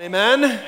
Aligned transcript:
Amen? 0.00 0.44
Amen? 0.44 0.60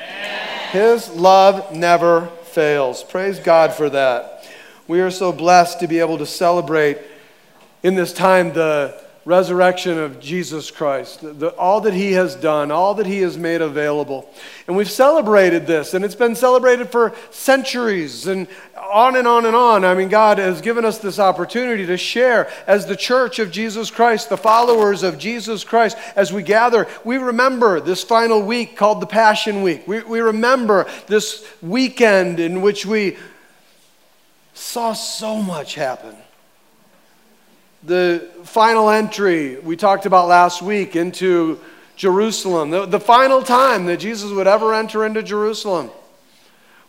His 0.73 1.09
love 1.09 1.75
never 1.75 2.27
fails. 2.51 3.03
Praise 3.03 3.39
God 3.39 3.73
for 3.73 3.89
that. 3.89 4.47
We 4.87 5.01
are 5.01 5.11
so 5.11 5.33
blessed 5.33 5.81
to 5.81 5.89
be 5.89 6.01
able 6.01 6.19
to 6.19 6.27
celebrate 6.27 6.99
in 7.83 7.95
this 7.95 8.13
time 8.13 8.53
the 8.53 9.03
resurrection 9.25 9.99
of 9.99 10.19
Jesus 10.19 10.71
Christ, 10.71 11.21
the, 11.23 11.49
all 11.51 11.81
that 11.83 11.95
he 11.95 12.13
has 12.13 12.35
done, 12.35 12.73
all 12.73 12.95
that 12.95 13.07
he 13.07 13.21
has 13.21 13.39
made 13.39 13.61
available. 13.61 14.29
And 14.67 14.77
we've 14.77 14.91
celebrated 14.91 15.67
this, 15.67 15.95
and 15.95 16.05
it's 16.05 16.17
been 16.17 16.35
celebrated 16.35 16.91
for 16.91 17.15
centuries 17.31 18.27
and 18.27 18.49
on 18.77 19.17
and 19.17 19.29
on 19.29 19.47
and 19.47 19.55
on. 19.55 19.85
I 19.85 19.95
mean, 19.95 20.09
God 20.09 20.39
has 20.39 20.61
given 20.61 20.85
us 20.85 20.99
this 20.99 21.21
opportunity 21.21 21.87
to 21.87 21.97
share 21.97 22.51
as 22.67 22.87
the 22.87 22.97
church 22.97 23.39
of 23.39 23.53
Jesus 23.53 23.91
Christ, 23.91 24.29
the 24.29 24.37
followers 24.37 25.05
of 25.05 25.19
Jesus 25.19 25.63
Christ, 25.63 25.97
as 26.17 26.33
we 26.33 26.43
gather. 26.43 26.89
We 27.05 27.19
remember 27.19 27.81
this 27.81 28.03
final 28.03 28.43
week 28.43 28.77
called 28.77 29.01
the 29.01 29.07
Passion 29.07 29.63
Week. 29.63 29.87
We, 29.87 30.03
we 30.03 30.21
remember 30.21 30.87
this 31.07 31.47
weekend 31.63 32.41
in 32.41 32.61
which 32.61 32.85
we 32.85 33.17
saw 34.53 34.93
so 34.93 35.41
much 35.41 35.77
happen 35.77 36.17
the 37.83 38.29
final 38.45 38.91
entry 38.91 39.59
we 39.59 39.77
talked 39.77 40.07
about 40.07 40.29
last 40.29 40.63
week 40.63 40.95
into 40.95 41.59
Jerusalem, 41.97 42.71
the, 42.71 42.87
the 42.87 43.01
final 43.01 43.43
time 43.43 43.87
that 43.87 43.99
Jesus 43.99 44.31
would 44.31 44.47
ever 44.47 44.75
enter 44.75 45.05
into 45.05 45.23
Jerusalem. 45.23 45.91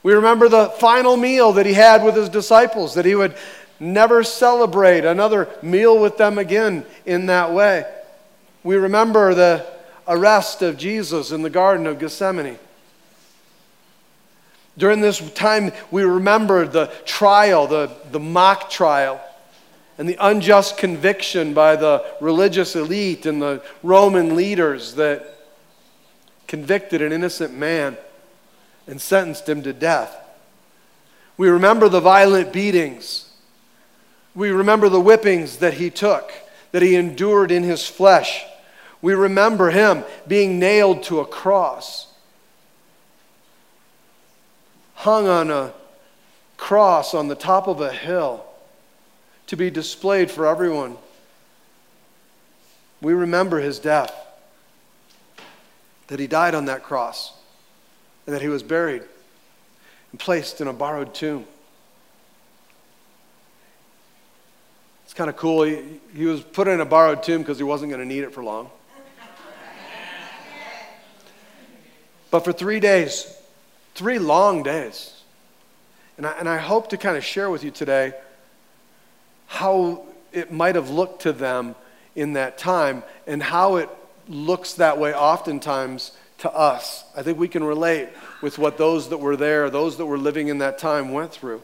We 0.03 0.13
remember 0.13 0.49
the 0.49 0.69
final 0.69 1.17
meal 1.17 1.53
that 1.53 1.65
he 1.65 1.73
had 1.73 2.03
with 2.03 2.15
his 2.15 2.29
disciples, 2.29 2.93
that 2.95 3.05
he 3.05 3.15
would 3.15 3.35
never 3.79 4.23
celebrate 4.23 5.05
another 5.05 5.49
meal 5.61 5.99
with 5.99 6.17
them 6.17 6.37
again 6.37 6.85
in 7.05 7.25
that 7.27 7.51
way. 7.51 7.85
We 8.63 8.75
remember 8.75 9.33
the 9.33 9.65
arrest 10.07 10.61
of 10.61 10.77
Jesus 10.77 11.31
in 11.31 11.41
the 11.41 11.49
Garden 11.49 11.87
of 11.87 11.99
Gethsemane. 11.99 12.59
During 14.77 15.01
this 15.01 15.31
time, 15.31 15.71
we 15.91 16.03
remember 16.03 16.67
the 16.67 16.87
trial, 17.05 17.67
the, 17.67 17.91
the 18.11 18.19
mock 18.19 18.69
trial 18.69 19.21
and 20.03 20.09
the 20.09 20.17
unjust 20.19 20.75
conviction 20.75 21.53
by 21.53 21.77
the 21.77 22.03
religious 22.19 22.75
elite 22.75 23.25
and 23.25 23.41
the 23.41 23.63
Roman 23.83 24.35
leaders 24.35 24.95
that 24.95 25.47
convicted 26.45 27.01
an 27.01 27.13
innocent 27.13 27.55
man 27.55 27.95
and 28.85 28.99
sentenced 28.99 29.47
him 29.47 29.63
to 29.63 29.71
death. 29.71 30.13
We 31.37 31.47
remember 31.47 31.87
the 31.87 32.01
violent 32.01 32.51
beatings. 32.51 33.31
We 34.35 34.51
remember 34.51 34.89
the 34.89 34.99
whippings 34.99 35.59
that 35.59 35.75
he 35.75 35.89
took, 35.89 36.33
that 36.73 36.81
he 36.81 36.97
endured 36.97 37.49
in 37.49 37.63
his 37.63 37.87
flesh. 37.87 38.43
We 39.01 39.13
remember 39.13 39.69
him 39.69 40.03
being 40.27 40.59
nailed 40.59 41.03
to 41.03 41.21
a 41.21 41.25
cross, 41.25 42.07
hung 44.95 45.29
on 45.29 45.49
a 45.49 45.71
cross 46.57 47.13
on 47.13 47.29
the 47.29 47.35
top 47.35 47.69
of 47.69 47.79
a 47.79 47.93
hill 47.93 48.47
to 49.53 49.57
be 49.57 49.69
displayed 49.69 50.31
for 50.31 50.47
everyone. 50.47 50.97
We 53.01 53.13
remember 53.13 53.59
his 53.59 53.77
death, 53.77 54.11
that 56.07 56.19
he 56.19 56.25
died 56.25 56.55
on 56.55 56.65
that 56.65 56.81
cross, 56.81 57.33
and 58.25 58.35
that 58.35 58.41
he 58.41 58.47
was 58.47 58.63
buried 58.63 59.03
and 60.09 60.19
placed 60.19 60.59
in 60.59 60.67
a 60.67 60.73
borrowed 60.73 61.13
tomb. 61.13 61.45
It's 65.05 65.13
kind 65.13 65.29
of 65.29 65.37
cool. 65.37 65.61
He, 65.61 65.99
he 66.15 66.25
was 66.25 66.41
put 66.41 66.67
in 66.67 66.79
a 66.79 66.85
borrowed 66.85 67.21
tomb 67.21 67.43
because 67.43 67.59
he 67.59 67.63
wasn't 67.63 67.91
going 67.91 68.01
to 68.01 68.07
need 68.07 68.23
it 68.23 68.33
for 68.33 68.43
long. 68.43 68.71
But 72.31 72.39
for 72.39 72.51
three 72.51 72.79
days, 72.79 73.31
three 73.93 74.17
long 74.17 74.63
days, 74.63 75.21
and 76.17 76.25
I, 76.25 76.31
and 76.39 76.49
I 76.49 76.57
hope 76.57 76.89
to 76.89 76.97
kind 76.97 77.17
of 77.17 77.23
share 77.23 77.51
with 77.51 77.63
you 77.63 77.69
today 77.69 78.13
how 79.53 80.01
it 80.31 80.51
might 80.51 80.73
have 80.73 80.89
looked 80.89 81.21
to 81.21 81.31
them 81.31 81.75
in 82.15 82.33
that 82.33 82.57
time 82.57 83.03
and 83.27 83.41
how 83.41 83.75
it 83.75 83.87
looks 84.27 84.73
that 84.73 84.97
way 84.97 85.13
oftentimes 85.13 86.11
to 86.39 86.51
us. 86.51 87.03
I 87.15 87.21
think 87.21 87.37
we 87.37 87.47
can 87.47 87.63
relate 87.63 88.09
with 88.41 88.57
what 88.57 88.79
those 88.79 89.09
that 89.09 89.19
were 89.19 89.37
there, 89.37 89.69
those 89.69 89.97
that 89.97 90.07
were 90.07 90.17
living 90.17 90.47
in 90.47 90.57
that 90.57 90.79
time 90.79 91.11
went 91.11 91.31
through. 91.31 91.61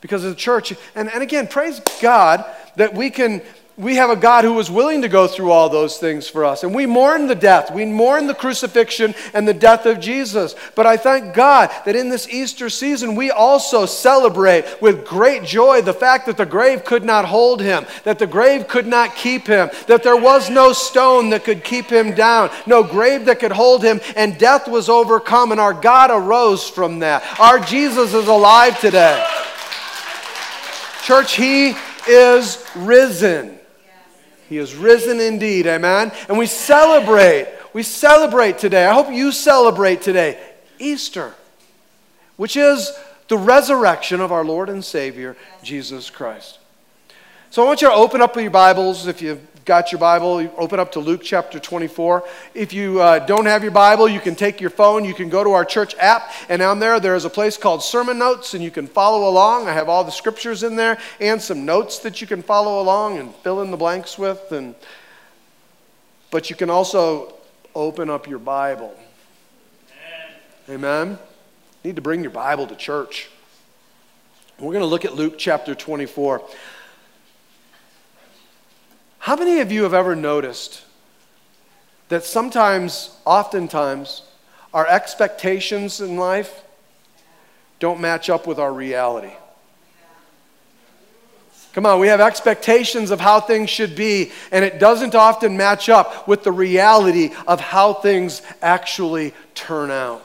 Because 0.00 0.24
the 0.24 0.34
church, 0.34 0.74
and, 0.96 1.08
and 1.08 1.22
again, 1.22 1.46
praise 1.46 1.80
God 2.02 2.44
that 2.74 2.92
we 2.92 3.10
can 3.10 3.40
we 3.78 3.96
have 3.96 4.08
a 4.08 4.16
God 4.16 4.44
who 4.44 4.54
was 4.54 4.70
willing 4.70 5.02
to 5.02 5.08
go 5.08 5.26
through 5.26 5.50
all 5.50 5.68
those 5.68 5.98
things 5.98 6.26
for 6.26 6.46
us. 6.46 6.62
And 6.62 6.74
we 6.74 6.86
mourn 6.86 7.26
the 7.26 7.34
death. 7.34 7.70
We 7.70 7.84
mourn 7.84 8.26
the 8.26 8.34
crucifixion 8.34 9.14
and 9.34 9.46
the 9.46 9.52
death 9.52 9.84
of 9.84 10.00
Jesus. 10.00 10.54
But 10.74 10.86
I 10.86 10.96
thank 10.96 11.34
God 11.34 11.70
that 11.84 11.94
in 11.94 12.08
this 12.08 12.26
Easter 12.26 12.70
season, 12.70 13.16
we 13.16 13.30
also 13.30 13.84
celebrate 13.84 14.80
with 14.80 15.04
great 15.04 15.42
joy 15.42 15.82
the 15.82 15.92
fact 15.92 16.24
that 16.24 16.38
the 16.38 16.46
grave 16.46 16.86
could 16.86 17.04
not 17.04 17.26
hold 17.26 17.60
him, 17.60 17.84
that 18.04 18.18
the 18.18 18.26
grave 18.26 18.66
could 18.66 18.86
not 18.86 19.14
keep 19.14 19.46
him, 19.46 19.68
that 19.88 20.02
there 20.02 20.16
was 20.16 20.48
no 20.48 20.72
stone 20.72 21.28
that 21.30 21.44
could 21.44 21.62
keep 21.62 21.86
him 21.86 22.14
down, 22.14 22.50
no 22.66 22.82
grave 22.82 23.26
that 23.26 23.40
could 23.40 23.52
hold 23.52 23.82
him, 23.82 24.00
and 24.16 24.38
death 24.38 24.68
was 24.68 24.88
overcome, 24.88 25.52
and 25.52 25.60
our 25.60 25.74
God 25.74 26.10
arose 26.10 26.66
from 26.66 27.00
that. 27.00 27.22
Our 27.38 27.58
Jesus 27.58 28.14
is 28.14 28.26
alive 28.26 28.80
today. 28.80 29.22
Church, 31.02 31.34
he 31.34 31.74
is 32.08 32.64
risen. 32.74 33.55
He 34.48 34.58
is 34.58 34.74
risen 34.74 35.20
indeed, 35.20 35.66
amen? 35.66 36.12
And 36.28 36.38
we 36.38 36.46
celebrate, 36.46 37.48
we 37.72 37.82
celebrate 37.82 38.58
today. 38.58 38.86
I 38.86 38.94
hope 38.94 39.10
you 39.10 39.32
celebrate 39.32 40.02
today 40.02 40.38
Easter, 40.78 41.34
which 42.36 42.56
is 42.56 42.92
the 43.28 43.38
resurrection 43.38 44.20
of 44.20 44.30
our 44.30 44.44
Lord 44.44 44.68
and 44.68 44.84
Savior, 44.84 45.36
Jesus 45.62 46.10
Christ. 46.10 46.58
So 47.50 47.62
I 47.62 47.66
want 47.66 47.82
you 47.82 47.88
to 47.88 47.94
open 47.94 48.20
up 48.20 48.36
your 48.36 48.50
Bibles. 48.50 49.06
If 49.06 49.22
you've 49.22 49.40
got 49.66 49.90
your 49.90 49.98
Bible, 49.98 50.48
open 50.56 50.78
up 50.78 50.92
to 50.92 51.00
Luke 51.00 51.22
chapter 51.24 51.58
24. 51.58 52.22
If 52.54 52.72
you 52.72 53.00
uh, 53.00 53.18
don't 53.18 53.46
have 53.46 53.64
your 53.64 53.72
Bible, 53.72 54.08
you 54.08 54.20
can 54.20 54.36
take 54.36 54.60
your 54.60 54.70
phone, 54.70 55.04
you 55.04 55.12
can 55.12 55.28
go 55.28 55.42
to 55.42 55.50
our 55.50 55.64
church 55.64 55.96
app, 55.96 56.30
and 56.48 56.62
on 56.62 56.78
there, 56.78 57.00
there 57.00 57.16
is 57.16 57.24
a 57.24 57.30
place 57.30 57.56
called 57.56 57.82
Sermon 57.82 58.16
Notes, 58.16 58.54
and 58.54 58.62
you 58.62 58.70
can 58.70 58.86
follow 58.86 59.28
along. 59.28 59.66
I 59.66 59.72
have 59.72 59.88
all 59.88 60.04
the 60.04 60.12
scriptures 60.12 60.62
in 60.62 60.76
there 60.76 60.98
and 61.20 61.42
some 61.42 61.64
notes 61.64 61.98
that 61.98 62.20
you 62.20 62.28
can 62.28 62.42
follow 62.42 62.80
along 62.80 63.18
and 63.18 63.34
fill 63.36 63.60
in 63.60 63.72
the 63.72 63.76
blanks 63.76 64.16
with. 64.16 64.52
And, 64.52 64.76
but 66.30 66.48
you 66.48 66.54
can 66.54 66.70
also 66.70 67.34
open 67.74 68.08
up 68.08 68.28
your 68.28 68.38
Bible. 68.38 68.96
Amen. 70.68 71.08
Amen. 71.08 71.18
Need 71.82 71.96
to 71.96 72.02
bring 72.02 72.22
your 72.22 72.30
Bible 72.30 72.68
to 72.68 72.76
church. 72.76 73.28
We're 74.60 74.72
going 74.72 74.80
to 74.80 74.86
look 74.86 75.04
at 75.04 75.16
Luke 75.16 75.34
chapter 75.38 75.74
24. 75.74 76.40
How 79.26 79.34
many 79.34 79.58
of 79.58 79.72
you 79.72 79.82
have 79.82 79.92
ever 79.92 80.14
noticed 80.14 80.84
that 82.10 82.22
sometimes, 82.22 83.10
oftentimes, 83.24 84.22
our 84.72 84.86
expectations 84.86 86.00
in 86.00 86.16
life 86.16 86.62
don't 87.80 88.00
match 88.00 88.30
up 88.30 88.46
with 88.46 88.60
our 88.60 88.72
reality? 88.72 89.32
Come 91.72 91.86
on, 91.86 91.98
we 91.98 92.06
have 92.06 92.20
expectations 92.20 93.10
of 93.10 93.18
how 93.18 93.40
things 93.40 93.68
should 93.68 93.96
be, 93.96 94.30
and 94.52 94.64
it 94.64 94.78
doesn't 94.78 95.16
often 95.16 95.56
match 95.56 95.88
up 95.88 96.28
with 96.28 96.44
the 96.44 96.52
reality 96.52 97.30
of 97.48 97.58
how 97.58 97.94
things 97.94 98.42
actually 98.62 99.34
turn 99.56 99.90
out. 99.90 100.24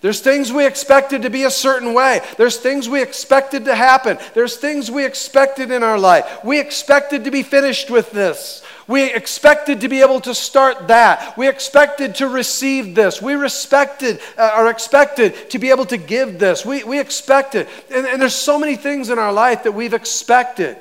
There's 0.00 0.20
things 0.20 0.52
we 0.52 0.64
expected 0.64 1.22
to 1.22 1.30
be 1.30 1.42
a 1.42 1.50
certain 1.50 1.92
way. 1.92 2.20
There's 2.36 2.56
things 2.56 2.88
we 2.88 3.02
expected 3.02 3.64
to 3.64 3.74
happen. 3.74 4.18
There's 4.32 4.56
things 4.56 4.90
we 4.90 5.04
expected 5.04 5.72
in 5.72 5.82
our 5.82 5.98
life. 5.98 6.44
We 6.44 6.60
expected 6.60 7.24
to 7.24 7.32
be 7.32 7.42
finished 7.42 7.90
with 7.90 8.12
this. 8.12 8.62
We 8.86 9.12
expected 9.12 9.80
to 9.80 9.88
be 9.88 10.00
able 10.00 10.20
to 10.20 10.34
start 10.34 10.88
that. 10.88 11.36
We 11.36 11.48
expected 11.48 12.14
to 12.16 12.28
receive 12.28 12.94
this. 12.94 13.20
We 13.20 13.34
respected 13.34 14.20
uh, 14.38 14.54
or 14.56 14.70
expected 14.70 15.50
to 15.50 15.58
be 15.58 15.70
able 15.70 15.84
to 15.86 15.96
give 15.96 16.38
this. 16.38 16.64
We, 16.64 16.84
we 16.84 17.00
expected. 17.00 17.66
And, 17.90 18.06
and 18.06 18.22
there's 18.22 18.36
so 18.36 18.58
many 18.58 18.76
things 18.76 19.10
in 19.10 19.18
our 19.18 19.32
life 19.32 19.64
that 19.64 19.72
we've 19.72 19.94
expected. 19.94 20.78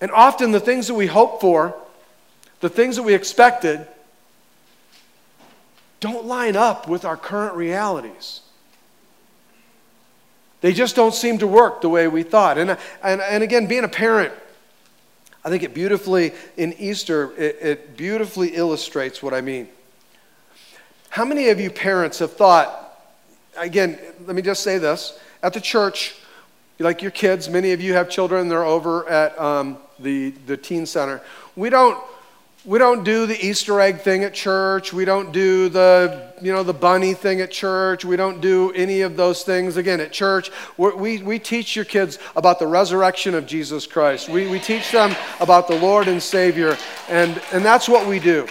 And 0.00 0.10
often 0.10 0.52
the 0.52 0.60
things 0.60 0.86
that 0.88 0.94
we 0.94 1.06
hope 1.06 1.40
for, 1.40 1.76
the 2.60 2.70
things 2.70 2.96
that 2.96 3.02
we 3.02 3.14
expected, 3.14 3.86
don't 6.00 6.26
line 6.26 6.56
up 6.56 6.88
with 6.88 7.04
our 7.04 7.16
current 7.16 7.54
realities. 7.54 8.40
They 10.60 10.72
just 10.72 10.96
don't 10.96 11.14
seem 11.14 11.38
to 11.38 11.46
work 11.46 11.82
the 11.82 11.88
way 11.88 12.08
we 12.08 12.22
thought. 12.22 12.56
And, 12.56 12.70
and, 13.02 13.20
and 13.20 13.42
again, 13.42 13.66
being 13.66 13.84
a 13.84 13.88
parent, 13.88 14.32
I 15.44 15.50
think 15.50 15.62
it 15.62 15.74
beautifully, 15.74 16.32
in 16.56 16.72
Easter, 16.78 17.32
it, 17.36 17.58
it 17.60 17.96
beautifully 17.96 18.56
illustrates 18.56 19.22
what 19.22 19.34
I 19.34 19.42
mean. 19.42 19.68
How 21.10 21.24
many 21.24 21.50
of 21.50 21.60
you 21.60 21.70
parents 21.70 22.18
have 22.20 22.32
thought, 22.32 22.98
again, 23.56 23.98
let 24.26 24.34
me 24.34 24.42
just 24.42 24.62
say 24.62 24.78
this, 24.78 25.20
at 25.42 25.52
the 25.52 25.60
church, 25.60 26.16
like 26.78 27.02
your 27.02 27.10
kids, 27.10 27.48
many 27.48 27.72
of 27.72 27.80
you 27.80 27.92
have 27.92 28.08
children, 28.08 28.48
they're 28.48 28.64
over 28.64 29.06
at 29.08 29.38
um, 29.38 29.76
the, 29.98 30.30
the 30.46 30.56
teen 30.56 30.86
center. 30.86 31.20
We 31.56 31.70
don't 31.70 32.02
we 32.64 32.78
don't 32.78 33.04
do 33.04 33.26
the 33.26 33.46
Easter 33.46 33.78
egg 33.78 34.00
thing 34.00 34.24
at 34.24 34.32
church. 34.32 34.92
We 34.92 35.04
don't 35.04 35.32
do 35.32 35.68
the, 35.68 36.32
you 36.40 36.50
know, 36.50 36.62
the 36.62 36.72
bunny 36.72 37.12
thing 37.12 37.42
at 37.42 37.50
church. 37.50 38.06
We 38.06 38.16
don't 38.16 38.40
do 38.40 38.72
any 38.72 39.02
of 39.02 39.16
those 39.16 39.42
things. 39.42 39.76
Again, 39.76 40.00
at 40.00 40.12
church, 40.12 40.50
we, 40.78 41.18
we 41.18 41.38
teach 41.38 41.76
your 41.76 41.84
kids 41.84 42.18
about 42.36 42.58
the 42.58 42.66
resurrection 42.66 43.34
of 43.34 43.46
Jesus 43.46 43.86
Christ. 43.86 44.30
We, 44.30 44.46
we 44.48 44.58
teach 44.58 44.90
them 44.90 45.14
about 45.40 45.68
the 45.68 45.78
Lord 45.78 46.08
and 46.08 46.22
Savior, 46.22 46.78
and, 47.10 47.40
and 47.52 47.62
that's 47.62 47.86
what 47.86 48.06
we 48.06 48.18
do. 48.18 48.48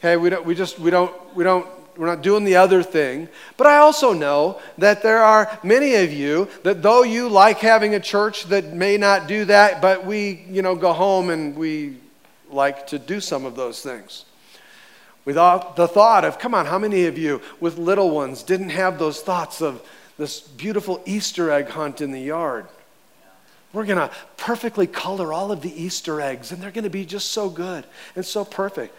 Okay, 0.00 0.16
we, 0.16 0.30
don't, 0.30 0.44
we 0.44 0.56
just, 0.56 0.78
we 0.80 0.90
don't, 0.90 1.14
we 1.36 1.44
don't 1.44 1.66
we're 1.96 2.06
not 2.06 2.22
doing 2.22 2.44
the 2.44 2.56
other 2.56 2.82
thing. 2.82 3.28
But 3.58 3.66
I 3.66 3.76
also 3.76 4.14
know 4.14 4.58
that 4.78 5.02
there 5.02 5.22
are 5.22 5.58
many 5.62 5.96
of 5.96 6.10
you 6.10 6.48
that 6.62 6.82
though 6.82 7.02
you 7.02 7.28
like 7.28 7.58
having 7.58 7.94
a 7.94 8.00
church 8.00 8.44
that 8.44 8.72
may 8.72 8.96
not 8.96 9.28
do 9.28 9.44
that, 9.44 9.82
but 9.82 10.06
we, 10.06 10.46
you 10.48 10.62
know, 10.62 10.74
go 10.74 10.94
home 10.94 11.28
and 11.28 11.54
we 11.54 11.98
like 12.52 12.86
to 12.88 12.98
do 12.98 13.20
some 13.20 13.44
of 13.44 13.56
those 13.56 13.82
things. 13.82 14.24
Without 15.24 15.76
the 15.76 15.86
thought 15.86 16.24
of, 16.24 16.38
come 16.38 16.54
on, 16.54 16.66
how 16.66 16.78
many 16.78 17.06
of 17.06 17.18
you 17.18 17.40
with 17.60 17.78
little 17.78 18.10
ones 18.10 18.42
didn't 18.42 18.70
have 18.70 18.98
those 18.98 19.20
thoughts 19.20 19.60
of 19.60 19.82
this 20.16 20.40
beautiful 20.40 21.02
Easter 21.04 21.50
egg 21.50 21.68
hunt 21.68 22.00
in 22.00 22.10
the 22.10 22.20
yard? 22.20 22.66
We're 23.72 23.84
going 23.84 23.98
to 23.98 24.10
perfectly 24.36 24.86
color 24.86 25.32
all 25.32 25.52
of 25.52 25.60
the 25.60 25.82
Easter 25.82 26.20
eggs, 26.20 26.50
and 26.50 26.60
they're 26.60 26.72
going 26.72 26.84
to 26.84 26.90
be 26.90 27.04
just 27.04 27.32
so 27.32 27.48
good 27.48 27.84
and 28.16 28.24
so 28.24 28.44
perfect. 28.44 28.94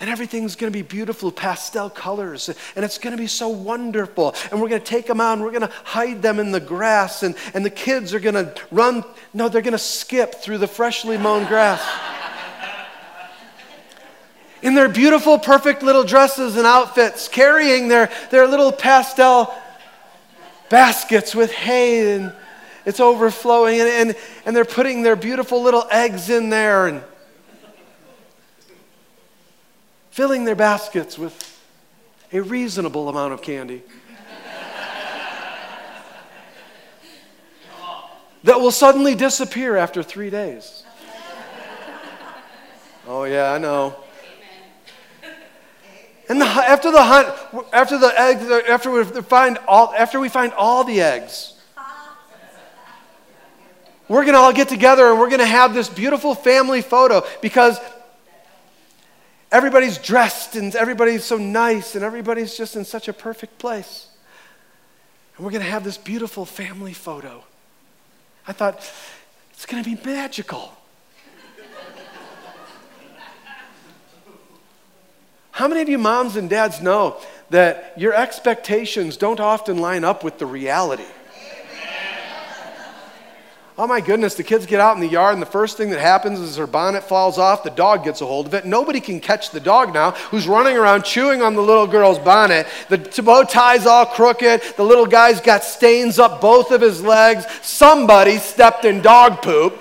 And 0.00 0.10
everything's 0.10 0.56
going 0.56 0.72
to 0.72 0.76
be 0.76 0.82
beautiful 0.82 1.30
pastel 1.30 1.88
colors, 1.88 2.48
and 2.74 2.84
it's 2.84 2.98
going 2.98 3.16
to 3.16 3.22
be 3.22 3.28
so 3.28 3.48
wonderful. 3.48 4.34
And 4.50 4.60
we're 4.60 4.68
going 4.68 4.80
to 4.80 4.86
take 4.86 5.06
them 5.06 5.20
out 5.20 5.34
and 5.34 5.42
we're 5.42 5.52
going 5.52 5.68
to 5.68 5.72
hide 5.84 6.22
them 6.22 6.40
in 6.40 6.50
the 6.50 6.58
grass, 6.58 7.22
and, 7.22 7.36
and 7.54 7.64
the 7.64 7.70
kids 7.70 8.12
are 8.12 8.18
going 8.18 8.34
to 8.34 8.52
run. 8.72 9.04
No, 9.32 9.48
they're 9.48 9.62
going 9.62 9.72
to 9.72 9.78
skip 9.78 10.34
through 10.34 10.58
the 10.58 10.66
freshly 10.66 11.18
mown 11.18 11.46
grass 11.46 11.80
in 14.62 14.74
their 14.74 14.88
beautiful, 14.88 15.38
perfect 15.38 15.82
little 15.82 16.04
dresses 16.04 16.56
and 16.56 16.66
outfits, 16.66 17.28
carrying 17.28 17.88
their, 17.88 18.10
their 18.30 18.46
little 18.46 18.72
pastel 18.72 19.52
baskets 20.68 21.34
with 21.34 21.52
hay 21.52 22.14
and 22.14 22.32
it's 22.84 23.00
overflowing, 23.00 23.80
and, 23.80 23.88
and, 23.88 24.16
and 24.44 24.56
they're 24.56 24.64
putting 24.64 25.02
their 25.02 25.14
beautiful 25.14 25.62
little 25.62 25.86
eggs 25.90 26.30
in 26.30 26.50
there 26.50 26.86
and 26.88 27.02
filling 30.10 30.44
their 30.44 30.56
baskets 30.56 31.16
with 31.16 31.60
a 32.32 32.40
reasonable 32.40 33.08
amount 33.08 33.32
of 33.32 33.42
candy. 33.42 33.82
that 38.44 38.60
will 38.60 38.72
suddenly 38.72 39.14
disappear 39.14 39.76
after 39.76 40.02
three 40.02 40.30
days. 40.30 40.82
Oh, 43.06 43.24
yeah, 43.24 43.52
I 43.52 43.58
know. 43.58 43.96
And 46.28 46.40
the, 46.40 46.46
after 46.46 46.90
the 46.90 47.02
hunt, 47.02 47.28
after 47.72 47.98
the 47.98 48.18
eggs, 48.18 48.48
after 48.68 48.90
we 48.90 49.04
find 49.22 49.58
all, 49.66 49.92
after 49.96 50.20
we 50.20 50.28
find 50.28 50.52
all 50.52 50.84
the 50.84 51.00
eggs, 51.00 51.54
we're 54.08 54.22
going 54.22 54.34
to 54.34 54.40
all 54.40 54.52
get 54.52 54.68
together 54.68 55.08
and 55.08 55.18
we're 55.18 55.28
going 55.28 55.40
to 55.40 55.46
have 55.46 55.74
this 55.74 55.88
beautiful 55.88 56.34
family 56.34 56.82
photo 56.82 57.22
because 57.40 57.78
everybody's 59.50 59.98
dressed 59.98 60.54
and 60.56 60.74
everybody's 60.74 61.24
so 61.24 61.38
nice 61.38 61.94
and 61.94 62.04
everybody's 62.04 62.56
just 62.56 62.76
in 62.76 62.84
such 62.84 63.08
a 63.08 63.12
perfect 63.12 63.58
place. 63.58 64.08
And 65.36 65.44
we're 65.44 65.52
going 65.52 65.64
to 65.64 65.70
have 65.70 65.84
this 65.84 65.98
beautiful 65.98 66.44
family 66.44 66.92
photo. 66.92 67.42
I 68.46 68.52
thought, 68.52 68.84
it's 69.52 69.66
going 69.66 69.82
to 69.82 69.88
be 69.88 70.00
magical. 70.04 70.72
How 75.62 75.68
many 75.68 75.80
of 75.80 75.88
you 75.88 75.96
moms 75.96 76.34
and 76.34 76.50
dads 76.50 76.82
know 76.82 77.18
that 77.50 77.92
your 77.96 78.12
expectations 78.12 79.16
don't 79.16 79.38
often 79.38 79.78
line 79.78 80.02
up 80.02 80.24
with 80.24 80.40
the 80.40 80.44
reality? 80.44 81.04
Oh 83.78 83.86
my 83.86 84.00
goodness, 84.00 84.34
the 84.34 84.42
kids 84.42 84.66
get 84.66 84.80
out 84.80 84.96
in 84.96 85.00
the 85.00 85.06
yard, 85.06 85.34
and 85.34 85.40
the 85.40 85.46
first 85.46 85.76
thing 85.76 85.90
that 85.90 86.00
happens 86.00 86.40
is 86.40 86.56
her 86.56 86.66
bonnet 86.66 87.04
falls 87.04 87.38
off. 87.38 87.62
The 87.62 87.70
dog 87.70 88.02
gets 88.02 88.20
a 88.20 88.26
hold 88.26 88.48
of 88.48 88.54
it. 88.54 88.66
Nobody 88.66 88.98
can 88.98 89.20
catch 89.20 89.50
the 89.50 89.60
dog 89.60 89.94
now, 89.94 90.10
who's 90.32 90.48
running 90.48 90.76
around 90.76 91.04
chewing 91.04 91.42
on 91.42 91.54
the 91.54 91.62
little 91.62 91.86
girl's 91.86 92.18
bonnet. 92.18 92.66
The 92.88 93.22
bow 93.22 93.44
tie's 93.44 93.86
all 93.86 94.04
crooked. 94.04 94.62
The 94.76 94.82
little 94.82 95.06
guy's 95.06 95.40
got 95.40 95.62
stains 95.62 96.18
up 96.18 96.40
both 96.40 96.72
of 96.72 96.80
his 96.80 97.04
legs. 97.04 97.46
Somebody 97.62 98.38
stepped 98.38 98.84
in 98.84 99.00
dog 99.00 99.42
poop. 99.42 99.78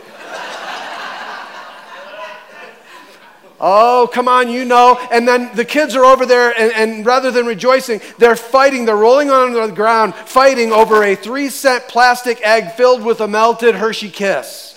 Oh, 3.64 4.10
come 4.12 4.28
on, 4.28 4.50
you 4.50 4.66
know. 4.66 5.00
And 5.12 5.28
then 5.28 5.56
the 5.56 5.64
kids 5.64 5.96
are 5.96 6.04
over 6.04 6.26
there, 6.26 6.50
and, 6.60 6.74
and, 6.74 7.06
rather 7.06 7.30
than 7.30 7.46
rejoicing, 7.46 8.02
they're 8.18 8.36
fighting. 8.36 8.86
They're 8.86 8.98
rolling 8.98 9.30
on 9.30 9.54
the 9.54 9.68
ground, 9.68 10.16
fighting 10.16 10.72
over 10.72 11.04
a 11.04 11.16
three 11.16 11.50
cent 11.50 11.88
plastic 11.88 12.42
egg 12.42 12.72
filled 12.72 13.04
with 13.04 13.22
a 13.22 13.28
melted 13.28 13.76
Hershey 13.76 14.10
kiss. 14.10 14.76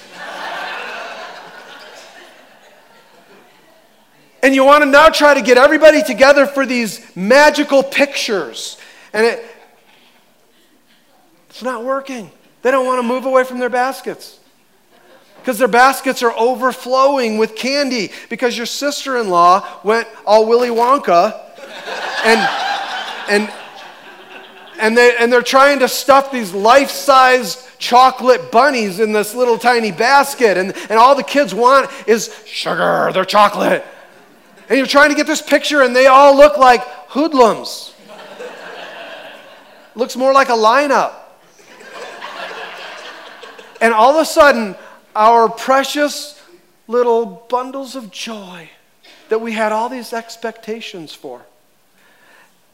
and 4.42 4.54
you 4.54 4.66
want 4.66 4.84
to 4.84 4.90
now 4.90 5.08
try 5.08 5.32
to 5.32 5.40
get 5.40 5.56
everybody 5.56 6.02
together 6.02 6.44
for 6.44 6.66
these 6.66 7.00
magical 7.16 7.82
pictures. 7.82 8.76
And 9.14 9.24
it, 9.24 9.46
it's 11.48 11.62
not 11.62 11.84
working. 11.84 12.30
They 12.60 12.70
don't 12.70 12.84
want 12.84 12.98
to 12.98 13.08
move 13.08 13.24
away 13.24 13.44
from 13.44 13.60
their 13.60 13.70
baskets 13.70 14.40
because 15.44 15.58
their 15.58 15.68
baskets 15.68 16.22
are 16.22 16.32
overflowing 16.38 17.36
with 17.36 17.54
candy 17.54 18.10
because 18.30 18.56
your 18.56 18.64
sister 18.64 19.18
in 19.18 19.28
law 19.28 19.62
went 19.84 20.08
all 20.24 20.48
Willy 20.48 20.70
Wonka 20.70 21.38
and, 22.24 22.40
and, 23.28 23.52
and, 24.80 24.96
they, 24.96 25.14
and 25.18 25.30
they're 25.30 25.42
trying 25.42 25.80
to 25.80 25.88
stuff 25.88 26.32
these 26.32 26.54
life 26.54 26.88
sized 26.88 27.78
chocolate 27.78 28.50
bunnies 28.50 29.00
in 29.00 29.12
this 29.12 29.34
little 29.34 29.58
tiny 29.58 29.92
basket. 29.92 30.56
And, 30.56 30.74
and 30.88 30.92
all 30.92 31.14
the 31.14 31.22
kids 31.22 31.54
want 31.54 31.90
is 32.08 32.34
sugar, 32.46 33.10
they're 33.12 33.26
chocolate. 33.26 33.84
And 34.70 34.78
you're 34.78 34.86
trying 34.86 35.10
to 35.10 35.14
get 35.14 35.26
this 35.26 35.42
picture, 35.42 35.82
and 35.82 35.94
they 35.94 36.06
all 36.06 36.34
look 36.34 36.56
like 36.56 36.80
hoodlums. 37.08 37.92
Looks 39.94 40.16
more 40.16 40.32
like 40.32 40.48
a 40.48 40.52
lineup. 40.52 41.12
And 43.82 43.92
all 43.92 44.14
of 44.14 44.22
a 44.22 44.24
sudden, 44.24 44.74
our 45.14 45.48
precious 45.48 46.40
little 46.86 47.46
bundles 47.48 47.96
of 47.96 48.10
joy 48.10 48.68
that 49.28 49.40
we 49.40 49.52
had 49.52 49.72
all 49.72 49.88
these 49.88 50.12
expectations 50.12 51.14
for 51.14 51.42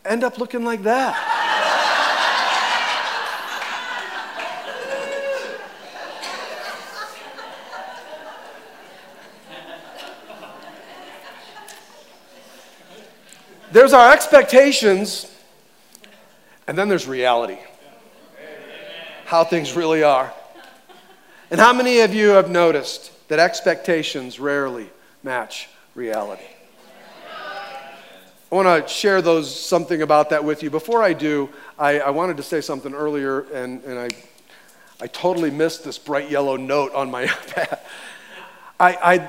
end 0.04 0.24
up 0.24 0.38
looking 0.38 0.64
like 0.64 0.82
that. 0.82 1.16
there's 13.72 13.92
our 13.92 14.12
expectations, 14.12 15.32
and 16.66 16.76
then 16.76 16.88
there's 16.88 17.06
reality. 17.06 17.58
How 19.26 19.44
things 19.44 19.76
really 19.76 20.02
are. 20.02 20.32
And 21.50 21.58
how 21.58 21.72
many 21.72 21.98
of 22.02 22.14
you 22.14 22.28
have 22.28 22.48
noticed 22.48 23.10
that 23.26 23.40
expectations 23.40 24.38
rarely 24.38 24.88
match 25.24 25.68
reality? 25.96 26.44
I 28.52 28.54
want 28.54 28.86
to 28.86 28.92
share 28.92 29.20
those 29.20 29.52
something 29.52 30.02
about 30.02 30.30
that 30.30 30.44
with 30.44 30.62
you. 30.62 30.70
Before 30.70 31.02
I 31.02 31.12
do, 31.12 31.48
I, 31.76 31.98
I 31.98 32.10
wanted 32.10 32.36
to 32.36 32.44
say 32.44 32.60
something 32.60 32.94
earlier, 32.94 33.40
and, 33.52 33.82
and 33.82 33.98
I, 33.98 34.10
I 35.00 35.08
totally 35.08 35.50
missed 35.50 35.82
this 35.82 35.98
bright 35.98 36.30
yellow 36.30 36.54
note 36.54 36.94
on 36.94 37.10
my 37.10 37.26
pad. 37.48 37.80
I, 38.78 38.92
I, 38.94 39.28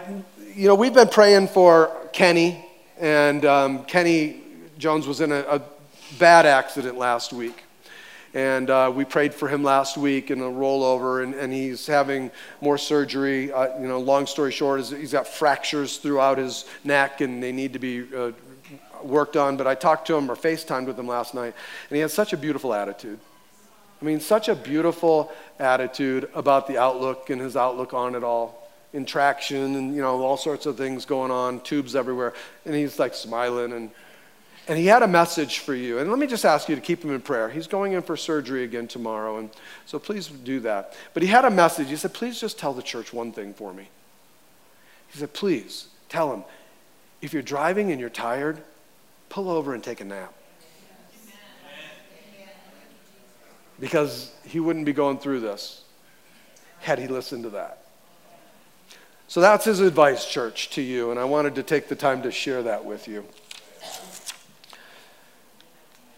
you 0.56 0.68
know, 0.68 0.76
we've 0.76 0.94
been 0.94 1.10
praying 1.10 1.48
for 1.48 1.92
Kenny, 2.14 2.64
and 3.00 3.46
um, 3.46 3.84
Kenny 3.86 4.44
Jones 4.78 5.08
was 5.08 5.22
in 5.22 5.32
a, 5.32 5.40
a 5.40 5.62
bad 6.20 6.46
accident 6.46 7.00
last 7.00 7.34
week. 7.34 7.64
And 8.34 8.70
uh, 8.70 8.92
we 8.96 9.04
prayed 9.04 9.34
for 9.34 9.50
him 9.50 9.64
last 9.64 9.98
week 9.98 10.32
in 10.32 10.40
a 10.40 10.46
rollover, 10.46 11.22
and, 11.24 11.34
and 11.34 11.52
he's 11.52 11.86
having 11.86 12.32
more 12.62 12.78
surgery. 12.78 13.52
Uh, 13.52 13.78
you 13.80 13.88
know, 13.88 14.00
long 14.00 14.26
story 14.26 14.52
short, 14.52 14.80
is 14.80 14.90
he's 14.90 15.12
got 15.12 15.28
fractures 15.28 15.98
throughout 15.98 16.38
his 16.38 16.66
neck, 16.84 17.20
and 17.20 17.44
they 17.44 17.52
need 17.52 17.74
to 17.74 17.80
be 17.80 18.06
uh, 18.16 18.32
worked 19.04 19.36
on. 19.36 19.58
But 19.58 19.68
I 19.68 19.76
talked 19.76 20.08
to 20.08 20.16
him 20.16 20.32
or 20.32 20.36
FaceTimed 20.36 20.86
with 20.86 20.98
him 20.98 21.08
last 21.08 21.34
night, 21.34 21.54
and 21.90 21.96
he 21.96 22.02
has 22.02 22.14
such 22.14 22.32
a 22.32 22.38
beautiful 22.38 22.74
attitude. 22.74 23.20
I 24.02 24.06
mean, 24.06 24.20
such 24.20 24.48
a 24.48 24.56
beautiful 24.56 25.32
attitude 25.60 26.30
about 26.34 26.68
the 26.68 26.78
outlook 26.78 27.30
and 27.30 27.40
his 27.40 27.56
outlook 27.56 27.94
on 27.94 28.16
it 28.16 28.24
all. 28.24 28.58
In 28.94 29.06
traction 29.06 29.76
and, 29.76 29.96
you 29.96 30.02
know, 30.02 30.22
all 30.22 30.36
sorts 30.36 30.66
of 30.66 30.76
things 30.76 31.06
going 31.06 31.32
on, 31.32 31.62
tubes 31.62 31.96
everywhere. 31.96 32.34
And 32.66 32.76
he's 32.76 33.00
like 33.00 33.14
smiling 33.14 33.72
and 33.72 33.92
and 34.68 34.78
he 34.78 34.86
had 34.86 35.04
a 35.04 35.08
message 35.08 35.60
for 35.60 35.74
you. 35.74 36.00
And 36.00 36.10
let 36.10 36.20
me 36.20 36.28
just 36.28 36.46
ask 36.46 36.70
you 36.70 36.76
to 36.76 36.82
keep 36.82 37.04
him 37.04 37.12
in 37.12 37.22
prayer. 37.22 37.50
He's 37.50 37.68
going 37.68 37.94
in 37.94 38.02
for 38.02 38.16
surgery 38.16 38.64
again 38.64 38.88
tomorrow, 38.88 39.38
and 39.38 39.50
so 39.86 40.00
please 40.00 40.28
do 40.28 40.60
that. 40.62 40.96
But 41.14 41.24
he 41.24 41.30
had 41.30 41.46
a 41.46 41.50
message. 41.50 41.90
He 41.90 41.96
said, 41.96 42.14
Please 42.14 42.40
just 42.40 42.60
tell 42.60 42.74
the 42.74 42.82
church 42.82 43.12
one 43.12 43.32
thing 43.32 43.54
for 43.54 43.74
me. 43.74 43.90
He 45.10 45.20
said, 45.20 45.34
Please 45.34 45.88
Tell 46.12 46.30
them, 46.30 46.44
if 47.22 47.32
you're 47.32 47.42
driving 47.42 47.90
and 47.90 47.98
you're 47.98 48.10
tired, 48.10 48.62
pull 49.30 49.50
over 49.50 49.74
and 49.74 49.82
take 49.82 50.02
a 50.02 50.04
nap. 50.04 50.34
Because 53.80 54.34
he 54.44 54.60
wouldn't 54.60 54.86
be 54.86 54.92
going 54.92 55.20
through 55.20 55.40
this 55.40 55.86
had 56.82 57.00
he 57.00 57.08
listened 57.08 57.44
to 57.44 57.52
that. 57.52 57.86
So 59.30 59.40
that's 59.40 59.64
his 59.64 59.80
advice, 59.80 60.30
church, 60.30 60.70
to 60.72 60.82
you, 60.82 61.12
and 61.12 61.20
I 61.20 61.24
wanted 61.24 61.56
to 61.56 61.64
take 61.64 61.88
the 61.88 61.96
time 61.96 62.24
to 62.24 62.32
share 62.32 62.62
that 62.64 62.84
with 62.84 63.08
you. 63.08 63.24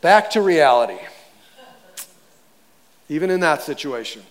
Back 0.03 0.31
to 0.31 0.41
reality. 0.41 0.99
Even 3.07 3.29
in 3.29 3.39
that 3.39 3.61
situation, 3.61 4.21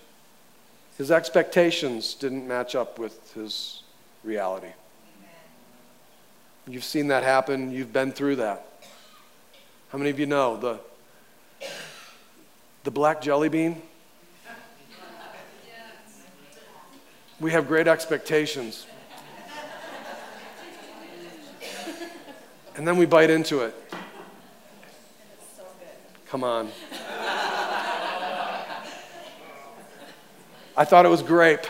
his 0.98 1.10
expectations 1.10 2.12
didn't 2.12 2.46
match 2.46 2.74
up 2.74 2.98
with 2.98 3.32
his 3.32 3.82
reality. 4.22 4.68
You've 6.68 6.84
seen 6.84 7.08
that 7.08 7.22
happen, 7.22 7.72
you've 7.72 7.90
been 7.90 8.12
through 8.12 8.36
that. 8.36 8.66
How 9.88 9.96
many 9.96 10.10
of 10.10 10.20
you 10.20 10.26
know 10.26 10.58
the, 10.58 10.78
the 12.84 12.90
black 12.90 13.22
jelly 13.22 13.48
bean? 13.48 13.80
We 17.40 17.50
have 17.52 17.66
great 17.66 17.88
expectations. 17.88 18.86
And 22.76 22.86
then 22.86 22.98
we 22.98 23.06
bite 23.06 23.30
into 23.30 23.60
it. 23.60 23.91
Come 26.32 26.44
on. 26.44 26.70
I 30.74 30.86
thought 30.86 31.04
it 31.04 31.10
was 31.10 31.20
grape. 31.20 31.60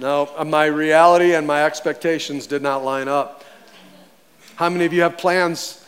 No, 0.00 0.26
my 0.46 0.64
reality 0.64 1.34
and 1.34 1.46
my 1.46 1.66
expectations 1.66 2.46
did 2.46 2.62
not 2.62 2.82
line 2.82 3.08
up. 3.08 3.44
How 4.56 4.70
many 4.70 4.86
of 4.86 4.94
you 4.94 5.02
have 5.02 5.18
plans 5.18 5.84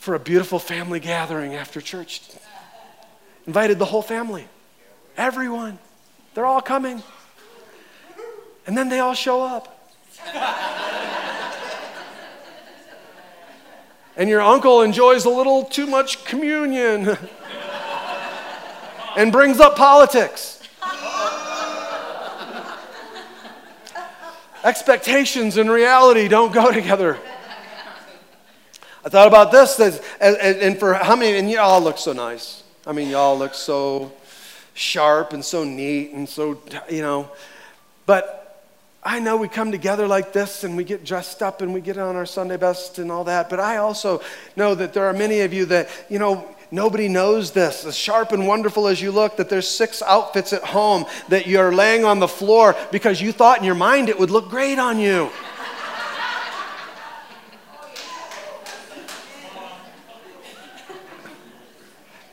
for 0.00 0.16
a 0.16 0.18
beautiful 0.18 0.58
family 0.58 0.98
gathering 0.98 1.54
after 1.54 1.80
church? 1.80 2.22
Invited 3.46 3.78
the 3.78 3.84
whole 3.84 4.02
family, 4.02 4.48
everyone. 5.16 5.78
They're 6.34 6.44
all 6.44 6.60
coming. 6.60 7.04
And 8.66 8.76
then 8.76 8.88
they 8.88 8.98
all 8.98 9.14
show 9.14 9.44
up. 9.44 9.76
And 14.20 14.28
your 14.28 14.42
uncle 14.42 14.82
enjoys 14.82 15.24
a 15.24 15.30
little 15.30 15.64
too 15.64 15.86
much 15.86 16.26
communion 16.26 17.08
and 19.16 19.32
brings 19.32 19.58
up 19.58 19.76
politics. 19.76 20.62
Expectations 24.62 25.56
and 25.56 25.70
reality 25.70 26.28
don't 26.28 26.52
go 26.52 26.70
together. 26.70 27.16
I 29.02 29.08
thought 29.08 29.26
about 29.26 29.52
this, 29.52 29.80
and 30.20 30.78
for 30.78 30.92
how 30.92 31.16
many, 31.16 31.38
and 31.38 31.50
y'all 31.50 31.80
look 31.80 31.96
so 31.96 32.12
nice. 32.12 32.62
I 32.86 32.92
mean, 32.92 33.08
y'all 33.08 33.38
look 33.38 33.54
so 33.54 34.12
sharp 34.74 35.32
and 35.32 35.42
so 35.42 35.64
neat 35.64 36.12
and 36.12 36.28
so, 36.28 36.60
you 36.90 37.00
know. 37.00 37.30
But 38.04 38.39
I 39.02 39.18
know 39.18 39.38
we 39.38 39.48
come 39.48 39.72
together 39.72 40.06
like 40.06 40.34
this 40.34 40.62
and 40.62 40.76
we 40.76 40.84
get 40.84 41.04
dressed 41.04 41.42
up 41.42 41.62
and 41.62 41.72
we 41.72 41.80
get 41.80 41.96
on 41.96 42.16
our 42.16 42.26
Sunday 42.26 42.58
best 42.58 42.98
and 42.98 43.10
all 43.10 43.24
that, 43.24 43.48
but 43.48 43.58
I 43.58 43.78
also 43.78 44.20
know 44.56 44.74
that 44.74 44.92
there 44.92 45.06
are 45.06 45.14
many 45.14 45.40
of 45.40 45.54
you 45.54 45.64
that, 45.66 45.88
you 46.10 46.18
know, 46.18 46.46
nobody 46.70 47.08
knows 47.08 47.52
this. 47.52 47.86
As 47.86 47.96
sharp 47.96 48.32
and 48.32 48.46
wonderful 48.46 48.86
as 48.86 49.00
you 49.00 49.10
look, 49.10 49.38
that 49.38 49.48
there's 49.48 49.66
six 49.66 50.02
outfits 50.02 50.52
at 50.52 50.62
home 50.62 51.06
that 51.30 51.46
you're 51.46 51.74
laying 51.74 52.04
on 52.04 52.18
the 52.18 52.28
floor 52.28 52.76
because 52.92 53.22
you 53.22 53.32
thought 53.32 53.58
in 53.58 53.64
your 53.64 53.74
mind 53.74 54.10
it 54.10 54.18
would 54.18 54.30
look 54.30 54.50
great 54.50 54.78
on 54.78 54.98
you. 54.98 55.30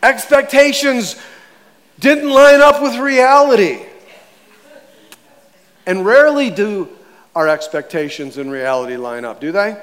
Expectations 0.04 1.16
didn't 1.98 2.30
line 2.30 2.60
up 2.60 2.84
with 2.84 2.98
reality. 2.98 3.87
And 5.88 6.06
rarely 6.06 6.52
do 6.52 6.90
our 7.34 7.48
expectations 7.48 8.38
and 8.38 8.52
reality 8.52 8.98
line 8.98 9.26
up, 9.26 9.40
do 9.42 9.52
they? 9.52 9.82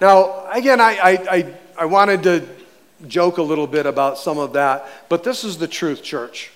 Now, 0.00 0.46
again, 0.50 0.80
I, 0.80 0.96
I, 0.96 1.10
I, 1.10 1.54
I 1.80 1.84
wanted 1.84 2.22
to 2.24 2.48
joke 3.06 3.38
a 3.38 3.42
little 3.42 3.66
bit 3.66 3.86
about 3.86 4.18
some 4.18 4.38
of 4.38 4.54
that, 4.54 4.88
but 5.08 5.22
this 5.22 5.44
is 5.44 5.58
the 5.58 5.68
truth, 5.68 6.02
church. 6.02 6.50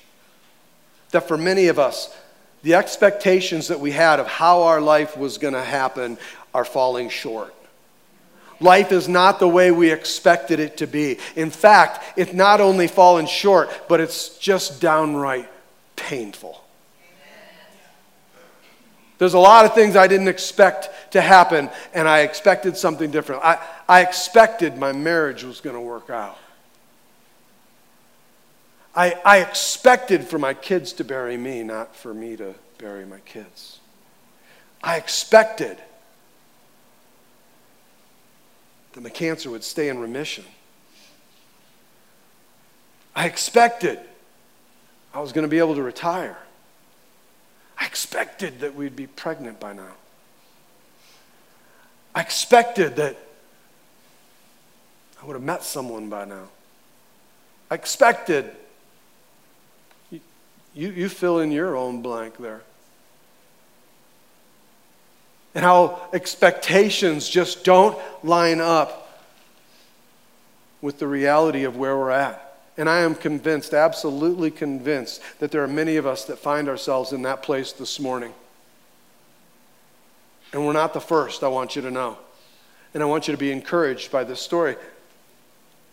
That 1.10 1.28
for 1.28 1.36
many 1.36 1.68
of 1.68 1.78
us, 1.78 2.16
the 2.62 2.74
expectations 2.74 3.68
that 3.68 3.80
we 3.80 3.90
had 3.90 4.18
of 4.18 4.26
how 4.26 4.62
our 4.62 4.80
life 4.80 5.16
was 5.16 5.36
going 5.36 5.54
to 5.54 5.62
happen 5.62 6.16
are 6.54 6.64
falling 6.64 7.10
short. 7.10 7.54
Life 8.60 8.92
is 8.92 9.08
not 9.08 9.40
the 9.40 9.48
way 9.48 9.72
we 9.72 9.90
expected 9.90 10.60
it 10.60 10.76
to 10.78 10.86
be. 10.86 11.18
In 11.34 11.50
fact, 11.50 12.16
it's 12.16 12.32
not 12.32 12.60
only 12.60 12.86
fallen 12.86 13.26
short, 13.26 13.68
but 13.88 14.00
it's 14.00 14.38
just 14.38 14.80
downright 14.80 15.48
painful. 15.96 16.61
There's 19.22 19.34
a 19.34 19.38
lot 19.38 19.64
of 19.64 19.72
things 19.72 19.94
I 19.94 20.08
didn't 20.08 20.26
expect 20.26 21.12
to 21.12 21.20
happen, 21.20 21.70
and 21.94 22.08
I 22.08 22.22
expected 22.22 22.76
something 22.76 23.12
different. 23.12 23.44
I, 23.44 23.64
I 23.88 24.00
expected 24.00 24.76
my 24.76 24.90
marriage 24.90 25.44
was 25.44 25.60
going 25.60 25.76
to 25.76 25.80
work 25.80 26.10
out. 26.10 26.36
I, 28.96 29.14
I 29.24 29.38
expected 29.38 30.24
for 30.24 30.40
my 30.40 30.54
kids 30.54 30.92
to 30.94 31.04
bury 31.04 31.36
me, 31.36 31.62
not 31.62 31.94
for 31.94 32.12
me 32.12 32.36
to 32.36 32.56
bury 32.78 33.06
my 33.06 33.20
kids. 33.20 33.78
I 34.82 34.96
expected 34.96 35.78
that 38.94 39.04
my 39.04 39.08
cancer 39.08 39.52
would 39.52 39.62
stay 39.62 39.88
in 39.88 40.00
remission. 40.00 40.46
I 43.14 43.26
expected 43.26 44.00
I 45.14 45.20
was 45.20 45.30
going 45.30 45.44
to 45.44 45.48
be 45.48 45.60
able 45.60 45.76
to 45.76 45.82
retire. 45.84 46.41
I 47.82 47.86
expected 47.86 48.60
that 48.60 48.76
we'd 48.76 48.94
be 48.94 49.08
pregnant 49.08 49.58
by 49.58 49.72
now. 49.72 49.94
I 52.14 52.20
expected 52.20 52.94
that 52.94 53.16
I 55.20 55.26
would 55.26 55.32
have 55.32 55.42
met 55.42 55.64
someone 55.64 56.08
by 56.08 56.24
now. 56.24 56.44
I 57.72 57.74
expected. 57.74 58.48
You, 60.12 60.20
you, 60.76 60.90
you 60.90 61.08
fill 61.08 61.40
in 61.40 61.50
your 61.50 61.76
own 61.76 62.02
blank 62.02 62.36
there. 62.36 62.62
And 65.52 65.64
how 65.64 66.08
expectations 66.12 67.28
just 67.28 67.64
don't 67.64 67.98
line 68.22 68.60
up 68.60 69.20
with 70.80 71.00
the 71.00 71.08
reality 71.08 71.64
of 71.64 71.76
where 71.76 71.98
we're 71.98 72.10
at. 72.10 72.51
And 72.82 72.90
I 72.90 73.02
am 73.02 73.14
convinced, 73.14 73.74
absolutely 73.74 74.50
convinced, 74.50 75.22
that 75.38 75.52
there 75.52 75.62
are 75.62 75.68
many 75.68 75.94
of 75.94 76.04
us 76.04 76.24
that 76.24 76.36
find 76.36 76.68
ourselves 76.68 77.12
in 77.12 77.22
that 77.22 77.40
place 77.40 77.70
this 77.70 78.00
morning. 78.00 78.34
And 80.52 80.66
we're 80.66 80.72
not 80.72 80.92
the 80.92 81.00
first, 81.00 81.44
I 81.44 81.46
want 81.46 81.76
you 81.76 81.82
to 81.82 81.92
know. 81.92 82.18
And 82.92 83.00
I 83.00 83.06
want 83.06 83.28
you 83.28 83.32
to 83.32 83.38
be 83.38 83.52
encouraged 83.52 84.10
by 84.10 84.24
this 84.24 84.40
story. 84.40 84.74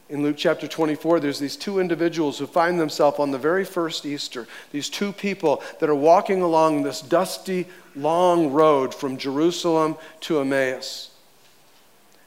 In 0.09 0.23
Luke 0.23 0.35
chapter 0.35 0.67
24, 0.67 1.19
there's 1.19 1.37
these 1.37 1.55
two 1.55 1.79
individuals 1.79 2.39
who 2.39 2.47
find 2.47 2.79
themselves 2.79 3.19
on 3.19 3.29
the 3.29 3.37
very 3.37 3.65
first 3.65 4.03
Easter. 4.03 4.47
These 4.71 4.89
two 4.89 5.13
people 5.13 5.61
that 5.81 5.91
are 5.91 5.93
walking 5.93 6.41
along 6.41 6.81
this 6.81 7.01
dusty, 7.01 7.67
long 7.95 8.51
road 8.51 8.95
from 8.95 9.17
Jerusalem 9.17 9.95
to 10.21 10.39
Emmaus. 10.39 11.11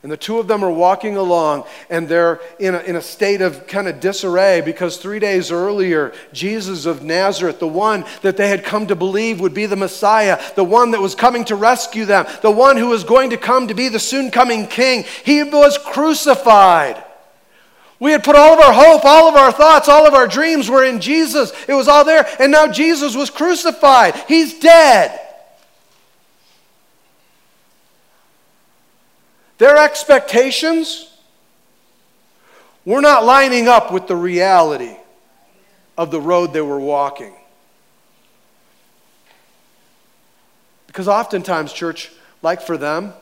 And 0.03 0.11
the 0.11 0.17
two 0.17 0.41
of 0.41 0.49
them 0.49 0.65
are 0.65 0.71
walking 0.71 1.17
along, 1.17 1.65
and 1.89 2.09
they're 2.09 2.41
in 2.59 2.75
a, 2.75 2.81
in 2.81 2.97
a 2.97 3.01
state 3.01 3.41
of 3.41 3.69
kind 3.69 3.87
of 3.87 4.01
disarray 4.01 4.61
because 4.61 4.97
three 4.97 5.21
days 5.21 5.53
earlier, 5.53 6.13
Jesus 6.33 6.87
of 6.87 7.05
Nazareth, 7.05 7.61
the 7.61 7.69
one 7.69 8.05
that 8.23 8.37
they 8.37 8.49
had 8.49 8.65
come 8.65 8.89
to 8.89 8.97
believe 8.97 9.41
would 9.41 9.55
be 9.55 9.67
the 9.67 9.77
Messiah, 9.77 10.43
the 10.57 10.65
one 10.65 10.91
that 10.91 11.01
was 11.01 11.15
coming 11.15 11.45
to 11.45 11.55
rescue 11.55 12.05
them, 12.05 12.27
the 12.43 12.51
one 12.51 12.77
who 12.77 12.89
was 12.89 13.05
going 13.05 13.31
to 13.31 13.37
come 13.37 13.69
to 13.69 13.75
be 13.75 13.89
the 13.89 14.01
soon 14.01 14.33
coming 14.33 14.67
king, 14.67 15.05
he 15.25 15.45
was 15.45 15.79
crucified. 15.79 17.01
We 18.01 18.11
had 18.11 18.25
put 18.25 18.35
all 18.35 18.55
of 18.55 18.59
our 18.59 18.73
hope, 18.73 19.05
all 19.05 19.29
of 19.29 19.37
our 19.37 19.53
thoughts, 19.53 19.89
all 19.89 20.09
of 20.09 20.15
our 20.15 20.27
dreams 20.27 20.69
were 20.69 20.85
in 20.85 21.01
Jesus. 21.01 21.53
It 21.69 21.75
was 21.75 21.87
all 21.87 22.05
there, 22.05 22.27
and 22.41 22.51
now 22.51 22.67
Jesus 22.67 23.15
was 23.15 23.31
crucified. 23.31 24.17
He's 24.27 24.59
dead. 24.59 25.21
Their 29.63 29.77
expectations 29.77 31.09
were 32.85 33.01
not 33.01 33.25
lining 33.25 33.69
up 33.69 33.93
with 33.93 34.09
the 34.09 34.17
reality 34.17 34.97
of 35.97 36.11
the 36.11 36.21
road 36.21 36.53
they 36.53 36.61
were 36.61 36.81
walking. 36.81 37.33
Because 40.89 41.07
oftentimes, 41.07 41.73
church, 41.73 42.11
like 42.43 42.61
for 42.61 42.77
them, 42.77 43.13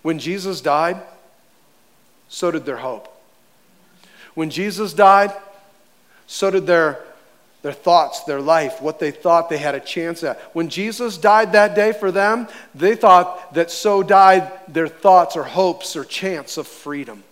when 0.00 0.18
Jesus 0.18 0.62
died, 0.62 1.02
so 2.30 2.50
did 2.50 2.64
their 2.64 2.78
hope. 2.78 3.14
When 4.32 4.48
Jesus 4.48 4.94
died, 4.94 5.34
So 6.26 6.50
did 6.50 6.66
their, 6.66 7.04
their 7.64 7.72
thoughts, 7.72 8.24
their 8.24 8.42
life, 8.42 8.82
what 8.82 8.98
they 8.98 9.10
thought 9.10 9.48
they 9.48 9.56
had 9.56 9.74
a 9.74 9.80
chance 9.80 10.22
at. 10.22 10.38
When 10.54 10.68
Jesus 10.68 11.16
died 11.16 11.52
that 11.52 11.74
day 11.74 11.92
for 11.92 12.12
them, 12.12 12.46
they 12.74 12.94
thought 12.94 13.54
that 13.54 13.70
so 13.70 14.02
died 14.02 14.52
their 14.68 14.86
thoughts 14.86 15.34
or 15.34 15.44
hopes 15.44 15.96
or 15.96 16.04
chance 16.04 16.58
of 16.58 16.66
freedom. 16.66 17.24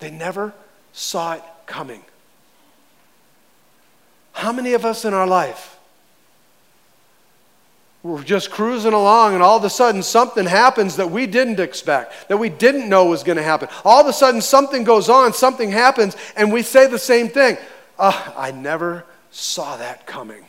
They 0.00 0.10
never 0.10 0.52
saw 0.92 1.36
it 1.36 1.42
coming. 1.64 2.02
How 4.32 4.52
many 4.52 4.74
of 4.74 4.84
us 4.84 5.06
in 5.06 5.14
our 5.14 5.26
life 5.26 5.78
we're 8.02 8.24
just 8.24 8.50
cruising 8.50 8.94
along, 8.94 9.34
and 9.34 9.42
all 9.42 9.56
of 9.56 9.64
a 9.64 9.70
sudden 9.70 10.02
something 10.02 10.44
happens 10.44 10.96
that 10.96 11.10
we 11.10 11.26
didn't 11.26 11.60
expect, 11.60 12.28
that 12.28 12.36
we 12.36 12.48
didn't 12.48 12.88
know 12.88 13.06
was 13.06 13.22
going 13.22 13.36
to 13.36 13.44
happen. 13.44 13.68
All 13.84 14.00
of 14.00 14.08
a 14.08 14.12
sudden 14.12 14.40
something 14.40 14.82
goes 14.82 15.08
on, 15.08 15.32
something 15.32 15.70
happens, 15.70 16.16
and 16.36 16.52
we 16.52 16.62
say 16.62 16.88
the 16.88 16.98
same 16.98 17.28
thing. 17.28 17.56
Oh, 17.98 18.34
I 18.36 18.50
never 18.50 19.04
saw 19.30 19.76
that 19.76 20.06
coming. 20.06 20.44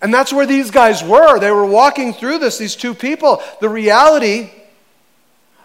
And 0.00 0.14
that's 0.14 0.32
where 0.32 0.46
these 0.46 0.70
guys 0.70 1.02
were. 1.02 1.40
They 1.40 1.50
were 1.50 1.66
walking 1.66 2.12
through 2.12 2.38
this, 2.38 2.58
these 2.58 2.76
two 2.76 2.94
people. 2.94 3.42
The 3.60 3.68
reality 3.68 4.50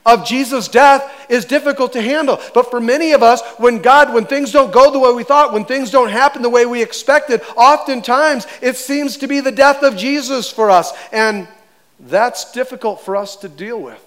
of 0.05 0.25
Jesus' 0.25 0.67
death 0.67 1.25
is 1.29 1.45
difficult 1.45 1.93
to 1.93 2.01
handle. 2.01 2.39
But 2.53 2.69
for 2.69 2.79
many 2.79 3.13
of 3.13 3.23
us, 3.23 3.41
when 3.57 3.81
God, 3.81 4.13
when 4.13 4.25
things 4.25 4.51
don't 4.51 4.71
go 4.71 4.91
the 4.91 4.99
way 4.99 5.13
we 5.13 5.23
thought, 5.23 5.53
when 5.53 5.65
things 5.65 5.91
don't 5.91 6.09
happen 6.09 6.41
the 6.41 6.49
way 6.49 6.65
we 6.65 6.81
expected, 6.81 7.41
oftentimes 7.55 8.45
it 8.61 8.75
seems 8.75 9.17
to 9.17 9.27
be 9.27 9.39
the 9.39 9.51
death 9.51 9.81
of 9.83 9.95
Jesus 9.95 10.49
for 10.49 10.69
us. 10.69 10.91
And 11.11 11.47
that's 11.99 12.51
difficult 12.51 13.01
for 13.01 13.15
us 13.15 13.35
to 13.37 13.49
deal 13.49 13.81
with. 13.81 14.03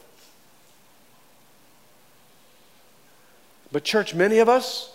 But, 3.72 3.84
church, 3.84 4.14
many 4.14 4.38
of 4.38 4.48
us, 4.48 4.94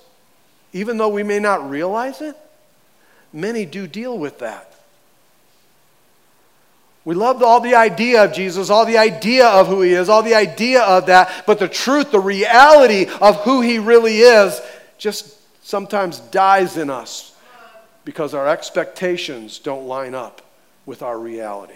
even 0.74 0.98
though 0.98 1.10
we 1.10 1.24
may 1.24 1.40
not 1.40 1.70
realize 1.70 2.22
it, 2.22 2.36
many 3.34 3.66
do 3.66 3.88
deal 3.88 4.18
with 4.18 4.40
that. 4.40 4.71
We 7.04 7.16
love 7.16 7.42
all 7.42 7.60
the 7.60 7.76
idea 7.76 8.24
of 8.26 8.34
Jesus, 8.34 8.70
all 8.70 8.86
the 8.86 8.98
idea 8.98 9.48
of 9.48 9.68
who 9.68 9.82
he 9.82 9.94
is, 9.94 10.08
all 10.08 10.22
the 10.22 10.36
idea 10.36 10.84
of 10.84 11.08
that, 11.08 11.46
but 11.48 11.58
the 11.58 11.68
truth, 11.68 12.12
the 12.12 12.20
reality 12.20 13.08
of 13.20 13.38
who 13.42 13.62
he 13.62 13.80
really 13.80 14.20
is, 14.20 14.62
just 15.00 15.36
sometimes 15.66 16.20
dies 16.20 16.78
in 16.78 16.90
us 16.90 17.34
because 18.06 18.34
our 18.34 18.48
expectations 18.48 19.58
don't 19.58 19.88
line 19.88 20.14
up 20.14 20.42
with 20.86 21.02
our 21.02 21.18
reality. 21.18 21.74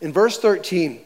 In 0.00 0.12
verse 0.12 0.38
13, 0.38 1.00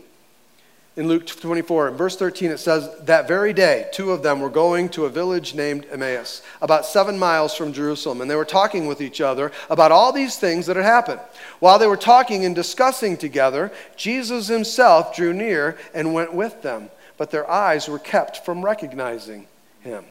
in 0.95 1.09
Luke 1.09 1.27
24, 1.27 1.89
in 1.89 1.95
verse 1.95 2.17
13, 2.17 2.51
it 2.51 2.59
says, 2.59 2.89
That 3.05 3.27
very 3.27 3.55
day, 3.55 3.89
two 3.93 4.13
of 4.13 4.23
them 4.23 4.41
were 4.41 4.51
going 4.51 4.91
to 4.91 5.07
a 5.07 5.11
village 5.11 5.55
named 5.55 5.87
Emmaus, 5.91 6.43
about 6.61 6.85
seven 6.85 7.19
miles 7.19 7.55
from 7.55 7.73
Jerusalem, 7.73 8.21
and 8.21 8.31
they 8.31 8.37
were 8.37 8.45
talking 8.45 8.87
with 8.87 9.01
each 9.01 9.21
other 9.21 9.53
about 9.71 9.91
all 9.91 10.13
these 10.13 10.37
things 10.37 10.67
that 10.67 10.77
had 10.77 10.85
happened. 10.85 11.21
While 11.61 11.79
they 11.79 11.87
were 11.87 11.97
talking 11.97 12.45
and 12.45 12.55
discussing 12.55 13.17
together, 13.17 13.73
Jesus 13.97 14.49
himself 14.49 15.17
drew 15.17 15.33
near 15.33 15.79
and 15.95 16.13
went 16.13 16.35
with 16.35 16.61
them, 16.61 16.91
but 17.17 17.31
their 17.31 17.51
eyes 17.51 17.89
were 17.89 17.99
kept 17.99 18.45
from 18.45 18.63
recognizing 18.63 19.47
him. 19.81 20.05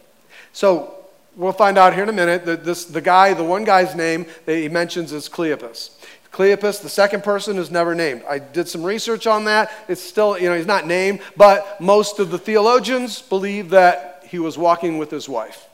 So, 0.52 0.96
we'll 1.36 1.54
find 1.54 1.78
out 1.78 1.94
here 1.94 2.04
in 2.04 2.10
a 2.10 2.14
minute 2.14 2.46
that 2.46 2.66
this, 2.66 2.86
the 2.86 3.02
guy, 3.02 3.34
the 3.34 3.44
one 3.44 3.64
guy's 3.64 3.96
name 3.96 4.26
that 4.46 4.56
he 4.56 4.68
mentions 4.68 5.14
is 5.14 5.30
Cleopas. 5.30 5.92
Cleopas, 6.32 6.82
the 6.82 6.90
second 6.90 7.24
person, 7.24 7.58
is 7.58 7.70
never 7.70 7.94
named. 7.94 8.24
I 8.28 8.40
did 8.40 8.68
some 8.70 8.84
research 8.84 9.28
on 9.28 9.46
that. 9.46 9.72
It's 9.90 10.02
still, 10.02 10.40
you 10.40 10.50
know, 10.50 10.56
he's 10.56 10.66
not 10.66 10.88
named, 10.88 11.20
but 11.36 11.82
most 11.82 12.20
of 12.20 12.32
the 12.32 12.38
theologians 12.38 13.22
believe 13.22 13.72
that 13.72 14.24
he 14.26 14.40
was 14.40 14.58
walking 14.58 14.98
with 14.98 15.12
his 15.12 15.28
wife. 15.28 15.68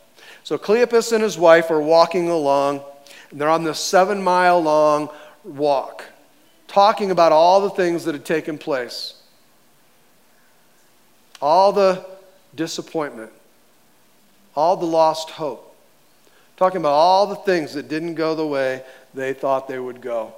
So 0.43 0.57
Cleopas 0.57 1.11
and 1.11 1.23
his 1.23 1.37
wife 1.37 1.69
are 1.69 1.81
walking 1.81 2.29
along, 2.29 2.81
and 3.29 3.39
they're 3.39 3.49
on 3.49 3.63
this 3.63 3.79
seven 3.79 4.23
mile 4.23 4.59
long 4.59 5.09
walk, 5.43 6.03
talking 6.67 7.11
about 7.11 7.31
all 7.31 7.61
the 7.61 7.69
things 7.69 8.05
that 8.05 8.15
had 8.15 8.25
taken 8.25 8.57
place, 8.57 9.13
all 11.39 11.71
the 11.71 12.03
disappointment, 12.55 13.31
all 14.55 14.75
the 14.75 14.87
lost 14.87 15.29
hope, 15.29 15.75
talking 16.55 16.79
about 16.79 16.93
all 16.93 17.27
the 17.27 17.35
things 17.35 17.75
that 17.75 17.87
didn't 17.87 18.15
go 18.15 18.33
the 18.33 18.47
way 18.47 18.83
they 19.13 19.33
thought 19.33 19.67
they 19.67 19.77
would 19.77 20.01
go. 20.01 20.33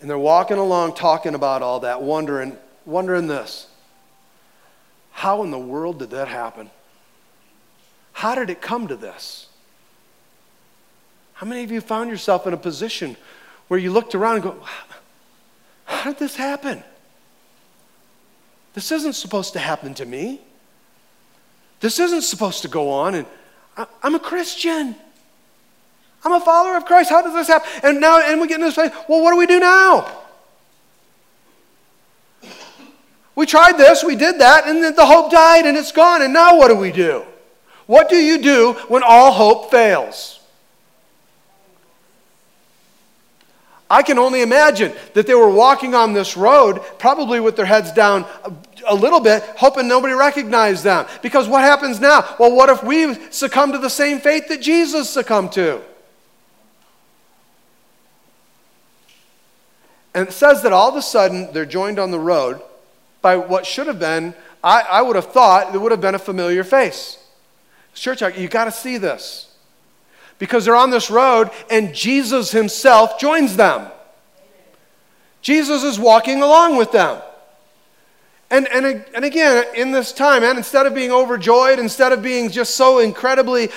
And 0.00 0.08
they're 0.08 0.18
walking 0.18 0.56
along 0.56 0.94
talking 0.94 1.34
about 1.34 1.62
all 1.62 1.80
that, 1.80 2.02
wondering, 2.02 2.56
wondering 2.86 3.26
this. 3.26 3.66
How 5.12 5.42
in 5.42 5.50
the 5.50 5.58
world 5.58 5.98
did 5.98 6.10
that 6.10 6.28
happen? 6.28 6.70
How 8.12 8.34
did 8.34 8.50
it 8.50 8.62
come 8.62 8.88
to 8.88 8.96
this? 8.96 9.48
How 11.34 11.46
many 11.46 11.62
of 11.62 11.70
you 11.70 11.80
found 11.80 12.10
yourself 12.10 12.46
in 12.46 12.52
a 12.52 12.58
position 12.58 13.16
where 13.68 13.78
you 13.80 13.92
looked 13.92 14.14
around 14.14 14.36
and 14.36 14.44
go, 14.44 14.56
How 15.84 16.10
did 16.10 16.18
this 16.18 16.36
happen? 16.36 16.82
This 18.74 18.92
isn't 18.92 19.14
supposed 19.14 19.52
to 19.54 19.58
happen 19.58 19.94
to 19.94 20.06
me. 20.06 20.40
This 21.80 21.98
isn't 21.98 22.22
supposed 22.22 22.62
to 22.62 22.68
go 22.68 22.90
on. 22.90 23.14
And 23.14 23.26
I'm 24.02 24.14
a 24.14 24.20
Christian. 24.20 24.94
I'm 26.24 26.32
a 26.32 26.40
follower 26.40 26.76
of 26.76 26.84
Christ. 26.84 27.10
How 27.10 27.22
does 27.22 27.32
this 27.32 27.48
happen? 27.48 27.68
And 27.82 28.00
now, 28.00 28.20
and 28.20 28.40
we 28.40 28.46
get 28.46 28.56
in 28.56 28.66
this 28.66 28.74
place, 28.74 28.92
well, 29.08 29.22
what 29.22 29.32
do 29.32 29.36
we 29.36 29.46
do 29.46 29.58
now? 29.58 30.18
We 33.34 33.46
tried 33.46 33.78
this, 33.78 34.04
we 34.04 34.16
did 34.16 34.40
that, 34.40 34.66
and 34.66 34.82
then 34.82 34.94
the 34.94 35.06
hope 35.06 35.30
died 35.30 35.64
and 35.64 35.76
it's 35.76 35.92
gone. 35.92 36.20
And 36.20 36.32
now 36.32 36.58
what 36.58 36.68
do 36.68 36.74
we 36.74 36.92
do? 36.92 37.24
What 37.86 38.10
do 38.10 38.16
you 38.16 38.40
do 38.40 38.74
when 38.88 39.02
all 39.02 39.32
hope 39.32 39.70
fails? 39.70 40.40
I 43.88 44.02
can 44.02 44.18
only 44.18 44.42
imagine 44.42 44.92
that 45.14 45.26
they 45.26 45.34
were 45.34 45.50
walking 45.50 45.96
on 45.96 46.12
this 46.12 46.36
road, 46.36 46.80
probably 46.98 47.40
with 47.40 47.56
their 47.56 47.66
heads 47.66 47.90
down 47.90 48.24
a, 48.86 48.94
little 48.94 49.18
bit, 49.18 49.42
hoping 49.56 49.88
nobody 49.88 50.14
recognized 50.14 50.84
them. 50.84 51.06
Because 51.22 51.48
what 51.48 51.62
happens 51.62 51.98
now? 51.98 52.36
Well, 52.38 52.54
what 52.54 52.68
if 52.68 52.84
we 52.84 53.14
succumb 53.30 53.72
to 53.72 53.78
the 53.78 53.90
same 53.90 54.20
fate 54.20 54.48
that 54.48 54.60
Jesus 54.60 55.10
succumbed 55.10 55.50
to? 55.52 55.80
And 60.14 60.28
it 60.28 60.32
says 60.32 60.62
that 60.62 60.72
all 60.72 60.88
of 60.88 60.96
a 60.96 61.02
sudden 61.02 61.52
they're 61.52 61.66
joined 61.66 61.98
on 61.98 62.10
the 62.10 62.18
road 62.18 62.60
by 63.22 63.36
what 63.36 63.66
should 63.66 63.86
have 63.86 63.98
been, 63.98 64.34
I, 64.62 64.82
I 64.82 65.02
would 65.02 65.16
have 65.16 65.32
thought, 65.32 65.74
it 65.74 65.78
would 65.78 65.92
have 65.92 66.00
been 66.00 66.14
a 66.14 66.18
familiar 66.18 66.64
face. 66.64 67.18
Church, 67.94 68.22
you 68.36 68.48
got 68.48 68.64
to 68.64 68.72
see 68.72 68.96
this. 68.96 69.54
Because 70.38 70.64
they're 70.64 70.76
on 70.76 70.90
this 70.90 71.10
road 71.10 71.50
and 71.70 71.94
Jesus 71.94 72.50
himself 72.50 73.18
joins 73.20 73.56
them. 73.56 73.90
Jesus 75.42 75.82
is 75.82 75.98
walking 75.98 76.42
along 76.42 76.76
with 76.76 76.92
them. 76.92 77.20
And, 78.50 78.66
and, 78.68 79.04
and 79.14 79.24
again, 79.24 79.64
in 79.76 79.92
this 79.92 80.12
time, 80.12 80.42
and 80.42 80.58
instead 80.58 80.86
of 80.86 80.94
being 80.94 81.12
overjoyed, 81.12 81.78
instead 81.78 82.12
of 82.12 82.20
being 82.20 82.50
just 82.50 82.74
so 82.74 82.98
incredibly 82.98 83.68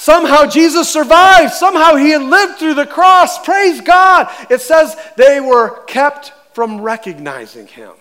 Somehow 0.00 0.46
Jesus 0.46 0.88
survived. 0.88 1.52
Somehow 1.52 1.94
he 1.96 2.08
had 2.08 2.22
lived 2.22 2.58
through 2.58 2.72
the 2.72 2.86
cross. 2.86 3.38
Praise 3.44 3.82
God. 3.82 4.30
It 4.48 4.62
says 4.62 4.96
they 5.18 5.40
were 5.40 5.84
kept 5.84 6.32
from 6.54 6.80
recognizing 6.80 7.66
him. 7.66 7.92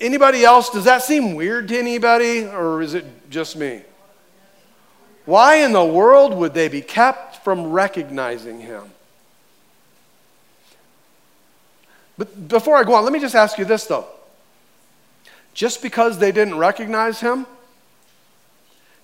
Anybody 0.00 0.46
else? 0.46 0.70
Does 0.70 0.84
that 0.84 1.02
seem 1.02 1.34
weird 1.34 1.68
to 1.68 1.78
anybody, 1.78 2.46
or 2.46 2.80
is 2.80 2.94
it 2.94 3.04
just 3.28 3.54
me? 3.54 3.82
Why 5.26 5.56
in 5.56 5.74
the 5.74 5.84
world 5.84 6.32
would 6.32 6.54
they 6.54 6.68
be 6.68 6.80
kept 6.80 7.44
from 7.44 7.70
recognizing 7.70 8.60
him? 8.60 8.84
But 12.16 12.48
before 12.48 12.78
I 12.78 12.84
go 12.84 12.94
on, 12.94 13.04
let 13.04 13.12
me 13.12 13.20
just 13.20 13.34
ask 13.34 13.58
you 13.58 13.66
this 13.66 13.84
though. 13.84 14.06
Just 15.52 15.82
because 15.82 16.16
they 16.16 16.32
didn't 16.32 16.56
recognize 16.56 17.20
him, 17.20 17.46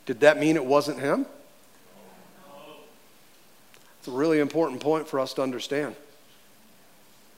did 0.08 0.20
that 0.20 0.40
mean 0.40 0.56
it 0.56 0.64
wasn't 0.64 0.98
him? 0.98 1.26
It's 3.98 4.08
a 4.08 4.10
really 4.10 4.40
important 4.40 4.80
point 4.80 5.06
for 5.06 5.20
us 5.20 5.34
to 5.34 5.42
understand. 5.42 5.94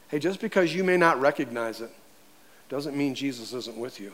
Hey, 0.07 0.21
just 0.21 0.41
because 0.41 0.73
you 0.73 0.85
may 0.85 0.97
not 0.97 1.21
recognize 1.21 1.81
it 1.81 1.91
doesn't 2.69 2.97
mean 2.97 3.17
Jesus 3.17 3.53
isn't 3.53 3.77
with 3.77 3.99
you. 3.99 4.13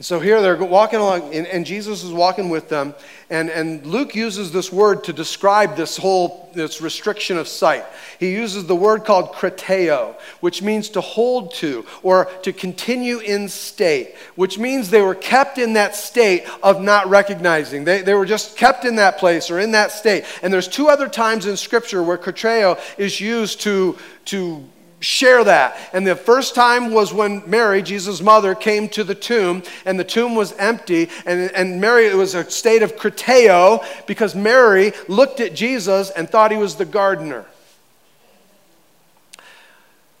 So 0.00 0.20
here 0.20 0.42
they're 0.42 0.62
walking 0.62 0.98
along, 0.98 1.34
and, 1.34 1.46
and, 1.46 1.64
Jesus 1.64 2.04
is 2.04 2.12
walking 2.12 2.50
with 2.50 2.68
them. 2.68 2.94
And, 3.30 3.48
and 3.48 3.86
Luke 3.86 4.14
uses 4.14 4.52
this 4.52 4.70
word 4.70 5.04
to 5.04 5.12
describe 5.14 5.74
this 5.74 5.96
whole 5.96 6.50
this 6.52 6.82
restriction 6.82 7.38
of 7.38 7.48
sight. 7.48 7.84
He 8.18 8.32
uses 8.32 8.66
the 8.66 8.76
word 8.76 9.04
called 9.04 9.32
krateo, 9.32 10.16
which 10.40 10.60
means 10.60 10.90
to 10.90 11.00
hold 11.00 11.54
to 11.54 11.86
or 12.02 12.26
to 12.42 12.52
continue 12.52 13.18
in 13.18 13.48
state, 13.48 14.16
which 14.34 14.58
means 14.58 14.90
they 14.90 15.02
were 15.02 15.14
kept 15.14 15.56
in 15.56 15.74
that 15.74 15.94
state 15.94 16.44
of 16.62 16.82
not 16.82 17.08
recognizing. 17.08 17.84
They, 17.84 18.02
they 18.02 18.14
were 18.14 18.26
just 18.26 18.56
kept 18.56 18.84
in 18.84 18.96
that 18.96 19.16
place 19.16 19.50
or 19.50 19.60
in 19.60 19.72
that 19.72 19.92
state. 19.92 20.24
And 20.42 20.52
there's 20.52 20.68
two 20.68 20.88
other 20.88 21.08
times 21.08 21.46
in 21.46 21.56
Scripture 21.56 22.02
where 22.02 22.18
krateo 22.18 22.78
is 22.98 23.18
used 23.20 23.62
to, 23.62 23.96
to 24.26 24.62
share 25.00 25.44
that. 25.44 25.78
And 25.92 26.06
the 26.06 26.16
first 26.16 26.54
time 26.54 26.92
was 26.92 27.12
when 27.12 27.42
Mary, 27.48 27.82
Jesus' 27.82 28.20
mother, 28.20 28.54
came 28.54 28.88
to 28.90 29.04
the 29.04 29.14
tomb, 29.14 29.62
and 29.84 29.98
the 29.98 30.04
tomb 30.04 30.34
was 30.34 30.52
empty. 30.54 31.08
And, 31.24 31.50
and 31.52 31.80
Mary, 31.80 32.06
it 32.06 32.16
was 32.16 32.34
a 32.34 32.50
state 32.50 32.82
of 32.82 32.96
krateo 32.96 33.84
because 34.06 34.34
Mary 34.34 34.92
looked 35.08 35.40
at 35.40 35.54
Jesus 35.54 36.10
and 36.10 36.28
thought 36.28 36.50
he 36.50 36.56
was 36.56 36.76
the 36.76 36.84
gardener. 36.84 37.44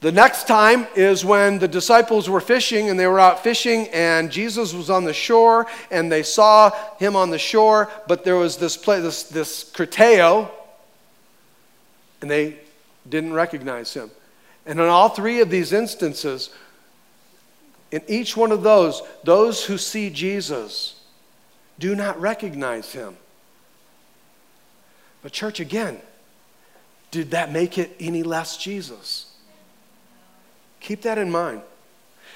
The 0.00 0.12
next 0.12 0.46
time 0.46 0.86
is 0.94 1.24
when 1.24 1.58
the 1.58 1.66
disciples 1.66 2.28
were 2.28 2.40
fishing 2.40 2.90
and 2.90 3.00
they 3.00 3.06
were 3.06 3.18
out 3.18 3.42
fishing 3.42 3.88
and 3.88 4.30
Jesus 4.30 4.74
was 4.74 4.90
on 4.90 5.04
the 5.04 5.14
shore 5.14 5.66
and 5.90 6.12
they 6.12 6.22
saw 6.22 6.70
him 6.98 7.16
on 7.16 7.30
the 7.30 7.38
shore, 7.38 7.90
but 8.06 8.22
there 8.22 8.36
was 8.36 8.58
this 8.58 8.76
place, 8.76 9.02
this, 9.02 9.22
this 9.24 9.72
krateo, 9.72 10.50
and 12.20 12.30
they 12.30 12.58
didn't 13.08 13.32
recognize 13.32 13.94
him. 13.94 14.10
And 14.66 14.80
in 14.80 14.86
all 14.86 15.08
three 15.08 15.40
of 15.40 15.48
these 15.48 15.72
instances, 15.72 16.50
in 17.92 18.02
each 18.08 18.36
one 18.36 18.50
of 18.50 18.62
those, 18.62 19.00
those 19.22 19.64
who 19.64 19.78
see 19.78 20.10
Jesus 20.10 21.00
do 21.78 21.94
not 21.94 22.20
recognize 22.20 22.92
him. 22.92 23.16
But, 25.22 25.32
church, 25.32 25.60
again, 25.60 26.00
did 27.10 27.30
that 27.30 27.52
make 27.52 27.78
it 27.78 27.94
any 28.00 28.22
less 28.22 28.56
Jesus? 28.56 29.32
Keep 30.80 31.02
that 31.02 31.18
in 31.18 31.30
mind. 31.30 31.62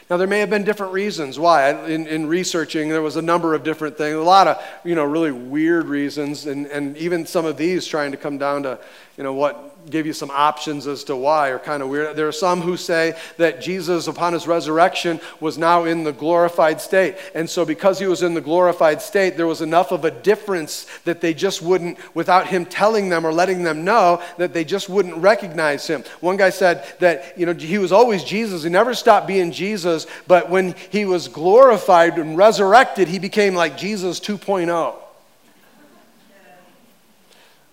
Now, 0.08 0.16
there 0.16 0.26
may 0.26 0.40
have 0.40 0.50
been 0.50 0.64
different 0.64 0.92
reasons 0.92 1.38
why. 1.38 1.70
In, 1.86 2.08
in, 2.08 2.26
researching, 2.26 2.88
there 2.88 3.02
was 3.02 3.14
a 3.14 3.22
number 3.22 3.54
of 3.54 3.62
different 3.62 3.96
things, 3.96 4.16
a 4.16 4.20
lot 4.20 4.48
of, 4.48 4.60
you 4.84 4.96
know, 4.96 5.04
really 5.04 5.30
weird 5.30 5.86
reasons, 5.86 6.46
and, 6.46 6.66
and 6.66 6.96
even 6.96 7.26
some 7.26 7.44
of 7.44 7.56
these 7.56 7.86
trying 7.86 8.10
to 8.10 8.16
come 8.16 8.36
down 8.36 8.64
to, 8.64 8.78
you 9.16 9.22
know, 9.22 9.32
what 9.32 9.69
give 9.88 10.06
you 10.06 10.12
some 10.12 10.30
options 10.30 10.86
as 10.86 11.04
to 11.04 11.16
why 11.16 11.48
are 11.48 11.58
kind 11.58 11.82
of 11.82 11.88
weird. 11.88 12.16
There 12.16 12.28
are 12.28 12.32
some 12.32 12.60
who 12.60 12.76
say 12.76 13.18
that 13.36 13.60
Jesus, 13.60 14.06
upon 14.06 14.32
his 14.32 14.46
resurrection, 14.46 15.20
was 15.40 15.56
now 15.56 15.84
in 15.84 16.04
the 16.04 16.12
glorified 16.12 16.80
state. 16.80 17.16
And 17.34 17.48
so, 17.48 17.64
because 17.64 17.98
he 17.98 18.06
was 18.06 18.22
in 18.22 18.34
the 18.34 18.40
glorified 18.40 19.00
state, 19.00 19.36
there 19.36 19.46
was 19.46 19.62
enough 19.62 19.92
of 19.92 20.04
a 20.04 20.10
difference 20.10 20.86
that 21.04 21.20
they 21.20 21.34
just 21.34 21.62
wouldn't, 21.62 21.98
without 22.14 22.46
him 22.46 22.66
telling 22.66 23.08
them 23.08 23.24
or 23.24 23.32
letting 23.32 23.62
them 23.62 23.84
know, 23.84 24.22
that 24.38 24.52
they 24.52 24.64
just 24.64 24.88
wouldn't 24.88 25.16
recognize 25.16 25.86
him. 25.86 26.04
One 26.20 26.36
guy 26.36 26.50
said 26.50 26.84
that, 27.00 27.38
you 27.38 27.46
know, 27.46 27.54
he 27.54 27.78
was 27.78 27.92
always 27.92 28.24
Jesus. 28.24 28.62
He 28.62 28.70
never 28.70 28.94
stopped 28.94 29.26
being 29.26 29.52
Jesus, 29.52 30.06
but 30.26 30.50
when 30.50 30.74
he 30.90 31.04
was 31.04 31.28
glorified 31.28 32.18
and 32.18 32.36
resurrected, 32.36 33.08
he 33.08 33.18
became 33.18 33.54
like 33.54 33.76
Jesus 33.76 34.20
2.0. 34.20 34.96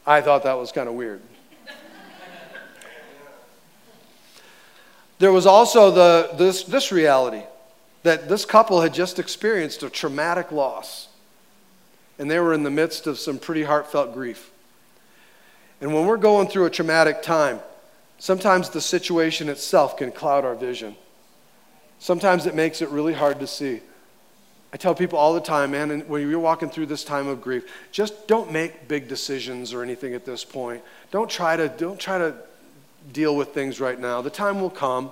I 0.06 0.22
thought 0.22 0.44
that 0.44 0.58
was 0.58 0.72
kind 0.72 0.88
of 0.88 0.96
weird. 0.96 1.22
There 5.20 5.32
was 5.32 5.46
also 5.46 5.92
the, 5.92 6.30
this, 6.38 6.64
this 6.64 6.92
reality 6.92 7.44
that 8.04 8.30
this 8.30 8.46
couple 8.46 8.82
had 8.82 8.94
just 8.94 9.20
experienced 9.20 9.84
a 9.84 9.90
traumatic 9.90 10.52
loss. 10.52 11.08
And 12.20 12.30
they 12.30 12.40
were 12.40 12.54
in 12.54 12.64
the 12.64 12.72
midst 12.72 13.08
of 13.08 13.20
some 13.20 13.38
pretty 13.38 13.64
heartfelt 13.64 14.14
grief. 14.14 14.52
And 15.82 15.94
when 15.94 16.06
we're 16.06 16.18
going 16.18 16.48
through 16.48 16.66
a 16.66 16.70
traumatic 16.70 17.22
time, 17.22 17.60
sometimes 18.18 18.70
the 18.70 18.82
situation 18.82 19.50
itself 19.50 19.98
can 19.98 20.12
cloud 20.12 20.46
our 20.46 20.56
vision. 20.56 20.96
Sometimes 22.00 22.46
it 22.46 22.56
makes 22.56 22.82
it 22.82 22.90
really 22.90 23.14
hard 23.14 23.40
to 23.40 23.48
see. 23.48 23.82
I 24.74 24.78
tell 24.78 24.96
people 24.96 25.18
all 25.18 25.34
the 25.34 25.42
time, 25.42 25.72
man, 25.72 25.92
and 25.92 26.08
when 26.10 26.28
you're 26.30 26.40
walking 26.40 26.70
through 26.70 26.88
this 26.88 27.04
time 27.04 27.28
of 27.28 27.42
grief, 27.42 27.66
just 27.92 28.28
don't 28.28 28.52
make 28.52 28.88
big 28.88 29.08
decisions 29.08 29.74
or 29.74 29.82
anything 29.82 30.14
at 30.14 30.26
this 30.26 30.44
point. 30.44 30.84
Don't 31.10 31.30
try 31.30 31.56
to, 31.56 31.70
don't 31.70 32.00
try 32.00 32.18
to 32.18 32.36
deal 33.12 33.36
with 33.36 33.50
things 33.50 33.80
right 33.80 34.00
now. 34.00 34.22
The 34.22 34.30
time 34.30 34.62
will 34.62 34.70
come. 34.70 35.12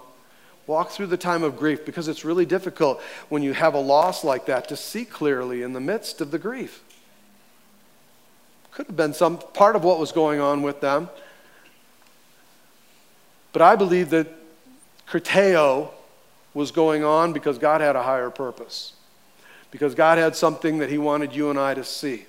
Walk 0.67 0.89
through 0.89 1.07
the 1.07 1.17
time 1.17 1.43
of 1.43 1.57
grief 1.57 1.85
because 1.85 2.07
it's 2.07 2.25
really 2.25 2.45
difficult 2.45 3.01
when 3.29 3.43
you 3.43 3.53
have 3.53 3.75
a 3.75 3.79
loss 3.79 4.23
like 4.23 4.47
that 4.47 4.67
to 4.69 4.75
see 4.75 5.05
clearly 5.05 5.61
in 5.61 5.73
the 5.73 5.79
midst 5.79 6.21
of 6.21 6.31
the 6.31 6.39
grief. 6.39 6.83
Could 8.71 8.87
have 8.87 8.97
been 8.97 9.13
some 9.13 9.37
part 9.37 9.75
of 9.75 9.83
what 9.83 9.99
was 9.99 10.11
going 10.11 10.41
on 10.41 10.63
with 10.63 10.81
them. 10.81 11.09
But 13.53 13.61
I 13.61 13.75
believe 13.75 14.09
that 14.09 14.27
krateo 15.07 15.91
was 16.53 16.71
going 16.71 17.03
on 17.03 17.31
because 17.31 17.57
God 17.57 17.81
had 17.81 17.95
a 17.95 18.03
higher 18.03 18.29
purpose. 18.29 18.93
Because 19.71 19.93
God 19.93 20.17
had 20.17 20.35
something 20.35 20.79
that 20.79 20.89
He 20.89 20.97
wanted 20.97 21.35
you 21.35 21.49
and 21.49 21.59
I 21.59 21.73
to 21.73 21.83
see. 21.83 22.25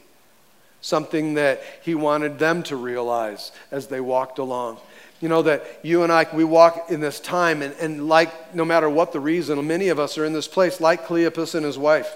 Something 0.80 1.34
that 1.34 1.62
He 1.82 1.94
wanted 1.94 2.38
them 2.38 2.62
to 2.64 2.76
realize 2.76 3.50
as 3.70 3.86
they 3.86 4.00
walked 4.00 4.38
along. 4.38 4.78
You 5.20 5.28
know, 5.30 5.42
that 5.42 5.80
you 5.82 6.02
and 6.02 6.12
I, 6.12 6.26
we 6.34 6.44
walk 6.44 6.90
in 6.90 7.00
this 7.00 7.20
time, 7.20 7.62
and, 7.62 7.74
and 7.80 8.08
like, 8.08 8.54
no 8.54 8.64
matter 8.64 8.88
what 8.88 9.12
the 9.12 9.20
reason, 9.20 9.66
many 9.66 9.88
of 9.88 9.98
us 9.98 10.18
are 10.18 10.24
in 10.24 10.34
this 10.34 10.48
place, 10.48 10.80
like 10.80 11.06
Cleopas 11.06 11.54
and 11.54 11.64
his 11.64 11.78
wife. 11.78 12.14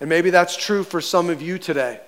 And 0.00 0.08
maybe 0.08 0.30
that's 0.30 0.56
true 0.56 0.82
for 0.82 1.00
some 1.00 1.30
of 1.30 1.40
you 1.40 1.58
today. 1.58 2.00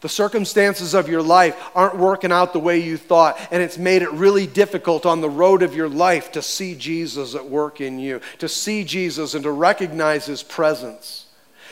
The 0.00 0.08
circumstances 0.08 0.94
of 0.94 1.08
your 1.08 1.22
life 1.22 1.56
aren't 1.74 1.96
working 1.96 2.30
out 2.30 2.52
the 2.52 2.60
way 2.60 2.78
you 2.78 2.96
thought, 2.96 3.36
and 3.50 3.60
it's 3.60 3.78
made 3.78 4.02
it 4.02 4.12
really 4.12 4.46
difficult 4.46 5.04
on 5.04 5.20
the 5.20 5.28
road 5.28 5.62
of 5.62 5.74
your 5.74 5.88
life 5.88 6.30
to 6.32 6.42
see 6.42 6.76
Jesus 6.76 7.34
at 7.34 7.46
work 7.46 7.80
in 7.80 7.98
you, 7.98 8.20
to 8.38 8.48
see 8.48 8.84
Jesus 8.84 9.34
and 9.34 9.42
to 9.42 9.50
recognize 9.50 10.24
his 10.24 10.44
presence. 10.44 11.26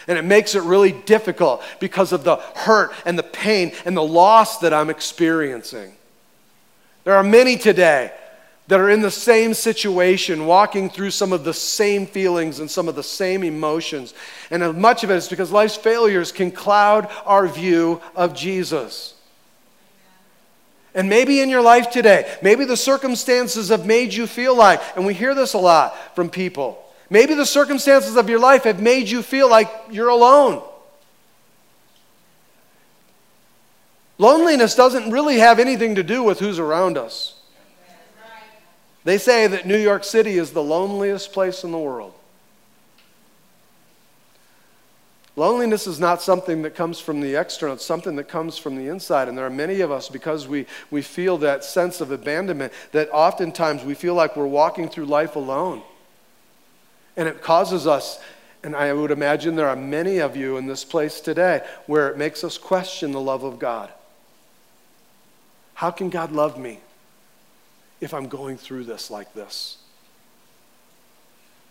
And 0.09 0.19
it 0.19 0.25
makes 0.25 0.57
it 0.57 0.63
really 0.63 0.91
difficult 0.91 1.63
because 1.79 2.13
of 2.13 2.25
the 2.25 2.37
hurt 2.37 2.93
and 3.05 3.17
the 3.17 3.23
pain 3.23 3.73
and 3.85 3.97
the 3.97 4.03
loss 4.03 4.59
that 4.59 4.75
I'm 4.75 4.91
experiencing. 4.91 5.93
There 7.07 7.15
are 7.15 7.23
many 7.23 7.57
today 7.57 8.11
that 8.67 8.81
are 8.81 8.91
in 8.91 9.01
the 9.01 9.13
same 9.13 9.55
situation, 9.55 10.45
walking 10.45 10.91
through 10.91 11.13
some 11.13 11.33
of 11.33 11.45
the 11.45 11.55
same 11.55 12.05
feelings 12.05 12.59
and 12.59 12.69
some 12.69 12.89
of 12.89 12.97
the 12.97 13.03
same 13.05 13.45
emotions. 13.45 14.13
And 14.51 14.77
much 14.77 15.05
of 15.05 15.13
it 15.13 15.15
is 15.15 15.29
because 15.29 15.53
life's 15.53 15.77
failures 15.77 16.33
can 16.33 16.51
cloud 16.51 17.09
our 17.25 17.47
view 17.47 18.01
of 18.17 18.35
Jesus. 18.35 19.15
And 20.97 21.09
maybe 21.09 21.41
in 21.41 21.49
your 21.49 21.63
life 21.63 21.91
today, 21.91 22.29
maybe 22.43 22.65
the 22.65 22.77
circumstances 22.77 23.69
have 23.69 23.87
made 23.87 24.13
you 24.13 24.27
feel 24.27 24.57
like, 24.57 24.83
and 24.97 25.07
we 25.07 25.15
hear 25.15 25.33
this 25.33 25.55
a 25.55 25.59
lot 25.59 25.95
from 26.17 26.29
people, 26.29 26.85
maybe 27.09 27.35
the 27.35 27.47
circumstances 27.47 28.17
of 28.17 28.29
your 28.29 28.41
life 28.41 28.65
have 28.65 28.83
made 28.83 29.09
you 29.09 29.23
feel 29.23 29.49
like 29.49 29.71
you're 29.93 30.09
alone. 30.09 30.61
Loneliness 34.19 34.75
doesn't 34.75 35.11
really 35.11 35.39
have 35.39 35.59
anything 35.59 35.97
to 35.97 36.03
do 36.03 36.23
with 36.23 36.39
who's 36.39 36.59
around 36.59 36.97
us. 36.97 37.35
They 39.05 39.19
say 39.19 39.47
that 39.47 39.67
New 39.67 39.79
York 39.79 40.03
City 40.05 40.39
is 40.39 40.51
the 40.51 40.63
loneliest 40.63 41.33
place 41.33 41.63
in 41.63 41.71
the 41.71 41.79
world. 41.79 42.13
Loneliness 45.37 45.87
is 45.87 46.01
not 46.01 46.23
something 46.23 46.63
that 46.63 46.75
comes 46.75 46.99
from 46.99 47.21
the 47.21 47.35
external, 47.39 47.75
it's 47.75 47.85
something 47.85 48.17
that 48.17 48.27
comes 48.27 48.57
from 48.57 48.75
the 48.75 48.89
inside. 48.89 49.29
And 49.29 49.37
there 49.37 49.45
are 49.45 49.51
many 49.51 49.83
of 49.83 49.93
us, 49.93 50.09
because 50.09 50.49
we, 50.49 50.65
we 50.91 51.03
feel 51.03 51.37
that 51.39 51.63
sense 51.63 52.01
of 52.01 52.11
abandonment, 52.11 52.73
that 52.93 53.11
oftentimes 53.13 53.85
we 53.85 53.95
feel 53.95 54.15
like 54.15 54.35
we're 54.35 54.47
walking 54.47 54.89
through 54.89 55.05
life 55.05 55.37
alone. 55.37 55.83
And 57.19 57.29
it 57.29 57.43
causes 57.43 57.87
us, 57.87 58.19
and 58.65 58.75
I 58.75 58.95
would 58.95 59.11
imagine 59.11 59.57
there 59.57 59.69
are 59.69 59.77
many 59.77 60.19
of 60.19 60.37
you 60.37 60.57
in 60.57 60.67
this 60.67 60.85
place 60.85 61.21
today, 61.21 61.61
where 61.87 62.09
it 62.09 62.17
makes 62.17 62.43
us 62.43 62.57
question 62.57 63.13
the 63.13 63.21
love 63.21 63.45
of 63.45 63.59
God. 63.59 63.93
How 65.77 65.91
can 65.91 66.09
God 66.09 66.33
love 66.33 66.59
me 66.59 66.81
if 68.01 68.15
I'm 68.15 68.29
going 68.29 68.57
through 68.57 68.85
this 68.85 69.11
like 69.11 69.35
this? 69.35 69.77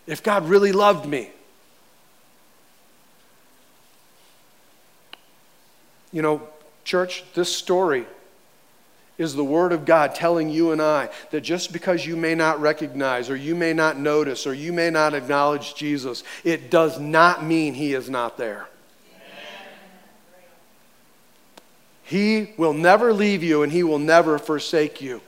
If 0.06 0.22
God 0.22 0.48
really 0.48 0.70
loved 0.70 1.06
me, 1.06 1.30
you 6.12 6.22
know, 6.22 6.40
church, 6.84 7.24
this 7.34 7.52
story 7.52 8.06
is 9.18 9.34
the 9.34 9.42
Word 9.42 9.72
of 9.72 9.84
God 9.84 10.14
telling 10.14 10.50
you 10.50 10.70
and 10.70 10.80
I 10.80 11.08
that 11.32 11.40
just 11.40 11.72
because 11.72 12.06
you 12.06 12.14
may 12.16 12.36
not 12.36 12.60
recognize 12.60 13.28
or 13.28 13.34
you 13.34 13.56
may 13.56 13.72
not 13.72 13.98
notice 13.98 14.46
or 14.46 14.54
you 14.54 14.72
may 14.72 14.88
not 14.88 15.14
acknowledge 15.14 15.74
Jesus, 15.74 16.22
it 16.44 16.70
does 16.70 17.00
not 17.00 17.44
mean 17.44 17.74
He 17.74 17.92
is 17.92 18.08
not 18.08 18.38
there. 18.38 18.68
He 22.06 22.52
will 22.56 22.72
never 22.72 23.12
leave 23.12 23.42
you 23.42 23.62
and 23.62 23.72
He 23.72 23.82
will 23.82 23.98
never 23.98 24.38
forsake 24.38 25.02
you. 25.02 25.20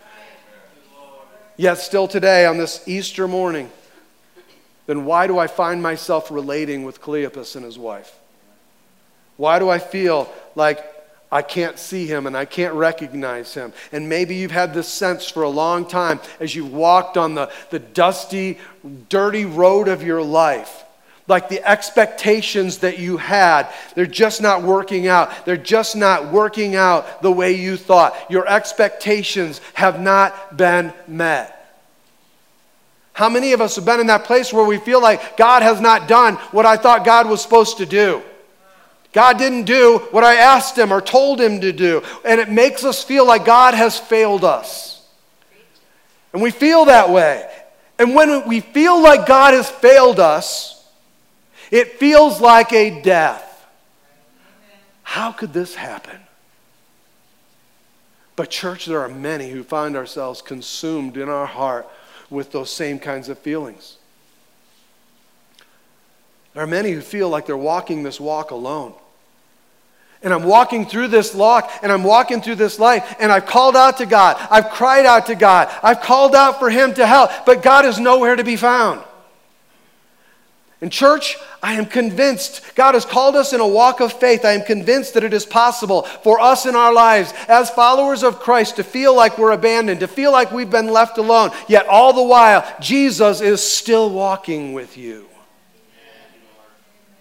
Yet, 1.56 1.78
still 1.78 2.06
today, 2.06 2.46
on 2.46 2.56
this 2.56 2.86
Easter 2.86 3.26
morning, 3.26 3.68
then 4.86 5.04
why 5.04 5.26
do 5.26 5.38
I 5.38 5.48
find 5.48 5.82
myself 5.82 6.30
relating 6.30 6.84
with 6.84 7.02
Cleopas 7.02 7.56
and 7.56 7.64
his 7.64 7.76
wife? 7.76 8.16
Why 9.36 9.58
do 9.58 9.68
I 9.68 9.80
feel 9.80 10.32
like 10.54 10.78
I 11.32 11.42
can't 11.42 11.78
see 11.78 12.06
him 12.06 12.28
and 12.28 12.36
I 12.36 12.44
can't 12.44 12.74
recognize 12.74 13.54
him? 13.54 13.72
And 13.90 14.08
maybe 14.08 14.36
you've 14.36 14.52
had 14.52 14.72
this 14.72 14.86
sense 14.86 15.28
for 15.28 15.42
a 15.42 15.48
long 15.48 15.84
time 15.84 16.20
as 16.38 16.54
you've 16.54 16.72
walked 16.72 17.16
on 17.16 17.34
the, 17.34 17.50
the 17.70 17.80
dusty, 17.80 18.58
dirty 19.08 19.44
road 19.44 19.88
of 19.88 20.04
your 20.04 20.22
life. 20.22 20.84
Like 21.28 21.50
the 21.50 21.62
expectations 21.68 22.78
that 22.78 22.98
you 22.98 23.18
had, 23.18 23.70
they're 23.94 24.06
just 24.06 24.40
not 24.40 24.62
working 24.62 25.06
out. 25.06 25.44
They're 25.44 25.58
just 25.58 25.94
not 25.94 26.32
working 26.32 26.74
out 26.74 27.22
the 27.22 27.30
way 27.30 27.52
you 27.52 27.76
thought. 27.76 28.16
Your 28.30 28.48
expectations 28.48 29.60
have 29.74 30.00
not 30.00 30.56
been 30.56 30.92
met. 31.06 31.54
How 33.12 33.28
many 33.28 33.52
of 33.52 33.60
us 33.60 33.76
have 33.76 33.84
been 33.84 34.00
in 34.00 34.06
that 34.06 34.24
place 34.24 34.52
where 34.52 34.64
we 34.64 34.78
feel 34.78 35.02
like 35.02 35.36
God 35.36 35.62
has 35.62 35.80
not 35.80 36.08
done 36.08 36.36
what 36.52 36.64
I 36.64 36.76
thought 36.76 37.04
God 37.04 37.28
was 37.28 37.42
supposed 37.42 37.78
to 37.78 37.86
do? 37.86 38.22
God 39.12 39.38
didn't 39.38 39.64
do 39.64 39.98
what 40.12 40.22
I 40.24 40.36
asked 40.36 40.78
him 40.78 40.92
or 40.92 41.00
told 41.00 41.40
him 41.40 41.60
to 41.60 41.72
do. 41.72 42.02
And 42.24 42.40
it 42.40 42.48
makes 42.48 42.84
us 42.84 43.02
feel 43.02 43.26
like 43.26 43.44
God 43.44 43.74
has 43.74 43.98
failed 43.98 44.44
us. 44.44 45.04
And 46.32 46.40
we 46.40 46.50
feel 46.50 46.86
that 46.86 47.10
way. 47.10 47.50
And 47.98 48.14
when 48.14 48.46
we 48.46 48.60
feel 48.60 49.02
like 49.02 49.26
God 49.26 49.52
has 49.52 49.68
failed 49.68 50.20
us, 50.20 50.77
it 51.70 51.98
feels 51.98 52.40
like 52.40 52.72
a 52.72 53.02
death. 53.02 53.44
How 55.02 55.32
could 55.32 55.52
this 55.52 55.74
happen? 55.74 56.18
But, 58.36 58.50
church, 58.50 58.86
there 58.86 59.00
are 59.00 59.08
many 59.08 59.50
who 59.50 59.64
find 59.64 59.96
ourselves 59.96 60.42
consumed 60.42 61.16
in 61.16 61.28
our 61.28 61.46
heart 61.46 61.88
with 62.30 62.52
those 62.52 62.70
same 62.70 62.98
kinds 62.98 63.28
of 63.28 63.38
feelings. 63.38 63.96
There 66.54 66.62
are 66.62 66.66
many 66.66 66.92
who 66.92 67.00
feel 67.00 67.28
like 67.28 67.46
they're 67.46 67.56
walking 67.56 68.02
this 68.02 68.20
walk 68.20 68.50
alone. 68.50 68.94
And 70.22 70.34
I'm 70.34 70.42
walking 70.42 70.86
through 70.86 71.08
this 71.08 71.32
walk 71.32 71.70
and 71.82 71.92
I'm 71.92 72.02
walking 72.02 72.40
through 72.42 72.56
this 72.56 72.78
life 72.78 73.16
and 73.20 73.30
I've 73.30 73.46
called 73.46 73.76
out 73.76 73.98
to 73.98 74.06
God. 74.06 74.36
I've 74.50 74.70
cried 74.70 75.06
out 75.06 75.26
to 75.26 75.36
God. 75.36 75.72
I've 75.82 76.00
called 76.00 76.34
out 76.34 76.58
for 76.58 76.70
Him 76.70 76.94
to 76.94 77.06
help, 77.06 77.30
but 77.46 77.62
God 77.62 77.84
is 77.84 78.00
nowhere 78.00 78.34
to 78.34 78.42
be 78.42 78.56
found. 78.56 79.02
In 80.80 80.90
church, 80.90 81.36
I 81.62 81.74
am 81.74 81.86
convinced 81.86 82.62
God 82.74 82.94
has 82.94 83.04
called 83.04 83.34
us 83.34 83.52
in 83.52 83.60
a 83.60 83.66
walk 83.66 84.00
of 84.00 84.12
faith. 84.12 84.44
I 84.44 84.52
am 84.52 84.62
convinced 84.62 85.14
that 85.14 85.24
it 85.24 85.34
is 85.34 85.44
possible 85.44 86.02
for 86.02 86.40
us 86.40 86.66
in 86.66 86.76
our 86.76 86.92
lives 86.92 87.32
as 87.48 87.68
followers 87.70 88.22
of 88.22 88.38
Christ 88.38 88.76
to 88.76 88.84
feel 88.84 89.14
like 89.14 89.38
we're 89.38 89.50
abandoned, 89.50 90.00
to 90.00 90.08
feel 90.08 90.30
like 90.30 90.52
we've 90.52 90.70
been 90.70 90.88
left 90.88 91.18
alone, 91.18 91.50
yet 91.66 91.86
all 91.86 92.12
the 92.12 92.22
while, 92.22 92.64
Jesus 92.80 93.40
is 93.40 93.62
still 93.62 94.10
walking 94.10 94.72
with 94.72 94.96
you. 94.96 95.26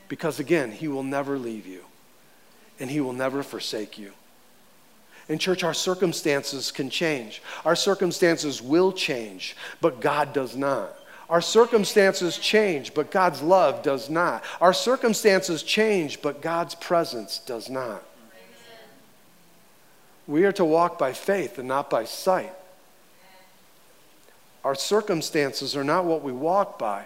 Because 0.08 0.40
again, 0.40 0.72
He 0.72 0.88
will 0.88 1.04
never 1.04 1.38
leave 1.38 1.66
you 1.66 1.84
and 2.80 2.90
He 2.90 3.02
will 3.02 3.14
never 3.14 3.44
forsake 3.44 3.98
you. 3.98 4.12
In 5.30 5.40
church, 5.40 5.64
our 5.64 5.74
circumstances 5.74 6.72
can 6.72 6.90
change. 6.90 7.42
Our 7.66 7.76
circumstances 7.76 8.62
will 8.62 8.94
change, 8.94 9.58
but 9.82 10.00
God 10.00 10.32
does 10.32 10.56
not. 10.56 10.97
Our 11.30 11.42
circumstances 11.42 12.38
change, 12.38 12.94
but 12.94 13.12
God's 13.12 13.42
love 13.42 13.84
does 13.84 14.10
not. 14.10 14.44
Our 14.62 14.74
circumstances 14.74 15.62
change, 15.62 16.22
but 16.22 16.42
God's 16.42 16.76
presence 16.76 17.40
does 17.40 17.70
not. 17.70 18.04
We 20.26 20.46
are 20.46 20.52
to 20.54 20.66
walk 20.66 20.98
by 20.98 21.14
faith 21.14 21.58
and 21.58 21.68
not 21.68 21.90
by 21.90 22.06
sight. 22.06 22.54
Our 24.64 24.76
circumstances 24.76 25.76
are 25.76 25.84
not 25.84 26.06
what 26.06 26.24
we 26.24 26.32
walk 26.32 26.80
by. 26.80 27.06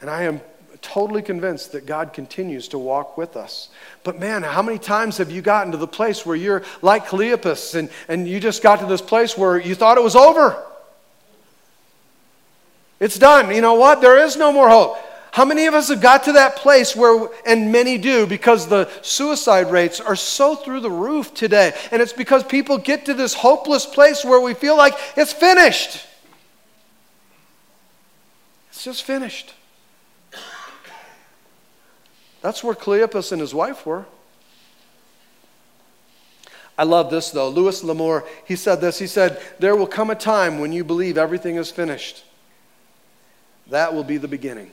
And 0.00 0.08
I 0.08 0.22
am 0.22 0.40
totally 0.80 1.22
convinced 1.22 1.72
that 1.72 1.86
God 1.86 2.12
continues 2.12 2.68
to 2.68 2.78
walk 2.78 3.18
with 3.18 3.36
us. 3.36 3.68
But 4.04 4.20
man, 4.20 4.42
how 4.42 4.62
many 4.62 4.78
times 4.78 5.18
have 5.18 5.30
you 5.30 5.42
gotten 5.42 5.72
to 5.72 5.78
the 5.78 5.88
place 5.88 6.24
where 6.24 6.36
you're 6.36 6.62
like 6.82 7.06
Cleopas 7.06 7.74
and, 7.74 7.90
and 8.06 8.28
you 8.28 8.38
just 8.38 8.62
got 8.62 8.80
to 8.80 8.86
this 8.86 9.02
place 9.02 9.36
where 9.36 9.58
you 9.58 9.74
thought 9.74 9.96
it 9.96 10.04
was 10.04 10.14
over? 10.14 10.64
It's 13.00 13.18
done. 13.18 13.54
You 13.54 13.60
know 13.60 13.74
what? 13.74 14.00
There 14.00 14.18
is 14.18 14.36
no 14.36 14.52
more 14.52 14.68
hope. 14.68 14.98
How 15.30 15.44
many 15.44 15.66
of 15.66 15.74
us 15.74 15.88
have 15.88 16.00
got 16.00 16.24
to 16.24 16.32
that 16.32 16.56
place 16.56 16.96
where, 16.96 17.28
and 17.46 17.70
many 17.70 17.96
do, 17.98 18.26
because 18.26 18.66
the 18.66 18.90
suicide 19.02 19.70
rates 19.70 20.00
are 20.00 20.16
so 20.16 20.56
through 20.56 20.80
the 20.80 20.90
roof 20.90 21.32
today. 21.34 21.72
And 21.92 22.02
it's 22.02 22.12
because 22.12 22.42
people 22.42 22.78
get 22.78 23.04
to 23.06 23.14
this 23.14 23.34
hopeless 23.34 23.86
place 23.86 24.24
where 24.24 24.40
we 24.40 24.54
feel 24.54 24.76
like 24.76 24.94
it's 25.16 25.32
finished. 25.32 26.04
It's 28.70 28.82
just 28.82 29.04
finished. 29.04 29.54
That's 32.40 32.64
where 32.64 32.74
Cleopas 32.74 33.32
and 33.32 33.40
his 33.40 33.54
wife 33.54 33.84
were. 33.84 34.06
I 36.76 36.84
love 36.84 37.10
this 37.10 37.30
though. 37.30 37.48
Louis 37.48 37.82
L'Amour, 37.82 38.24
he 38.44 38.54
said 38.56 38.80
this. 38.80 38.98
He 38.98 39.08
said, 39.08 39.40
There 39.58 39.74
will 39.74 39.86
come 39.86 40.10
a 40.10 40.14
time 40.14 40.60
when 40.60 40.72
you 40.72 40.84
believe 40.84 41.18
everything 41.18 41.56
is 41.56 41.70
finished. 41.70 42.24
That 43.70 43.94
will 43.94 44.04
be 44.04 44.16
the 44.16 44.28
beginning. 44.28 44.72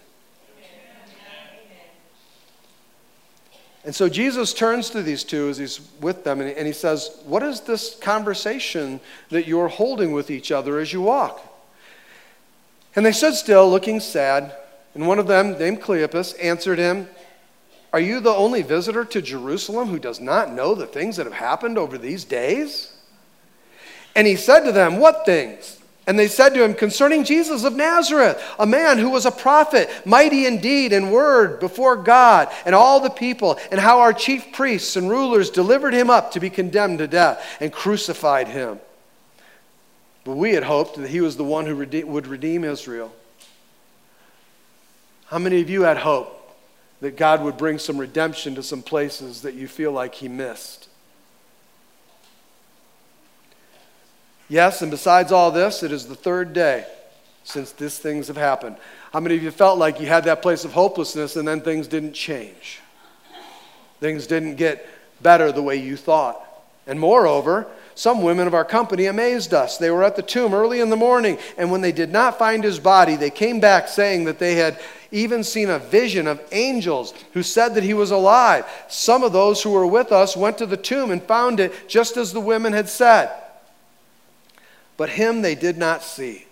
And 3.85 3.93
so 3.93 4.09
Jesus 4.09 4.51
turns 4.51 4.89
to 4.89 5.03
these 5.03 5.23
two 5.23 5.47
as 5.47 5.59
he's 5.59 5.79
with 6.01 6.23
them 6.23 6.41
and 6.41 6.65
he 6.65 6.73
says, 6.73 7.21
What 7.25 7.43
is 7.43 7.61
this 7.61 7.95
conversation 7.95 8.99
that 9.29 9.47
you're 9.47 9.67
holding 9.67 10.11
with 10.11 10.31
each 10.31 10.51
other 10.51 10.79
as 10.79 10.91
you 10.91 11.01
walk? 11.01 11.39
And 12.95 13.05
they 13.05 13.11
stood 13.11 13.35
still, 13.35 13.69
looking 13.69 13.99
sad. 13.99 14.55
And 14.95 15.07
one 15.07 15.19
of 15.19 15.27
them, 15.27 15.59
named 15.59 15.81
Cleopas, 15.81 16.33
answered 16.41 16.79
him, 16.79 17.07
Are 17.93 17.99
you 17.99 18.21
the 18.21 18.33
only 18.33 18.63
visitor 18.63 19.05
to 19.05 19.21
Jerusalem 19.21 19.89
who 19.89 19.99
does 19.99 20.19
not 20.19 20.51
know 20.51 20.73
the 20.73 20.87
things 20.87 21.17
that 21.17 21.25
have 21.25 21.33
happened 21.33 21.77
over 21.77 21.97
these 21.97 22.23
days? 22.23 22.97
And 24.15 24.25
he 24.25 24.35
said 24.35 24.61
to 24.61 24.71
them, 24.71 24.97
What 24.97 25.25
things? 25.27 25.79
And 26.07 26.19
they 26.19 26.27
said 26.27 26.49
to 26.49 26.63
him, 26.63 26.75
Concerning 26.75 27.23
Jesus 27.23 27.63
of 27.63 27.75
Nazareth, 27.75 28.41
a 28.59 28.65
man 28.65 28.99
who 28.99 29.09
was 29.09 29.25
a 29.25 29.31
prophet, 29.31 29.89
mighty 30.05 30.45
in 30.45 30.59
deed 30.59 30.93
and 30.93 31.11
word 31.11 31.59
before 31.59 31.95
God 31.95 32.49
and 32.65 32.75
all 32.75 32.99
the 32.99 33.09
people, 33.09 33.57
and 33.71 33.79
how 33.79 33.99
our 33.99 34.13
chief 34.13 34.51
priests 34.51 34.95
and 34.95 35.09
rulers 35.09 35.49
delivered 35.49 35.93
him 35.93 36.11
up 36.11 36.31
to 36.31 36.39
be 36.39 36.51
condemned 36.51 36.99
to 36.99 37.07
death 37.07 37.43
and 37.59 37.73
crucified 37.73 38.47
him. 38.47 38.79
But 40.23 40.37
we 40.37 40.53
had 40.53 40.63
hoped 40.63 40.97
that 40.97 41.09
he 41.09 41.21
was 41.21 41.37
the 41.37 41.43
one 41.43 41.65
who 41.65 41.75
would 41.75 42.27
redeem 42.27 42.63
Israel. 42.63 43.11
How 45.27 45.39
many 45.39 45.61
of 45.61 45.69
you 45.69 45.83
had 45.83 45.97
hope 45.97 46.55
that 47.01 47.17
God 47.17 47.43
would 47.43 47.57
bring 47.57 47.79
some 47.79 47.97
redemption 47.97 48.55
to 48.55 48.63
some 48.63 48.83
places 48.83 49.41
that 49.41 49.55
you 49.55 49.67
feel 49.67 49.91
like 49.91 50.15
he 50.15 50.27
missed? 50.27 50.87
Yes, 54.47 54.81
and 54.81 54.91
besides 54.91 55.31
all 55.31 55.51
this, 55.51 55.81
it 55.81 55.91
is 55.91 56.05
the 56.05 56.15
third 56.15 56.53
day 56.53 56.85
since 57.43 57.71
these 57.71 57.97
things 57.97 58.27
have 58.27 58.37
happened. 58.37 58.75
How 59.11 59.19
many 59.19 59.35
of 59.35 59.43
you 59.43 59.51
felt 59.51 59.79
like 59.79 59.99
you 59.99 60.07
had 60.07 60.25
that 60.25 60.41
place 60.41 60.65
of 60.65 60.73
hopelessness 60.73 61.35
and 61.35 61.47
then 61.47 61.61
things 61.61 61.87
didn't 61.87 62.13
change? 62.13 62.81
Things 63.99 64.27
didn't 64.27 64.55
get 64.55 64.87
better 65.21 65.51
the 65.51 65.61
way 65.61 65.77
you 65.77 65.97
thought. 65.97 66.41
And 66.85 66.99
moreover, 66.99 67.65
some 67.95 68.21
women 68.21 68.45
of 68.45 68.53
our 68.53 68.65
company 68.65 69.05
amazed 69.05 69.53
us. 69.53 69.77
They 69.77 69.89
were 69.89 70.03
at 70.03 70.15
the 70.15 70.21
tomb 70.21 70.53
early 70.53 70.81
in 70.81 70.89
the 70.89 70.95
morning, 70.95 71.39
and 71.57 71.71
when 71.71 71.81
they 71.81 71.93
did 71.93 72.11
not 72.11 72.37
find 72.37 72.63
his 72.63 72.77
body, 72.77 73.15
they 73.15 73.29
came 73.31 73.59
back 73.59 73.87
saying 73.87 74.25
that 74.25 74.37
they 74.37 74.55
had 74.55 74.79
even 75.11 75.43
seen 75.43 75.69
a 75.69 75.79
vision 75.79 76.27
of 76.27 76.43
angels 76.51 77.13
who 77.33 77.41
said 77.41 77.73
that 77.75 77.83
he 77.83 77.93
was 77.93 78.11
alive. 78.11 78.65
Some 78.89 79.23
of 79.23 79.33
those 79.33 79.63
who 79.63 79.71
were 79.71 79.87
with 79.87 80.11
us 80.11 80.35
went 80.35 80.57
to 80.59 80.65
the 80.65 80.77
tomb 80.77 81.09
and 81.09 81.23
found 81.23 81.59
it 81.59 81.87
just 81.87 82.17
as 82.17 82.33
the 82.33 82.41
women 82.41 82.73
had 82.73 82.89
said 82.89 83.31
but 84.97 85.09
him 85.09 85.41
they 85.41 85.55
did 85.55 85.77
not 85.77 86.03
see. 86.03 86.45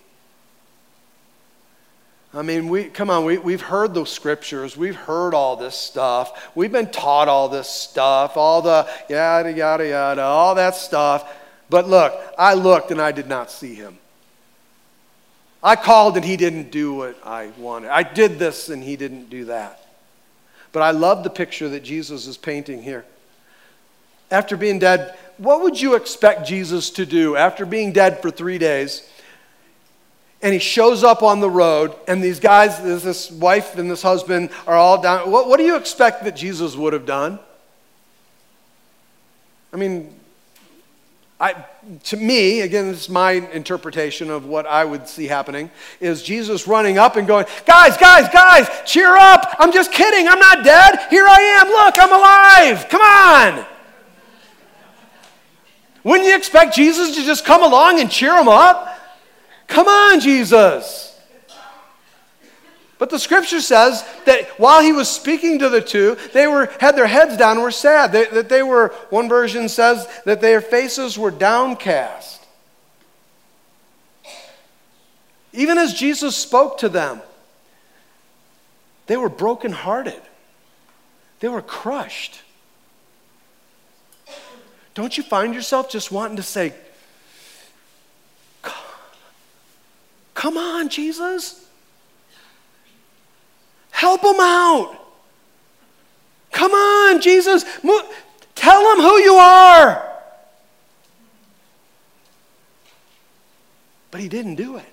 I 2.35 2.41
mean, 2.41 2.67
we, 2.67 2.85
come 2.85 3.11
on, 3.11 3.25
we, 3.25 3.37
we've 3.37 3.61
heard 3.61 3.93
those 3.93 4.11
scriptures. 4.11 4.75
We've 4.75 4.95
heard 4.95 5.35
all 5.35 5.55
this 5.55 5.75
stuff. 5.75 6.49
We've 6.55 6.71
been 6.71 6.89
taught 6.89 7.27
all 7.27 7.47
this 7.47 7.69
stuff, 7.69 8.37
all 8.37 8.63
the 8.63 8.89
yada, 9.07 9.53
yada, 9.53 9.87
yada, 9.87 10.23
all 10.23 10.55
that 10.55 10.73
stuff. 10.75 11.31
But 11.69 11.87
look, 11.87 12.19
I 12.37 12.55
looked 12.55 12.89
and 12.89 12.99
I 12.99 13.11
did 13.11 13.27
not 13.27 13.51
see 13.51 13.75
him. 13.75 13.99
I 15.61 15.75
called 15.75 16.17
and 16.17 16.25
he 16.25 16.35
didn't 16.35 16.71
do 16.71 16.95
what 16.95 17.17
I 17.23 17.51
wanted. 17.57 17.89
I 17.89 18.03
did 18.03 18.39
this 18.39 18.67
and 18.67 18.83
he 18.83 18.95
didn't 18.95 19.29
do 19.29 19.45
that. 19.45 19.79
But 20.71 20.81
I 20.81 20.91
love 20.91 21.23
the 21.23 21.29
picture 21.29 21.69
that 21.69 21.83
Jesus 21.83 22.25
is 22.25 22.35
painting 22.35 22.81
here. 22.81 23.05
After 24.31 24.57
being 24.57 24.79
dead 24.79 25.15
what 25.43 25.61
would 25.61 25.79
you 25.79 25.95
expect 25.95 26.47
Jesus 26.47 26.89
to 26.91 27.05
do 27.05 27.35
after 27.35 27.65
being 27.65 27.91
dead 27.91 28.21
for 28.21 28.31
three 28.31 28.57
days? 28.57 29.07
And 30.41 30.53
he 30.53 30.59
shows 30.59 31.03
up 31.03 31.21
on 31.21 31.41
the 31.41 31.49
road, 31.49 31.93
and 32.07 32.23
these 32.23 32.39
guys, 32.39 32.81
this 32.81 33.29
wife 33.29 33.77
and 33.77 33.91
this 33.91 34.01
husband, 34.01 34.51
are 34.65 34.75
all 34.75 35.01
down. 35.01 35.29
What, 35.29 35.49
what 35.49 35.57
do 35.57 35.65
you 35.65 35.75
expect 35.75 36.23
that 36.23 36.35
Jesus 36.35 36.75
would 36.77 36.93
have 36.93 37.05
done? 37.05 37.39
I 39.73 39.77
mean, 39.77 40.13
I, 41.41 41.65
to 42.05 42.15
me, 42.17 42.61
again, 42.61 42.87
this 42.89 43.01
is 43.01 43.09
my 43.09 43.31
interpretation 43.31 44.29
of 44.29 44.45
what 44.45 44.65
I 44.65 44.85
would 44.85 45.09
see 45.09 45.27
happening, 45.27 45.71
is 45.99 46.23
Jesus 46.23 46.67
running 46.67 46.97
up 46.97 47.17
and 47.17 47.27
going, 47.27 47.45
Guys, 47.65 47.97
guys, 47.97 48.29
guys, 48.29 48.69
cheer 48.85 49.15
up. 49.17 49.55
I'm 49.59 49.73
just 49.73 49.91
kidding. 49.91 50.27
I'm 50.29 50.39
not 50.39 50.63
dead. 50.63 51.07
Here 51.09 51.25
I 51.27 51.41
am. 51.61 51.67
Look, 51.67 51.95
I'm 51.97 52.13
alive. 52.13 52.87
Come 52.89 53.01
on. 53.01 53.72
Wouldn't 56.03 56.27
you 56.27 56.35
expect 56.35 56.75
Jesus 56.75 57.15
to 57.15 57.23
just 57.23 57.45
come 57.45 57.63
along 57.63 57.99
and 57.99 58.11
cheer 58.11 58.33
them 58.33 58.49
up? 58.49 58.99
Come 59.67 59.87
on, 59.87 60.19
Jesus. 60.19 61.09
But 62.99 63.09
the 63.09 63.19
scripture 63.19 63.59
says 63.59 64.05
that 64.25 64.47
while 64.59 64.81
he 64.81 64.93
was 64.93 65.09
speaking 65.09 65.59
to 65.59 65.69
the 65.69 65.81
two, 65.81 66.17
they 66.31 66.47
were, 66.47 66.67
had 66.79 66.95
their 66.95 67.07
heads 67.07 67.35
down 67.35 67.57
and 67.57 67.63
were 67.63 67.71
sad. 67.71 68.11
They, 68.11 68.25
that 68.27 68.49
they 68.49 68.63
were, 68.63 68.89
one 69.09 69.27
version 69.27 69.67
says 69.67 70.07
that 70.25 70.41
their 70.41 70.61
faces 70.61 71.17
were 71.17 71.31
downcast. 71.31 72.45
Even 75.51 75.77
as 75.77 75.93
Jesus 75.93 76.35
spoke 76.35 76.79
to 76.79 76.89
them, 76.89 77.21
they 79.07 79.17
were 79.17 79.29
brokenhearted. 79.29 80.21
They 81.41 81.49
were 81.49 81.61
crushed. 81.61 82.41
Don't 84.93 85.17
you 85.17 85.23
find 85.23 85.53
yourself 85.55 85.89
just 85.89 86.11
wanting 86.11 86.37
to 86.37 86.43
say, 86.43 86.73
Come 90.33 90.57
on, 90.57 90.89
Jesus? 90.89 91.65
Help 93.91 94.21
them 94.21 94.35
out. 94.39 94.99
Come 96.51 96.71
on, 96.71 97.21
Jesus. 97.21 97.63
Tell 98.53 98.95
them 98.95 99.05
who 99.05 99.17
you 99.19 99.35
are. 99.35 100.09
But 104.11 104.21
he 104.21 104.27
didn't 104.27 104.55
do 104.55 104.77
it. 104.77 104.85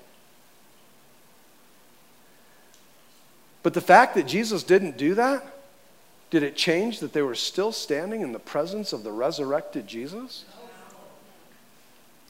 But 3.61 3.73
the 3.73 3.81
fact 3.81 4.15
that 4.15 4.27
Jesus 4.27 4.63
didn't 4.63 4.97
do 4.97 5.15
that, 5.15 5.45
did 6.31 6.43
it 6.43 6.55
change 6.55 6.99
that 7.01 7.13
they 7.13 7.21
were 7.21 7.35
still 7.35 7.71
standing 7.71 8.21
in 8.21 8.31
the 8.31 8.39
presence 8.39 8.93
of 8.93 9.03
the 9.03 9.11
resurrected 9.11 9.85
Jesus? 9.85 10.45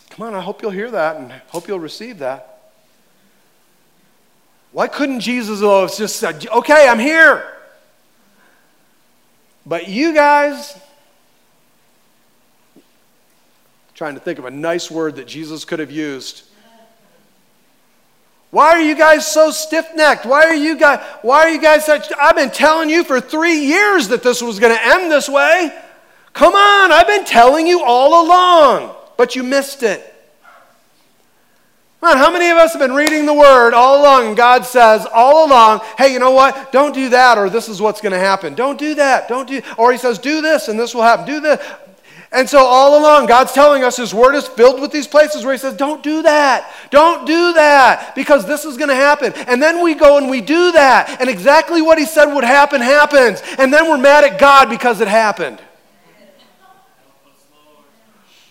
Come 0.09 0.27
on, 0.27 0.35
I 0.35 0.41
hope 0.41 0.61
you'll 0.61 0.71
hear 0.71 0.91
that 0.91 1.17
and 1.17 1.31
hope 1.47 1.67
you'll 1.67 1.79
receive 1.79 2.17
that. 2.17 2.73
Why 4.73 4.87
couldn't 4.87 5.21
Jesus 5.21 5.61
have 5.61 5.95
just 5.95 6.17
said, 6.17 6.45
okay, 6.47 6.87
I'm 6.89 6.99
here? 6.99 7.45
But 9.65 9.87
you 9.87 10.13
guys, 10.13 10.77
trying 13.93 14.15
to 14.15 14.19
think 14.19 14.39
of 14.39 14.45
a 14.45 14.51
nice 14.51 14.89
word 14.89 15.17
that 15.17 15.27
Jesus 15.27 15.63
could 15.63 15.79
have 15.79 15.91
used. 15.91 16.43
Why 18.51 18.71
are 18.71 18.81
you 18.81 18.95
guys 18.95 19.25
so 19.25 19.49
stiff-necked? 19.49 20.25
Why 20.25 20.43
are 20.43 20.53
you 20.53 20.77
guys 20.77 21.03
why 21.21 21.39
are 21.39 21.49
you 21.49 21.61
guys 21.61 21.85
such 21.85 22.11
I've 22.19 22.35
been 22.35 22.51
telling 22.51 22.89
you 22.89 23.03
for 23.03 23.19
3 23.19 23.53
years 23.65 24.09
that 24.09 24.23
this 24.23 24.41
was 24.41 24.59
going 24.59 24.75
to 24.75 24.85
end 24.85 25.11
this 25.11 25.27
way. 25.27 25.73
Come 26.33 26.53
on, 26.53 26.91
I've 26.91 27.07
been 27.07 27.25
telling 27.25 27.65
you 27.65 27.83
all 27.83 28.25
along, 28.25 28.95
but 29.17 29.35
you 29.35 29.43
missed 29.43 29.83
it. 29.83 30.07
Man, 32.01 32.17
how 32.17 32.31
many 32.31 32.49
of 32.49 32.57
us 32.57 32.73
have 32.73 32.81
been 32.81 32.95
reading 32.95 33.25
the 33.25 33.33
Word 33.33 33.73
all 33.73 34.01
along 34.01 34.27
and 34.27 34.35
God 34.35 34.65
says 34.65 35.05
all 35.13 35.45
along, 35.47 35.81
hey, 35.97 36.11
you 36.11 36.19
know 36.19 36.31
what? 36.31 36.71
Don't 36.71 36.95
do 36.95 37.09
that 37.09 37.37
or 37.37 37.49
this 37.49 37.69
is 37.69 37.79
what's 37.79 38.01
going 38.01 38.13
to 38.13 38.19
happen. 38.19 38.55
Don't 38.55 38.79
do 38.79 38.95
that. 38.95 39.27
Don't 39.27 39.47
do, 39.47 39.61
or 39.77 39.91
He 39.91 39.97
says, 39.97 40.17
do 40.17 40.41
this 40.41 40.67
and 40.67 40.79
this 40.79 40.95
will 40.95 41.03
happen. 41.03 41.25
Do 41.25 41.39
this. 41.39 41.59
And 42.33 42.49
so 42.49 42.59
all 42.59 42.97
along, 42.99 43.25
God's 43.25 43.51
telling 43.51 43.83
us 43.83 43.97
His 43.97 44.13
Word 44.13 44.35
is 44.35 44.47
filled 44.47 44.79
with 44.79 44.91
these 44.91 45.07
places 45.07 45.43
where 45.43 45.53
He 45.53 45.57
says, 45.57 45.75
don't 45.75 46.01
do 46.01 46.21
that. 46.21 46.71
Don't 46.89 47.27
do 47.27 47.53
that 47.53 48.15
because 48.15 48.45
this 48.45 48.63
is 48.63 48.77
going 48.77 48.89
to 48.89 48.95
happen. 48.95 49.33
And 49.47 49.61
then 49.61 49.83
we 49.83 49.95
go 49.95 50.17
and 50.17 50.29
we 50.29 50.39
do 50.39 50.71
that. 50.71 51.19
And 51.19 51.29
exactly 51.29 51.81
what 51.81 51.97
He 51.97 52.05
said 52.05 52.33
would 52.33 52.45
happen 52.45 52.79
happens. 52.79 53.41
And 53.57 53.73
then 53.73 53.89
we're 53.89 53.97
mad 53.97 54.23
at 54.23 54.39
God 54.39 54.69
because 54.69 55.01
it 55.01 55.09
happened. 55.09 55.61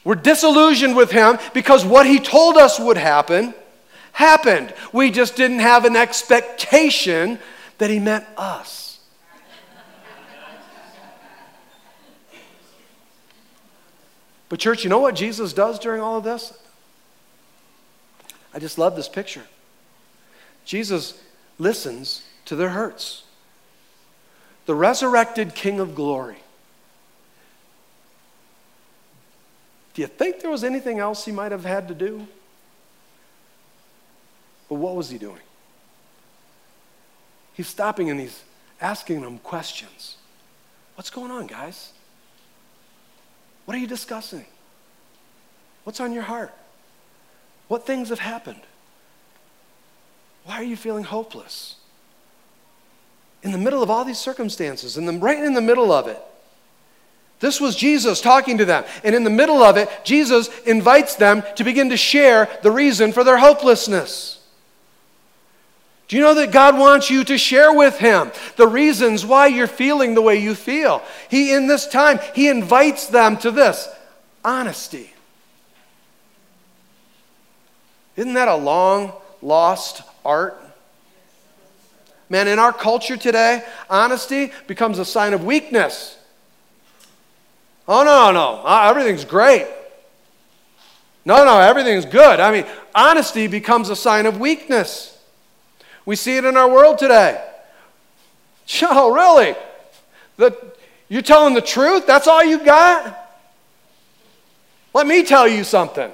We're 0.05 0.15
disillusioned 0.15 0.97
with 0.97 1.11
him 1.11 1.39
because 1.53 1.85
what 1.85 2.07
he 2.07 2.21
told 2.21 2.57
us 2.57 2.81
would 2.81 2.97
happen 2.97 3.55
happened. 4.13 4.73
We 4.93 5.11
just 5.11 5.37
didn't 5.37 5.61
have 5.61 5.85
an 5.85 5.95
expectation 5.95 7.39
that 7.79 7.91
he 7.91 7.99
meant 7.99 8.25
us. 8.37 8.80
But, 14.51 14.59
church, 14.59 14.85
you 14.85 14.91
know 14.91 14.99
what 14.99 15.15
Jesus 15.15 15.55
does 15.55 15.79
during 15.79 16.03
all 16.03 16.19
of 16.19 16.25
this? 16.25 16.53
I 18.53 18.59
just 18.59 18.77
love 18.77 18.97
this 18.97 19.09
picture. 19.09 19.45
Jesus 20.67 21.19
listens 21.59 22.23
to 22.45 22.55
their 22.55 22.69
hurts. 22.69 23.23
The 24.67 24.75
resurrected 24.75 25.55
King 25.55 25.81
of 25.81 25.95
glory 25.95 26.37
Do 29.95 30.03
you 30.03 30.09
think 30.09 30.41
there 30.41 30.51
was 30.51 30.65
anything 30.65 30.99
else 30.99 31.25
he 31.25 31.33
might 31.33 31.53
have 31.53 31.65
had 31.65 31.89
to 31.89 31.95
do? 31.95 32.27
But 34.69 34.77
what 34.77 34.95
was 34.95 35.11
he 35.11 35.19
doing? 35.19 35.41
He's 37.55 37.67
stopping 37.67 38.09
and 38.09 38.21
he's 38.21 38.43
asking 38.81 39.21
them 39.21 39.39
questions. 39.39 40.17
What's 40.95 41.11
going 41.11 41.31
on, 41.31 41.47
guys? 41.47 41.93
What 43.71 43.77
are 43.77 43.83
you 43.83 43.87
discussing? 43.87 44.47
What's 45.85 46.01
on 46.01 46.13
your 46.13 46.25
heart? 46.25 46.53
What 47.69 47.87
things 47.87 48.09
have 48.09 48.19
happened? 48.19 48.63
Why 50.43 50.57
are 50.57 50.65
you 50.65 50.75
feeling 50.75 51.05
hopeless? 51.05 51.77
In 53.45 53.53
the 53.53 53.59
middle 53.59 53.81
of 53.81 53.89
all 53.89 54.05
these 54.05 54.19
circumstances, 54.19 54.97
and 54.97 55.23
right 55.23 55.39
in 55.39 55.55
the 55.55 55.61
middle 55.61 55.93
of 55.93 56.09
it, 56.09 56.21
this 57.39 57.61
was 57.61 57.77
Jesus 57.77 58.21
talking 58.21 58.59
to 58.59 58.65
them. 58.65 58.83
And 59.05 59.15
in 59.15 59.23
the 59.23 59.31
middle 59.31 59.63
of 59.63 59.77
it, 59.77 59.89
Jesus 60.03 60.49
invites 60.63 61.15
them 61.15 61.45
to 61.55 61.63
begin 61.63 61.91
to 61.91 61.97
share 61.97 62.49
the 62.65 62.73
reason 62.73 63.13
for 63.13 63.23
their 63.23 63.39
hopelessness. 63.39 64.40
Do 66.11 66.17
you 66.17 66.23
know 66.23 66.35
that 66.35 66.51
God 66.51 66.77
wants 66.77 67.09
you 67.09 67.23
to 67.23 67.39
share 67.39 67.73
with 67.73 67.97
Him 67.99 68.33
the 68.57 68.67
reasons 68.67 69.25
why 69.25 69.47
you're 69.47 69.69
feeling 69.69 70.17
the 70.17 70.21
way 70.21 70.41
you 70.41 70.57
feel? 70.57 71.05
He, 71.29 71.55
in 71.55 71.69
this 71.69 71.87
time, 71.87 72.19
He 72.35 72.49
invites 72.49 73.07
them 73.07 73.37
to 73.37 73.53
this 73.53 73.89
honesty. 74.45 75.13
Isn't 78.17 78.35
that 78.35 78.49
a 78.49 78.57
long 78.57 79.13
lost 79.41 80.03
art? 80.25 80.61
Man, 82.29 82.49
in 82.49 82.59
our 82.59 82.73
culture 82.73 83.17
today, 83.17 83.63
honesty 83.89 84.51
becomes 84.67 84.99
a 84.99 85.05
sign 85.05 85.33
of 85.33 85.45
weakness. 85.45 86.19
Oh, 87.87 88.03
no, 88.03 88.33
no, 88.33 88.67
uh, 88.67 88.89
everything's 88.91 89.25
great. 89.25 89.69
No, 91.25 91.45
no, 91.45 91.61
everything's 91.61 92.05
good. 92.05 92.41
I 92.41 92.51
mean, 92.51 92.67
honesty 92.97 93.47
becomes 93.47 93.91
a 93.91 93.97
sign 93.97 94.27
of 94.27 94.41
weakness. 94.41 95.17
We 96.05 96.17
see 96.17 96.37
it 96.37 96.45
in 96.45 96.57
our 96.57 96.71
world 96.71 96.99
today. 96.99 97.43
Oh, 98.83 99.13
really? 99.13 99.55
The, 100.37 100.57
you're 101.09 101.23
telling 101.23 101.55
the 101.55 101.61
truth? 101.61 102.07
That's 102.07 102.27
all 102.27 102.45
you 102.45 102.65
got? 102.65 103.17
Let 104.95 105.07
me 105.07 105.25
tell 105.25 105.47
you 105.47 105.65
something. 105.65 106.11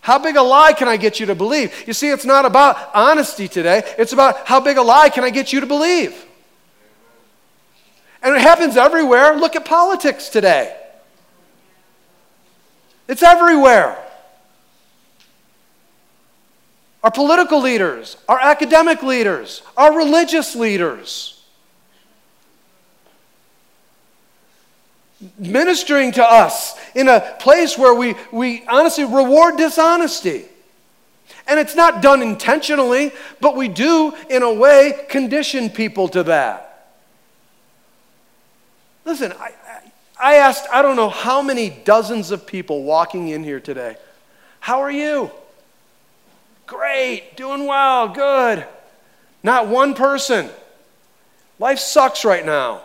How 0.00 0.18
big 0.18 0.36
a 0.36 0.42
lie 0.42 0.72
can 0.72 0.88
I 0.88 0.96
get 0.96 1.20
you 1.20 1.26
to 1.26 1.34
believe? 1.34 1.86
You 1.86 1.92
see, 1.92 2.08
it's 2.08 2.24
not 2.24 2.44
about 2.44 2.94
honesty 2.94 3.46
today, 3.46 3.82
it's 3.98 4.12
about 4.12 4.46
how 4.46 4.60
big 4.60 4.78
a 4.78 4.82
lie 4.82 5.10
can 5.10 5.24
I 5.24 5.30
get 5.30 5.52
you 5.52 5.60
to 5.60 5.66
believe. 5.66 6.24
And 8.22 8.34
it 8.34 8.40
happens 8.40 8.76
everywhere. 8.76 9.36
Look 9.36 9.54
at 9.54 9.64
politics 9.64 10.28
today. 10.28 10.76
It's 13.06 13.22
everywhere. 13.22 13.96
Our 17.02 17.10
political 17.10 17.60
leaders, 17.60 18.16
our 18.28 18.40
academic 18.40 19.02
leaders, 19.02 19.62
our 19.76 19.96
religious 19.96 20.56
leaders. 20.56 21.40
Ministering 25.38 26.12
to 26.12 26.24
us 26.24 26.74
in 26.94 27.08
a 27.08 27.20
place 27.40 27.78
where 27.78 27.94
we, 27.94 28.14
we 28.32 28.64
honestly 28.66 29.04
reward 29.04 29.56
dishonesty. 29.56 30.44
And 31.46 31.58
it's 31.58 31.74
not 31.74 32.02
done 32.02 32.20
intentionally, 32.20 33.12
but 33.40 33.56
we 33.56 33.68
do, 33.68 34.14
in 34.28 34.42
a 34.42 34.52
way, 34.52 35.06
condition 35.08 35.70
people 35.70 36.08
to 36.08 36.24
that. 36.24 36.68
Listen, 39.04 39.32
I, 39.32 39.52
I 40.20 40.34
asked, 40.34 40.66
I 40.70 40.82
don't 40.82 40.96
know 40.96 41.08
how 41.08 41.40
many 41.40 41.70
dozens 41.70 42.30
of 42.30 42.46
people 42.46 42.82
walking 42.82 43.28
in 43.28 43.42
here 43.42 43.60
today, 43.60 43.96
How 44.60 44.80
are 44.80 44.90
you? 44.90 45.30
Great, 46.68 47.34
doing 47.34 47.66
well, 47.66 48.08
good. 48.08 48.66
Not 49.42 49.68
one 49.68 49.94
person. 49.94 50.50
Life 51.58 51.78
sucks 51.78 52.26
right 52.26 52.44
now. 52.44 52.82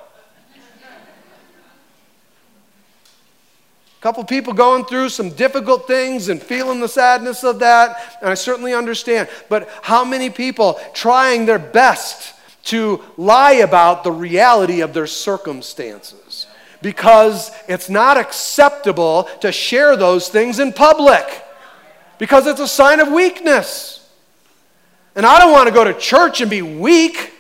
A 4.00 4.02
couple 4.02 4.24
people 4.24 4.54
going 4.54 4.86
through 4.86 5.10
some 5.10 5.32
difficult 5.32 5.86
things 5.86 6.30
and 6.30 6.42
feeling 6.42 6.80
the 6.80 6.88
sadness 6.88 7.44
of 7.44 7.60
that, 7.60 8.18
and 8.22 8.30
I 8.30 8.36
certainly 8.36 8.74
understand. 8.74 9.28
But 9.50 9.70
how 9.82 10.06
many 10.06 10.30
people 10.30 10.80
trying 10.94 11.46
their 11.46 11.60
best 11.60 12.34
to 12.66 13.04
lie 13.18 13.56
about 13.56 14.06
the 14.06 14.12
reality 14.14 14.80
of 14.80 14.94
their 14.94 15.08
circumstances? 15.08 16.48
Because 16.82 17.52
it's 17.68 17.90
not 17.90 18.16
acceptable 18.16 19.24
to 19.42 19.52
share 19.52 19.98
those 19.98 20.30
things 20.30 20.60
in 20.60 20.72
public, 20.72 21.43
because 22.24 22.48
it's 22.48 22.62
a 22.62 22.68
sign 22.70 23.02
of 23.02 23.10
weakness. 23.10 24.10
And 25.14 25.26
I 25.26 25.40
don't 25.40 25.52
want 25.52 25.68
to 25.68 25.74
go 25.74 25.84
to 25.84 25.94
church 25.94 26.40
and 26.40 26.50
be 26.50 26.62
weak. 26.62 27.34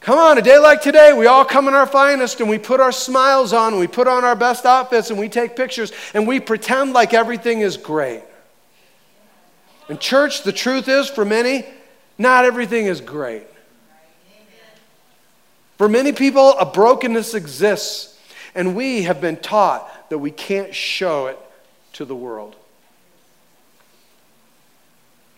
Come 0.00 0.18
on, 0.18 0.36
a 0.36 0.42
day 0.42 0.58
like 0.58 0.82
today, 0.82 1.14
we 1.14 1.26
all 1.26 1.46
come 1.46 1.68
in 1.68 1.74
our 1.74 1.86
finest 1.86 2.40
and 2.42 2.50
we 2.50 2.58
put 2.58 2.80
our 2.80 2.92
smiles 2.92 3.54
on, 3.54 3.72
and 3.72 3.80
we 3.80 3.86
put 3.86 4.06
on 4.06 4.26
our 4.26 4.36
best 4.36 4.66
outfits 4.66 5.08
and 5.08 5.18
we 5.18 5.30
take 5.30 5.56
pictures 5.56 5.90
and 6.12 6.28
we 6.28 6.38
pretend 6.38 6.92
like 6.92 7.14
everything 7.14 7.62
is 7.62 7.78
great. 7.78 8.22
In 9.88 9.96
church, 9.96 10.42
the 10.42 10.52
truth 10.52 10.86
is 10.86 11.08
for 11.08 11.24
many, 11.24 11.64
not 12.18 12.44
everything 12.44 12.84
is 12.84 13.00
great. 13.00 13.46
For 15.78 15.88
many 15.88 16.12
people, 16.12 16.58
a 16.58 16.66
brokenness 16.66 17.32
exists, 17.32 18.20
and 18.54 18.76
we 18.76 19.04
have 19.04 19.22
been 19.22 19.38
taught 19.38 19.90
that 20.12 20.18
we 20.18 20.30
can't 20.30 20.74
show 20.74 21.26
it 21.28 21.38
to 21.94 22.04
the 22.04 22.14
world. 22.14 22.54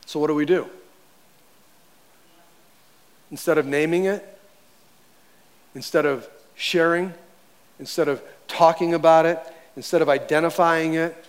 So, 0.04 0.18
what 0.18 0.26
do 0.26 0.34
we 0.34 0.44
do? 0.44 0.68
Instead 3.30 3.56
of 3.56 3.66
naming 3.66 4.06
it, 4.06 4.36
instead 5.76 6.06
of 6.06 6.28
sharing, 6.56 7.14
instead 7.78 8.08
of 8.08 8.20
talking 8.48 8.94
about 8.94 9.26
it, 9.26 9.38
instead 9.76 10.02
of 10.02 10.08
identifying 10.08 10.94
it, 10.94 11.24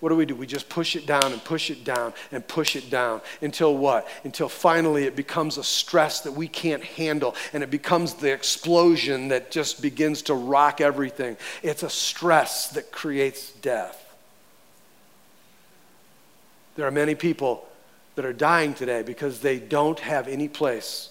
what 0.00 0.10
do 0.10 0.16
we 0.16 0.26
do? 0.26 0.36
We 0.36 0.46
just 0.46 0.68
push 0.68 0.94
it 0.94 1.06
down 1.06 1.32
and 1.32 1.42
push 1.42 1.70
it 1.70 1.82
down 1.82 2.12
and 2.30 2.46
push 2.46 2.76
it 2.76 2.88
down 2.88 3.20
until 3.42 3.76
what? 3.76 4.06
Until 4.22 4.48
finally 4.48 5.04
it 5.04 5.16
becomes 5.16 5.58
a 5.58 5.64
stress 5.64 6.20
that 6.20 6.32
we 6.32 6.46
can't 6.46 6.84
handle 6.84 7.34
and 7.52 7.64
it 7.64 7.70
becomes 7.70 8.14
the 8.14 8.32
explosion 8.32 9.28
that 9.28 9.50
just 9.50 9.82
begins 9.82 10.22
to 10.22 10.34
rock 10.34 10.80
everything. 10.80 11.36
It's 11.64 11.82
a 11.82 11.90
stress 11.90 12.68
that 12.70 12.92
creates 12.92 13.50
death. 13.50 14.04
There 16.76 16.86
are 16.86 16.92
many 16.92 17.16
people 17.16 17.66
that 18.14 18.24
are 18.24 18.32
dying 18.32 18.74
today 18.74 19.02
because 19.02 19.40
they 19.40 19.58
don't 19.58 19.98
have 19.98 20.28
any 20.28 20.46
place 20.46 21.10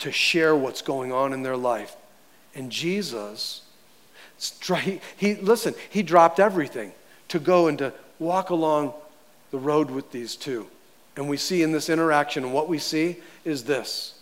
to 0.00 0.10
share 0.10 0.56
what's 0.56 0.82
going 0.82 1.12
on 1.12 1.32
in 1.32 1.44
their 1.44 1.56
life. 1.56 1.94
And 2.56 2.72
Jesus, 2.72 3.62
he, 5.16 5.36
listen, 5.36 5.74
he 5.90 6.02
dropped 6.02 6.40
everything 6.40 6.92
to 7.32 7.38
go 7.38 7.66
and 7.66 7.78
to 7.78 7.94
walk 8.18 8.50
along 8.50 8.92
the 9.52 9.58
road 9.58 9.90
with 9.90 10.12
these 10.12 10.36
two. 10.36 10.66
And 11.16 11.30
we 11.30 11.38
see 11.38 11.62
in 11.62 11.72
this 11.72 11.88
interaction, 11.88 12.52
what 12.52 12.68
we 12.68 12.78
see 12.78 13.16
is 13.42 13.64
this 13.64 14.14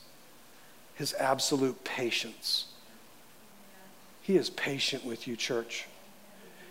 his 0.95 1.13
absolute 1.15 1.83
patience. 1.83 2.67
He 4.23 4.37
is 4.37 4.49
patient 4.49 5.05
with 5.05 5.27
you, 5.27 5.35
church. 5.35 5.87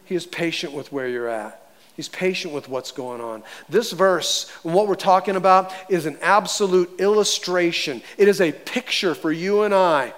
He 0.05 0.15
is 0.15 0.25
patient 0.25 0.71
with 0.71 0.93
where 0.93 1.09
you're 1.09 1.27
at. 1.27 1.61
He's 1.97 2.07
patient 2.07 2.53
with 2.53 2.69
what's 2.69 2.91
going 2.93 3.19
on. 3.19 3.43
This 3.67 3.91
verse, 3.91 4.49
what 4.63 4.87
we're 4.87 4.95
talking 4.95 5.35
about, 5.35 5.73
is 5.89 6.05
an 6.05 6.17
absolute 6.21 7.01
illustration. 7.01 8.01
It 8.17 8.29
is 8.29 8.39
a 8.39 8.53
picture 8.53 9.13
for 9.13 9.31
you 9.31 9.63
and 9.63 9.73
I 9.73 10.13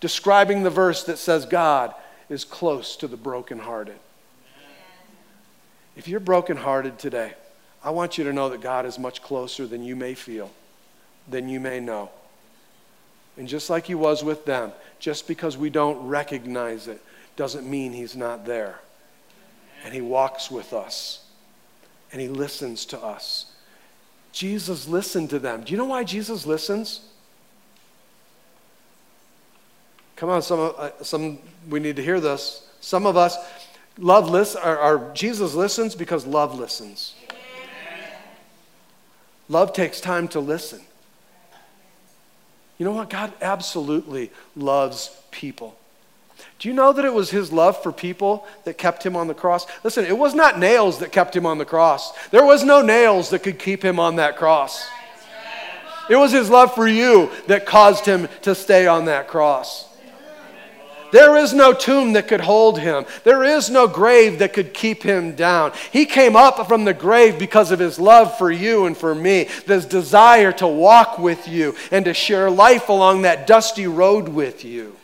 describing 0.00 0.64
the 0.64 0.70
verse 0.70 1.04
that 1.04 1.16
says 1.16 1.46
God 1.46 1.94
is 2.28 2.44
close 2.44 2.94
to 2.96 3.08
the 3.08 3.16
brokenhearted. 3.16 3.98
If 5.98 6.06
you're 6.06 6.20
brokenhearted 6.20 6.96
today, 7.00 7.32
I 7.82 7.90
want 7.90 8.18
you 8.18 8.24
to 8.24 8.32
know 8.32 8.48
that 8.50 8.60
God 8.60 8.86
is 8.86 9.00
much 9.00 9.20
closer 9.20 9.66
than 9.66 9.82
you 9.82 9.96
may 9.96 10.14
feel, 10.14 10.48
than 11.28 11.48
you 11.48 11.58
may 11.58 11.80
know. 11.80 12.10
And 13.36 13.48
just 13.48 13.68
like 13.68 13.86
He 13.86 13.96
was 13.96 14.22
with 14.22 14.44
them, 14.44 14.70
just 15.00 15.26
because 15.26 15.56
we 15.56 15.70
don't 15.70 16.06
recognize 16.06 16.86
it 16.86 17.02
doesn't 17.34 17.68
mean 17.68 17.92
He's 17.92 18.14
not 18.14 18.46
there 18.46 18.78
and 19.84 19.92
He 19.92 20.00
walks 20.00 20.52
with 20.52 20.72
us 20.72 21.24
and 22.12 22.20
He 22.20 22.28
listens 22.28 22.86
to 22.86 22.98
us. 23.00 23.52
Jesus 24.30 24.86
listened 24.86 25.30
to 25.30 25.40
them. 25.40 25.64
Do 25.64 25.72
you 25.72 25.78
know 25.78 25.84
why 25.86 26.04
Jesus 26.04 26.46
listens? 26.46 27.00
Come 30.14 30.30
on, 30.30 30.42
some, 30.42 30.74
uh, 30.78 30.90
some 31.02 31.40
we 31.68 31.80
need 31.80 31.96
to 31.96 32.04
hear 32.04 32.20
this. 32.20 32.68
Some 32.80 33.04
of 33.04 33.16
us 33.16 33.36
love 33.98 34.30
listen, 34.30 34.60
or, 34.64 34.78
or 34.78 35.10
Jesus 35.14 35.54
listens 35.54 35.94
because 35.94 36.26
love 36.26 36.58
listens. 36.58 37.14
Love 39.48 39.72
takes 39.72 40.00
time 40.00 40.28
to 40.28 40.40
listen. 40.40 40.80
You 42.76 42.84
know 42.84 42.92
what? 42.92 43.10
God 43.10 43.32
absolutely 43.40 44.30
loves 44.54 45.10
people. 45.30 45.76
Do 46.58 46.68
you 46.68 46.74
know 46.74 46.92
that 46.92 47.04
it 47.04 47.12
was 47.12 47.30
his 47.30 47.52
love 47.52 47.82
for 47.82 47.92
people 47.92 48.46
that 48.64 48.78
kept 48.78 49.04
him 49.04 49.16
on 49.16 49.26
the 49.26 49.34
cross? 49.34 49.66
Listen, 49.82 50.04
it 50.04 50.16
was 50.16 50.34
not 50.34 50.58
nails 50.58 50.98
that 50.98 51.10
kept 51.10 51.34
him 51.34 51.46
on 51.46 51.58
the 51.58 51.64
cross. 51.64 52.12
There 52.28 52.44
was 52.44 52.62
no 52.62 52.82
nails 52.82 53.30
that 53.30 53.42
could 53.42 53.58
keep 53.58 53.84
him 53.84 53.98
on 53.98 54.16
that 54.16 54.36
cross. 54.36 54.88
It 56.08 56.16
was 56.16 56.32
his 56.32 56.48
love 56.48 56.74
for 56.74 56.86
you 56.86 57.30
that 57.48 57.66
caused 57.66 58.06
him 58.06 58.28
to 58.42 58.54
stay 58.54 58.86
on 58.86 59.06
that 59.06 59.28
cross. 59.28 59.87
There 61.10 61.36
is 61.36 61.54
no 61.54 61.72
tomb 61.72 62.12
that 62.12 62.28
could 62.28 62.40
hold 62.40 62.78
him. 62.78 63.06
There 63.24 63.42
is 63.42 63.70
no 63.70 63.88
grave 63.88 64.38
that 64.40 64.52
could 64.52 64.74
keep 64.74 65.02
him 65.02 65.34
down. 65.34 65.72
He 65.92 66.06
came 66.06 66.36
up 66.36 66.66
from 66.68 66.84
the 66.84 66.94
grave 66.94 67.38
because 67.38 67.70
of 67.70 67.78
his 67.78 67.98
love 67.98 68.36
for 68.36 68.50
you 68.50 68.86
and 68.86 68.96
for 68.96 69.14
me, 69.14 69.48
this 69.66 69.84
desire 69.84 70.52
to 70.52 70.66
walk 70.66 71.18
with 71.18 71.48
you 71.48 71.74
and 71.90 72.04
to 72.04 72.14
share 72.14 72.50
life 72.50 72.88
along 72.88 73.22
that 73.22 73.46
dusty 73.46 73.86
road 73.86 74.28
with 74.28 74.64
you. 74.64 74.96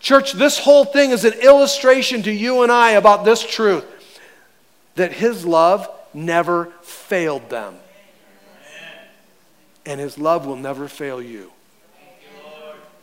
Church, 0.00 0.32
this 0.32 0.58
whole 0.58 0.84
thing 0.84 1.10
is 1.10 1.24
an 1.24 1.32
illustration 1.34 2.22
to 2.22 2.32
you 2.32 2.62
and 2.62 2.70
I 2.70 2.92
about 2.92 3.24
this 3.24 3.44
truth 3.44 3.84
that 4.94 5.12
His 5.12 5.44
love 5.44 5.88
never 6.12 6.66
failed 6.82 7.48
them. 7.50 7.76
And 9.84 10.00
His 10.00 10.18
love 10.18 10.46
will 10.46 10.56
never 10.56 10.88
fail 10.88 11.22
you. 11.22 11.52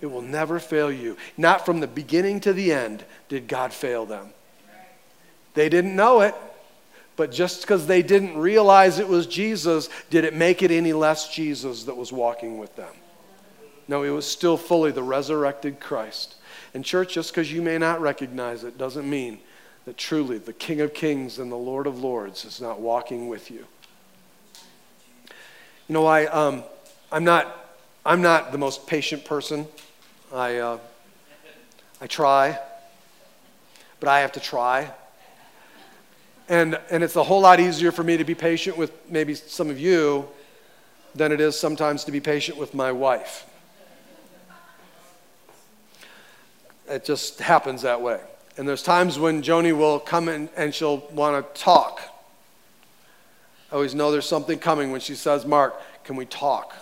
It 0.03 0.11
will 0.11 0.21
never 0.21 0.59
fail 0.59 0.91
you. 0.91 1.15
Not 1.37 1.65
from 1.65 1.79
the 1.79 1.87
beginning 1.87 2.41
to 2.41 2.51
the 2.51 2.73
end 2.73 3.05
did 3.29 3.47
God 3.47 3.71
fail 3.71 4.05
them. 4.05 4.31
They 5.53 5.69
didn't 5.69 5.95
know 5.95 6.19
it, 6.19 6.35
but 7.15 7.31
just 7.31 7.61
because 7.61 7.87
they 7.87 8.01
didn't 8.01 8.37
realize 8.37 8.99
it 8.99 9.07
was 9.07 9.27
Jesus, 9.27 9.87
did 10.09 10.25
it 10.25 10.35
make 10.35 10.61
it 10.61 10.71
any 10.71 10.91
less 10.91 11.33
Jesus 11.33 11.85
that 11.85 11.95
was 11.95 12.11
walking 12.11 12.57
with 12.57 12.75
them? 12.75 12.93
No, 13.87 14.03
it 14.03 14.09
was 14.09 14.29
still 14.29 14.57
fully 14.57 14.91
the 14.91 15.01
resurrected 15.01 15.79
Christ. 15.79 16.35
And, 16.73 16.83
church, 16.83 17.13
just 17.13 17.31
because 17.31 17.49
you 17.49 17.61
may 17.61 17.77
not 17.77 18.01
recognize 18.01 18.65
it 18.65 18.77
doesn't 18.77 19.09
mean 19.09 19.39
that 19.85 19.95
truly 19.95 20.37
the 20.37 20.51
King 20.51 20.81
of 20.81 20.93
Kings 20.93 21.39
and 21.39 21.49
the 21.49 21.55
Lord 21.55 21.87
of 21.87 22.03
Lords 22.03 22.43
is 22.43 22.59
not 22.59 22.81
walking 22.81 23.29
with 23.29 23.49
you. 23.49 23.65
You 25.87 25.93
know, 25.93 26.05
I, 26.05 26.25
um, 26.25 26.65
I'm, 27.09 27.23
not, 27.23 27.77
I'm 28.05 28.21
not 28.21 28.51
the 28.51 28.57
most 28.57 28.85
patient 28.85 29.23
person. 29.23 29.65
I, 30.33 30.57
uh, 30.57 30.79
I 32.01 32.07
try, 32.07 32.57
but 33.99 34.09
I 34.09 34.21
have 34.21 34.31
to 34.31 34.39
try. 34.39 34.91
And, 36.49 36.79
and 36.89 37.03
it's 37.03 37.15
a 37.15 37.23
whole 37.23 37.41
lot 37.41 37.59
easier 37.59 37.91
for 37.91 38.03
me 38.03 38.17
to 38.17 38.23
be 38.23 38.33
patient 38.33 38.75
with 38.75 38.91
maybe 39.07 39.35
some 39.35 39.69
of 39.69 39.79
you 39.79 40.27
than 41.13 41.31
it 41.31 41.39
is 41.39 41.57
sometimes 41.57 42.03
to 42.05 42.11
be 42.11 42.19
patient 42.19 42.57
with 42.57 42.73
my 42.73 42.91
wife. 42.91 43.45
It 46.89 47.05
just 47.05 47.39
happens 47.39 47.83
that 47.83 48.01
way. 48.01 48.19
And 48.57 48.67
there's 48.67 48.81
times 48.81 49.19
when 49.19 49.43
Joni 49.43 49.77
will 49.77 49.99
come 49.99 50.29
in 50.29 50.49
and 50.57 50.73
she'll 50.73 50.97
want 51.11 51.53
to 51.53 51.61
talk. 51.61 52.01
I 53.71 53.75
always 53.75 53.93
know 53.93 54.11
there's 54.11 54.25
something 54.25 54.57
coming 54.57 54.91
when 54.91 54.99
she 54.99 55.13
says, 55.13 55.45
Mark, 55.45 55.79
can 56.03 56.15
we 56.15 56.25
talk? 56.25 56.75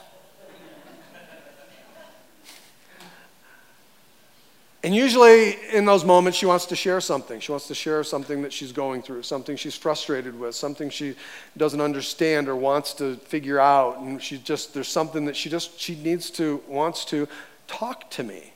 And 4.84 4.96
usually 4.96 5.58
in 5.72 5.86
those 5.86 6.04
moments, 6.04 6.40
she 6.40 6.48
wants 6.48 6.66
to 6.68 6.76
share 6.76 7.00
something. 7.02 7.40
She 7.40 7.52
wants 7.52 7.68
to 7.68 7.76
share 7.76 8.04
something 8.04 8.42
that 8.42 8.52
she's 8.52 8.72
going 8.72 9.04
through, 9.04 9.22
something 9.22 9.56
she's 9.56 9.76
frustrated 9.76 10.40
with, 10.40 10.56
something 10.56 10.90
she 10.90 11.16
doesn't 11.56 11.82
understand 11.82 12.50
or 12.50 12.56
wants 12.56 12.94
to 12.96 13.18
figure 13.18 13.60
out. 13.60 14.00
And 14.00 14.22
she 14.22 14.40
just, 14.40 14.74
there's 14.74 14.88
something 14.88 15.26
that 15.26 15.36
she 15.36 15.50
just, 15.50 15.80
she 15.80 15.96
needs 15.96 16.32
to, 16.32 16.64
wants 16.68 17.06
to 17.06 17.28
talk 17.68 18.10
to 18.12 18.24
me. 18.24 18.54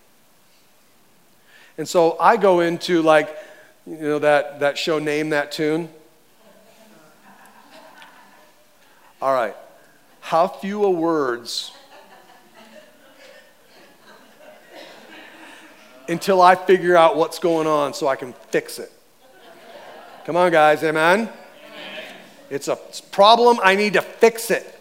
And 1.77 1.87
so 1.87 2.17
I 2.19 2.37
go 2.37 2.61
into 2.61 3.03
like, 3.03 3.29
you 3.85 3.97
know, 3.99 4.19
that, 4.19 4.61
that 4.61 4.79
show, 4.79 4.97
Name 4.97 5.29
That 5.29 5.51
Tune. 5.51 5.89
All 9.21 9.33
right. 9.33 9.55
How 10.21 10.47
few 10.47 10.79
words 10.89 11.71
until 16.07 16.41
I 16.41 16.55
figure 16.55 16.95
out 16.95 17.17
what's 17.17 17.39
going 17.39 17.67
on 17.67 17.93
so 17.93 18.07
I 18.07 18.15
can 18.15 18.33
fix 18.49 18.79
it. 18.79 18.91
Come 20.25 20.35
on, 20.35 20.51
guys, 20.51 20.83
amen? 20.83 21.19
amen? 21.21 21.29
It's 22.49 22.67
a 22.67 22.77
problem, 23.11 23.59
I 23.63 23.75
need 23.75 23.93
to 23.93 24.01
fix 24.01 24.49
it. 24.51 24.71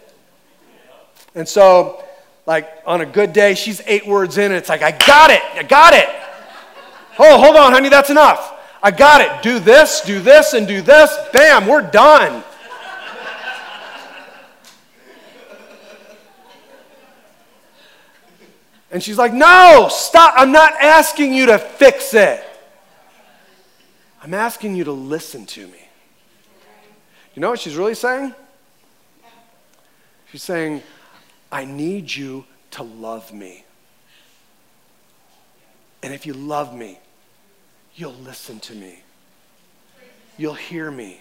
And 1.35 1.47
so, 1.47 2.03
like 2.45 2.67
on 2.85 3.01
a 3.01 3.05
good 3.05 3.33
day, 3.33 3.53
she's 3.55 3.81
eight 3.85 4.07
words 4.07 4.37
in, 4.37 4.45
and 4.45 4.55
it's 4.55 4.69
like, 4.69 4.81
I 4.81 4.91
got 4.91 5.29
it, 5.31 5.41
I 5.53 5.63
got 5.63 5.93
it. 5.93 6.09
Oh, 7.19 7.39
hold 7.39 7.55
on, 7.55 7.71
honey, 7.73 7.89
that's 7.89 8.09
enough. 8.09 8.53
I 8.81 8.91
got 8.91 9.21
it. 9.21 9.41
Do 9.41 9.57
this, 9.59 10.01
do 10.01 10.19
this, 10.19 10.53
and 10.53 10.67
do 10.67 10.81
this. 10.81 11.15
Bam, 11.33 11.67
we're 11.67 11.81
done. 11.81 12.43
And 18.95 19.03
she's 19.03 19.17
like, 19.17 19.33
No, 19.33 19.89
stop. 19.91 20.35
I'm 20.37 20.53
not 20.53 20.71
asking 20.79 21.33
you 21.33 21.47
to 21.47 21.59
fix 21.59 22.13
it. 22.13 22.41
I'm 24.23 24.33
asking 24.33 24.73
you 24.73 24.85
to 24.85 24.93
listen 24.93 25.45
to 25.47 25.67
me. 25.67 25.81
You 27.33 27.41
know 27.41 27.49
what 27.49 27.59
she's 27.59 27.75
really 27.75 27.93
saying? 27.93 28.33
She's 30.31 30.43
saying, 30.43 30.81
I 31.51 31.65
need 31.65 32.15
you 32.15 32.45
to 32.71 32.83
love 32.83 33.33
me. 33.33 33.65
And 36.01 36.13
if 36.13 36.25
you 36.25 36.31
love 36.31 36.73
me, 36.73 36.97
you'll 37.95 38.13
listen 38.23 38.61
to 38.61 38.73
me. 38.73 39.03
You'll 40.37 40.53
hear 40.53 40.89
me. 40.89 41.19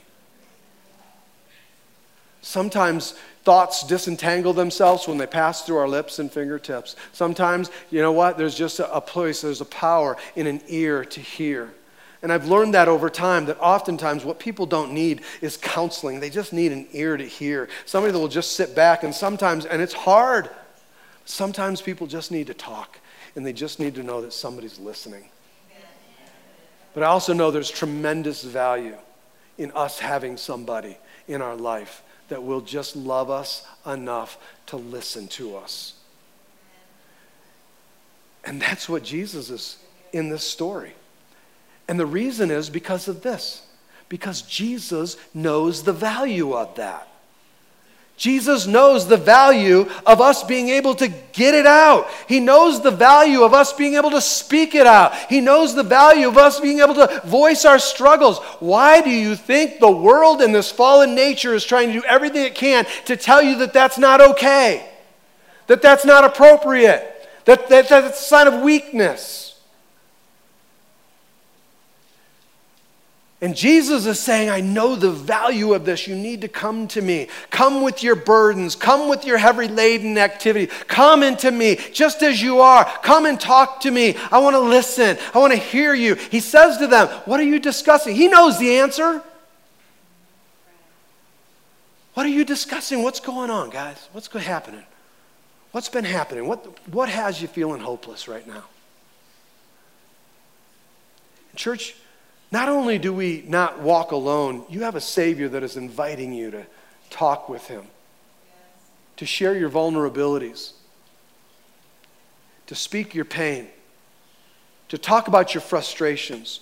Sometimes 2.44 3.12
thoughts 3.42 3.86
disentangle 3.86 4.52
themselves 4.52 5.08
when 5.08 5.16
they 5.16 5.26
pass 5.26 5.62
through 5.62 5.78
our 5.78 5.88
lips 5.88 6.18
and 6.18 6.30
fingertips. 6.30 6.94
Sometimes, 7.14 7.70
you 7.90 8.02
know 8.02 8.12
what? 8.12 8.36
There's 8.36 8.54
just 8.54 8.80
a, 8.80 9.00
place, 9.00 9.40
there's 9.40 9.62
a 9.62 9.66
power 9.66 10.18
in 10.36 10.46
an 10.46 10.60
ear 10.68 11.06
to 11.06 11.20
hear. 11.20 11.72
And 12.20 12.30
I've 12.30 12.46
learned 12.46 12.74
that 12.74 12.86
over 12.86 13.08
time 13.08 13.46
that 13.46 13.58
oftentimes 13.60 14.26
what 14.26 14.38
people 14.38 14.66
don't 14.66 14.92
need 14.92 15.22
is 15.40 15.56
counseling. 15.56 16.20
They 16.20 16.28
just 16.28 16.52
need 16.52 16.70
an 16.70 16.86
ear 16.92 17.16
to 17.16 17.24
hear. 17.24 17.70
Somebody 17.86 18.12
that 18.12 18.18
will 18.18 18.28
just 18.28 18.52
sit 18.52 18.74
back 18.74 19.04
and 19.04 19.14
sometimes, 19.14 19.64
and 19.64 19.80
it's 19.80 19.94
hard. 19.94 20.50
Sometimes 21.24 21.80
people 21.80 22.06
just 22.06 22.30
need 22.30 22.48
to 22.48 22.54
talk 22.54 22.98
and 23.36 23.46
they 23.46 23.54
just 23.54 23.80
need 23.80 23.94
to 23.94 24.02
know 24.02 24.20
that 24.20 24.34
somebody's 24.34 24.78
listening. 24.78 25.30
But 26.92 27.04
I 27.04 27.06
also 27.06 27.32
know 27.32 27.50
there's 27.50 27.70
tremendous 27.70 28.44
value 28.44 28.98
in 29.56 29.72
us 29.72 29.98
having 29.98 30.36
somebody 30.36 30.98
in 31.26 31.40
our 31.40 31.56
life 31.56 32.02
that 32.34 32.42
will 32.42 32.60
just 32.60 32.96
love 32.96 33.30
us 33.30 33.64
enough 33.86 34.38
to 34.66 34.76
listen 34.76 35.28
to 35.28 35.56
us. 35.56 35.94
And 38.44 38.60
that's 38.60 38.88
what 38.88 39.04
Jesus 39.04 39.50
is 39.50 39.76
in 40.12 40.30
this 40.30 40.42
story. 40.42 40.94
And 41.86 41.96
the 41.96 42.06
reason 42.06 42.50
is 42.50 42.70
because 42.70 43.06
of 43.06 43.22
this 43.22 43.62
because 44.08 44.42
Jesus 44.42 45.16
knows 45.32 45.84
the 45.84 45.92
value 45.92 46.54
of 46.54 46.74
that. 46.74 47.06
Jesus 48.16 48.66
knows 48.66 49.08
the 49.08 49.16
value 49.16 49.90
of 50.06 50.20
us 50.20 50.44
being 50.44 50.68
able 50.68 50.94
to 50.94 51.08
get 51.32 51.54
it 51.54 51.66
out. 51.66 52.06
He 52.28 52.38
knows 52.38 52.80
the 52.80 52.92
value 52.92 53.42
of 53.42 53.52
us 53.52 53.72
being 53.72 53.96
able 53.96 54.10
to 54.12 54.20
speak 54.20 54.76
it 54.76 54.86
out. 54.86 55.14
He 55.28 55.40
knows 55.40 55.74
the 55.74 55.82
value 55.82 56.28
of 56.28 56.38
us 56.38 56.60
being 56.60 56.78
able 56.78 56.94
to 56.94 57.22
voice 57.24 57.64
our 57.64 57.80
struggles. 57.80 58.38
Why 58.60 59.00
do 59.00 59.10
you 59.10 59.34
think 59.34 59.80
the 59.80 59.90
world 59.90 60.42
and 60.42 60.54
this 60.54 60.70
fallen 60.70 61.16
nature 61.16 61.54
is 61.54 61.64
trying 61.64 61.88
to 61.88 62.00
do 62.00 62.04
everything 62.06 62.44
it 62.44 62.54
can 62.54 62.86
to 63.06 63.16
tell 63.16 63.42
you 63.42 63.58
that 63.58 63.72
that's 63.72 63.98
not 63.98 64.20
okay? 64.20 64.88
That 65.66 65.82
that's 65.82 66.04
not 66.04 66.22
appropriate? 66.22 67.10
That, 67.46 67.68
that 67.68 67.88
that's 67.88 68.20
a 68.20 68.22
sign 68.22 68.46
of 68.46 68.62
weakness? 68.62 69.43
And 73.44 73.54
Jesus 73.54 74.06
is 74.06 74.18
saying, 74.18 74.48
I 74.48 74.62
know 74.62 74.96
the 74.96 75.10
value 75.10 75.74
of 75.74 75.84
this. 75.84 76.08
You 76.08 76.16
need 76.16 76.40
to 76.40 76.48
come 76.48 76.88
to 76.88 77.02
me. 77.02 77.28
Come 77.50 77.82
with 77.82 78.02
your 78.02 78.16
burdens. 78.16 78.74
Come 78.74 79.10
with 79.10 79.26
your 79.26 79.36
heavy 79.36 79.68
laden 79.68 80.16
activity. 80.16 80.68
Come 80.88 81.22
into 81.22 81.50
me 81.50 81.76
just 81.92 82.22
as 82.22 82.40
you 82.40 82.60
are. 82.60 82.86
Come 83.02 83.26
and 83.26 83.38
talk 83.38 83.82
to 83.82 83.90
me. 83.90 84.16
I 84.32 84.38
want 84.38 84.54
to 84.54 84.60
listen. 84.60 85.18
I 85.34 85.38
want 85.40 85.52
to 85.52 85.58
hear 85.58 85.92
you. 85.92 86.14
He 86.14 86.40
says 86.40 86.78
to 86.78 86.86
them, 86.86 87.06
What 87.26 87.38
are 87.38 87.44
you 87.44 87.58
discussing? 87.58 88.16
He 88.16 88.28
knows 88.28 88.58
the 88.58 88.78
answer. 88.78 89.22
What 92.14 92.24
are 92.24 92.30
you 92.30 92.46
discussing? 92.46 93.02
What's 93.02 93.20
going 93.20 93.50
on, 93.50 93.68
guys? 93.68 94.08
What's 94.12 94.28
happening? 94.28 94.84
What's 95.72 95.90
been 95.90 96.06
happening? 96.06 96.48
What, 96.48 96.78
what 96.88 97.10
has 97.10 97.42
you 97.42 97.48
feeling 97.48 97.82
hopeless 97.82 98.26
right 98.26 98.46
now? 98.46 98.64
Church, 101.56 101.94
not 102.54 102.68
only 102.68 102.98
do 102.98 103.12
we 103.12 103.42
not 103.48 103.80
walk 103.80 104.12
alone, 104.12 104.64
you 104.68 104.84
have 104.84 104.94
a 104.94 105.00
Savior 105.00 105.48
that 105.48 105.64
is 105.64 105.76
inviting 105.76 106.32
you 106.32 106.52
to 106.52 106.64
talk 107.10 107.48
with 107.48 107.66
Him, 107.66 107.82
to 109.16 109.26
share 109.26 109.56
your 109.56 109.68
vulnerabilities, 109.68 110.70
to 112.68 112.76
speak 112.76 113.12
your 113.12 113.24
pain, 113.24 113.66
to 114.88 114.96
talk 114.96 115.26
about 115.26 115.52
your 115.52 115.62
frustrations, 115.62 116.60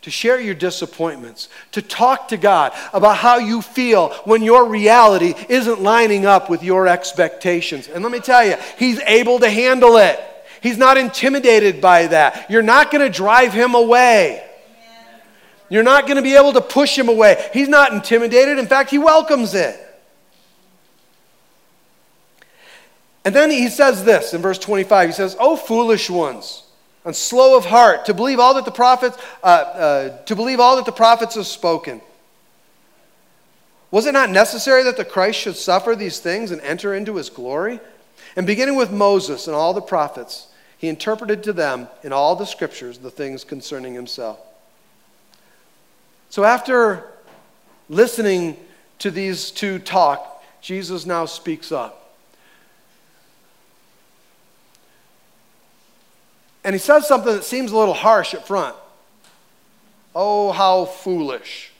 to 0.00 0.10
share 0.10 0.40
your 0.40 0.54
disappointments, 0.54 1.50
to 1.72 1.82
talk 1.82 2.28
to 2.28 2.38
God 2.38 2.72
about 2.94 3.18
how 3.18 3.36
you 3.36 3.60
feel 3.60 4.14
when 4.24 4.42
your 4.42 4.66
reality 4.66 5.34
isn't 5.50 5.82
lining 5.82 6.24
up 6.24 6.48
with 6.48 6.62
your 6.62 6.88
expectations. 6.88 7.86
And 7.86 8.02
let 8.02 8.10
me 8.10 8.20
tell 8.20 8.46
you, 8.46 8.56
He's 8.78 8.98
able 9.00 9.40
to 9.40 9.50
handle 9.50 9.98
it. 9.98 10.18
He's 10.62 10.78
not 10.78 10.96
intimidated 10.96 11.82
by 11.82 12.06
that. 12.06 12.50
You're 12.50 12.62
not 12.62 12.90
going 12.90 13.04
to 13.04 13.14
drive 13.14 13.52
Him 13.52 13.74
away. 13.74 14.43
You're 15.68 15.82
not 15.82 16.06
going 16.06 16.16
to 16.16 16.22
be 16.22 16.36
able 16.36 16.52
to 16.52 16.60
push 16.60 16.96
him 16.96 17.08
away. 17.08 17.48
He's 17.52 17.68
not 17.68 17.92
intimidated. 17.92 18.58
In 18.58 18.66
fact, 18.66 18.90
he 18.90 18.98
welcomes 18.98 19.54
it. 19.54 19.80
And 23.24 23.34
then 23.34 23.50
he 23.50 23.68
says 23.68 24.04
this 24.04 24.34
in 24.34 24.42
verse 24.42 24.58
25. 24.58 25.08
He 25.08 25.14
says, 25.14 25.36
"Oh 25.40 25.56
foolish 25.56 26.10
ones, 26.10 26.64
and 27.04 27.16
slow 27.16 27.56
of 27.56 27.64
heart, 27.64 28.04
to 28.06 28.14
believe 28.14 28.38
all 28.38 28.54
that 28.54 28.66
the 28.66 28.70
prophets, 28.70 29.16
uh, 29.42 29.46
uh, 29.46 30.24
to 30.24 30.36
believe 30.36 30.60
all 30.60 30.76
that 30.76 30.84
the 30.84 30.92
prophets 30.92 31.34
have 31.34 31.46
spoken. 31.46 32.02
Was 33.90 34.06
it 34.06 34.12
not 34.12 34.28
necessary 34.28 34.82
that 34.82 34.96
the 34.96 35.04
Christ 35.04 35.38
should 35.38 35.56
suffer 35.56 35.96
these 35.96 36.18
things 36.18 36.50
and 36.50 36.60
enter 36.60 36.94
into 36.94 37.16
his 37.16 37.30
glory?" 37.30 37.80
And 38.36 38.46
beginning 38.46 38.76
with 38.76 38.90
Moses 38.90 39.46
and 39.46 39.56
all 39.56 39.72
the 39.72 39.80
prophets, 39.80 40.48
he 40.76 40.88
interpreted 40.88 41.42
to 41.44 41.52
them 41.52 41.88
in 42.02 42.12
all 42.12 42.36
the 42.36 42.44
scriptures 42.44 42.98
the 42.98 43.10
things 43.10 43.42
concerning 43.44 43.94
himself. 43.94 44.38
So 46.34 46.42
after 46.42 47.04
listening 47.88 48.56
to 48.98 49.12
these 49.12 49.52
two 49.52 49.78
talk, 49.78 50.42
Jesus 50.60 51.06
now 51.06 51.26
speaks 51.26 51.70
up. 51.70 52.12
And 56.64 56.74
he 56.74 56.80
says 56.80 57.06
something 57.06 57.32
that 57.32 57.44
seems 57.44 57.70
a 57.70 57.76
little 57.76 57.94
harsh 57.94 58.34
at 58.34 58.48
front. 58.48 58.74
Oh, 60.12 60.50
how 60.50 60.86
foolish. 60.86 61.70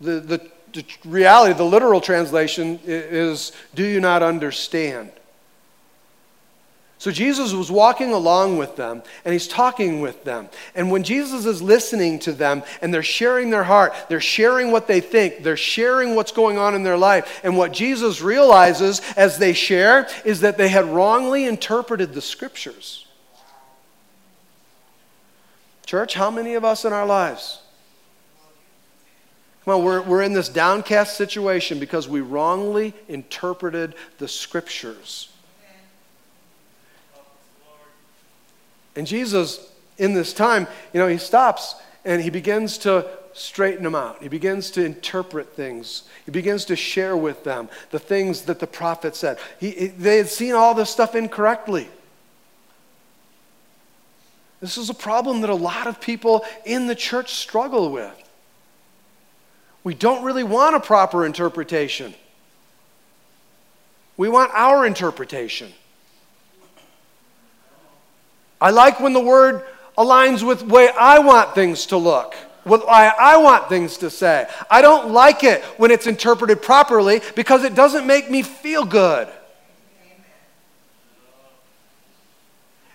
The, 0.00 0.20
the, 0.20 0.50
the 0.72 0.84
reality, 1.04 1.54
the 1.54 1.64
literal 1.64 2.00
translation 2.00 2.78
is, 2.84 3.50
Do 3.74 3.84
you 3.84 3.98
not 3.98 4.22
understand? 4.22 5.10
So 7.00 7.10
Jesus 7.10 7.54
was 7.54 7.70
walking 7.70 8.12
along 8.12 8.58
with 8.58 8.76
them 8.76 9.02
and 9.24 9.32
he's 9.32 9.48
talking 9.48 10.02
with 10.02 10.22
them. 10.24 10.50
And 10.74 10.90
when 10.90 11.02
Jesus 11.02 11.46
is 11.46 11.62
listening 11.62 12.18
to 12.18 12.32
them 12.32 12.62
and 12.82 12.92
they're 12.92 13.02
sharing 13.02 13.48
their 13.48 13.64
heart, 13.64 13.94
they're 14.10 14.20
sharing 14.20 14.70
what 14.70 14.86
they 14.86 15.00
think, 15.00 15.42
they're 15.42 15.56
sharing 15.56 16.14
what's 16.14 16.30
going 16.30 16.58
on 16.58 16.74
in 16.74 16.82
their 16.82 16.98
life. 16.98 17.40
And 17.42 17.56
what 17.56 17.72
Jesus 17.72 18.20
realizes 18.20 19.00
as 19.16 19.38
they 19.38 19.54
share 19.54 20.08
is 20.26 20.40
that 20.40 20.58
they 20.58 20.68
had 20.68 20.84
wrongly 20.84 21.46
interpreted 21.46 22.12
the 22.12 22.20
scriptures. 22.20 23.06
Church, 25.86 26.12
how 26.12 26.30
many 26.30 26.52
of 26.52 26.66
us 26.66 26.84
in 26.84 26.92
our 26.92 27.06
lives? 27.06 27.62
Come 29.64 29.76
on, 29.76 29.84
we're, 29.84 30.02
we're 30.02 30.22
in 30.22 30.34
this 30.34 30.50
downcast 30.50 31.16
situation 31.16 31.78
because 31.78 32.10
we 32.10 32.20
wrongly 32.20 32.92
interpreted 33.08 33.94
the 34.18 34.28
scriptures. 34.28 35.29
And 38.96 39.06
Jesus, 39.06 39.70
in 39.98 40.14
this 40.14 40.32
time, 40.32 40.66
you 40.92 41.00
know, 41.00 41.06
he 41.06 41.18
stops 41.18 41.74
and 42.04 42.22
he 42.22 42.30
begins 42.30 42.78
to 42.78 43.06
straighten 43.32 43.84
them 43.84 43.94
out. 43.94 44.22
He 44.22 44.28
begins 44.28 44.70
to 44.72 44.84
interpret 44.84 45.54
things. 45.54 46.04
He 46.24 46.32
begins 46.32 46.64
to 46.66 46.76
share 46.76 47.16
with 47.16 47.44
them 47.44 47.68
the 47.90 47.98
things 47.98 48.42
that 48.42 48.58
the 48.58 48.66
prophet 48.66 49.14
said. 49.14 49.38
He, 49.58 49.88
they 49.88 50.16
had 50.16 50.28
seen 50.28 50.54
all 50.54 50.74
this 50.74 50.90
stuff 50.90 51.14
incorrectly. 51.14 51.88
This 54.60 54.76
is 54.76 54.90
a 54.90 54.94
problem 54.94 55.40
that 55.40 55.50
a 55.50 55.54
lot 55.54 55.86
of 55.86 56.00
people 56.00 56.44
in 56.66 56.86
the 56.86 56.94
church 56.94 57.34
struggle 57.34 57.90
with. 57.90 58.12
We 59.84 59.94
don't 59.94 60.24
really 60.24 60.44
want 60.44 60.76
a 60.76 60.80
proper 60.80 61.24
interpretation. 61.24 62.14
We 64.18 64.28
want 64.28 64.50
our 64.52 64.84
interpretation. 64.84 65.72
I 68.60 68.70
like 68.70 69.00
when 69.00 69.12
the 69.12 69.20
word 69.20 69.64
aligns 69.96 70.42
with 70.46 70.60
the 70.60 70.66
way 70.66 70.88
I 70.88 71.18
want 71.18 71.54
things 71.54 71.86
to 71.86 71.96
look, 71.96 72.34
with 72.64 72.84
why 72.84 73.12
I 73.18 73.36
want 73.38 73.68
things 73.68 73.98
to 73.98 74.10
say. 74.10 74.46
I 74.70 74.82
don't 74.82 75.12
like 75.12 75.44
it 75.44 75.62
when 75.78 75.90
it's 75.90 76.06
interpreted 76.06 76.62
properly 76.62 77.20
because 77.34 77.64
it 77.64 77.74
doesn't 77.74 78.06
make 78.06 78.30
me 78.30 78.42
feel 78.42 78.84
good. 78.84 79.28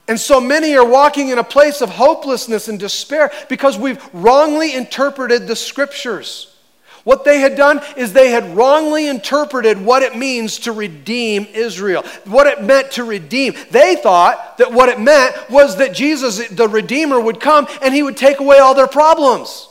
And 0.07 0.19
so 0.19 0.39
many 0.39 0.75
are 0.75 0.85
walking 0.85 1.29
in 1.29 1.39
a 1.39 1.43
place 1.43 1.81
of 1.81 1.89
hopelessness 1.89 2.67
and 2.67 2.79
despair 2.79 3.31
because 3.49 3.77
we've 3.77 4.07
wrongly 4.13 4.75
interpreted 4.75 5.47
the 5.47 5.55
scriptures. 5.55 6.54
What 7.05 7.23
they 7.23 7.39
had 7.39 7.55
done 7.55 7.81
is 7.95 8.13
they 8.13 8.31
had 8.31 8.57
wrongly 8.57 9.07
interpreted 9.07 9.79
what 9.79 10.01
it 10.01 10.17
means 10.17 10.57
to 10.59 10.71
redeem 10.71 11.45
Israel, 11.53 12.03
what 12.25 12.47
it 12.47 12.63
meant 12.63 12.91
to 12.93 13.03
redeem. 13.03 13.53
They 13.69 13.95
thought 13.95 14.57
that 14.57 14.73
what 14.73 14.89
it 14.89 14.99
meant 14.99 15.35
was 15.51 15.77
that 15.77 15.93
Jesus, 15.93 16.47
the 16.49 16.67
Redeemer, 16.67 17.21
would 17.21 17.39
come 17.39 17.67
and 17.83 17.93
he 17.93 18.01
would 18.01 18.17
take 18.17 18.39
away 18.39 18.57
all 18.57 18.73
their 18.73 18.87
problems. 18.87 19.69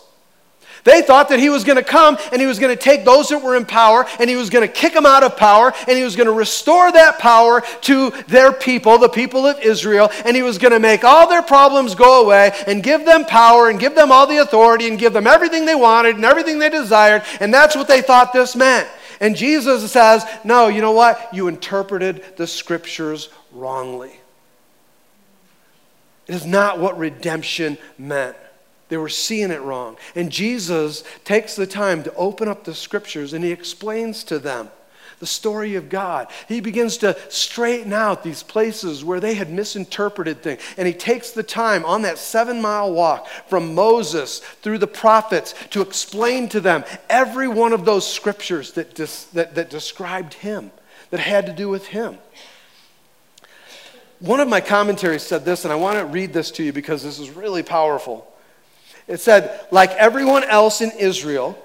They 0.85 1.01
thought 1.01 1.31
that 1.31 1.39
he 1.39 1.49
was 1.49 1.65
going 1.65 1.79
to 1.79 1.83
come 1.83 2.19
and 2.31 2.41
he 2.41 2.47
was 2.47 2.59
going 2.59 2.77
to 2.77 2.81
take 2.81 3.05
those 3.05 3.31
that 3.31 3.39
were 3.39 3.57
in 3.57 3.65
power 3.65 4.07
and 4.21 4.29
he 4.29 4.37
was 4.37 4.51
going 4.51 4.67
to 4.67 4.73
kick 4.73 4.93
them 4.93 5.07
out 5.07 5.23
of 5.23 5.37
power 5.37 5.73
and 5.89 5.97
he 5.97 6.05
was 6.05 6.15
going 6.15 6.27
to 6.27 6.33
restore 6.33 6.93
that 6.93 7.19
power 7.19 7.63
to 7.83 8.11
their 8.29 8.53
people, 8.53 8.99
the 8.99 9.09
people 9.09 9.47
of 9.47 9.59
Israel, 9.61 10.11
and 10.27 10.37
he 10.37 10.43
was 10.43 10.59
going 10.59 10.73
to 10.73 10.79
make 10.79 11.03
all 11.03 11.29
their 11.29 11.43
problems 11.43 11.95
go 11.95 12.23
away 12.23 12.53
and 12.67 12.83
give 12.83 13.07
them 13.07 13.25
power 13.25 13.71
and 13.71 13.81
give 13.81 13.95
them 13.95 14.13
all 14.13 14.27
the 14.27 14.39
authority 14.39 14.87
and 14.87 14.99
give 14.99 15.15
them 15.15 15.27
everything 15.27 15.65
they 15.65 15.75
wanted 15.75 16.17
and 16.17 16.25
everything 16.25 16.59
they 16.59 16.69
desired. 16.69 17.23
And 17.41 17.53
that's 17.53 17.75
what 17.75 17.89
they 17.89 18.03
thought 18.03 18.35
this 18.35 18.55
meant. 18.55 18.87
And 19.21 19.35
Jesus 19.35 19.91
says, 19.91 20.27
No, 20.45 20.69
you 20.69 20.83
know 20.83 20.93
what? 20.93 21.33
You 21.33 21.49
interpreted 21.49 22.37
the 22.37 22.47
scriptures 22.47 23.31
wrongly. 23.53 24.21
It 26.27 26.35
is 26.35 26.45
not 26.45 26.79
what 26.79 26.99
redemption 26.99 27.79
meant. 27.97 28.37
They 28.95 28.99
were 28.99 29.09
seeing 29.09 29.51
it 29.51 29.61
wrong. 29.61 29.97
And 30.15 30.31
Jesus 30.31 31.03
takes 31.25 31.57
the 31.57 31.67
time 31.67 32.05
to 32.05 32.15
open 32.15 32.47
up 32.47 32.63
the 32.63 32.77
scriptures 32.77 33.33
and 33.33 33.45
he 33.45 33.51
explains 33.51 34.23
to 34.23 34.39
them 34.39 34.71
the 35.19 35.27
story 35.27 35.75
of 35.75 35.89
God. 35.89 36.29
He 36.47 36.61
begins 36.61 36.99
to 36.99 37.19
straighten 37.29 37.93
out 37.93 38.23
these 38.23 38.45
places 38.45 39.05
where 39.05 39.19
they 39.19 39.35
had 39.35 39.51
misinterpreted 39.51 40.45
things. 40.45 40.63
And 40.77 40.87
he 40.87 40.95
takes 40.95 41.33
the 41.33 41.43
time 41.43 41.85
on 41.85 42.03
that 42.03 42.19
seven 42.19 42.63
mile 42.63 42.93
walk 42.93 43.27
from 43.49 43.75
Moses 43.75 44.39
through 44.39 44.79
the 44.79 44.87
prophets 44.87 45.57
to 45.71 45.81
explain 45.81 46.49
to 46.51 46.61
them 46.61 46.85
every 47.11 47.49
one 47.49 47.73
of 47.73 47.85
those 47.85 48.09
scriptures 48.09 48.75
that, 48.75 48.95
dis- 48.95 49.25
that, 49.33 49.57
that 49.57 49.71
described 49.71 50.35
him, 50.35 50.71
that 51.11 51.19
had 51.19 51.47
to 51.47 51.53
do 51.53 51.69
with 51.69 51.89
him. 51.89 52.19
One 54.21 54.39
of 54.39 54.47
my 54.47 54.61
commentaries 54.61 55.25
said 55.25 55.45
this, 55.45 55.65
and 55.65 55.73
I 55.73 55.77
want 55.77 55.99
to 55.99 56.05
read 56.05 56.33
this 56.33 56.53
to 56.53 56.63
you 56.63 56.73
because 56.73 57.03
this 57.03 57.19
is 57.19 57.31
really 57.31 57.65
powerful. 57.65 58.33
It 59.07 59.21
said, 59.21 59.67
like 59.71 59.91
everyone 59.93 60.45
else 60.45 60.81
in 60.81 60.91
Israel, 60.93 61.59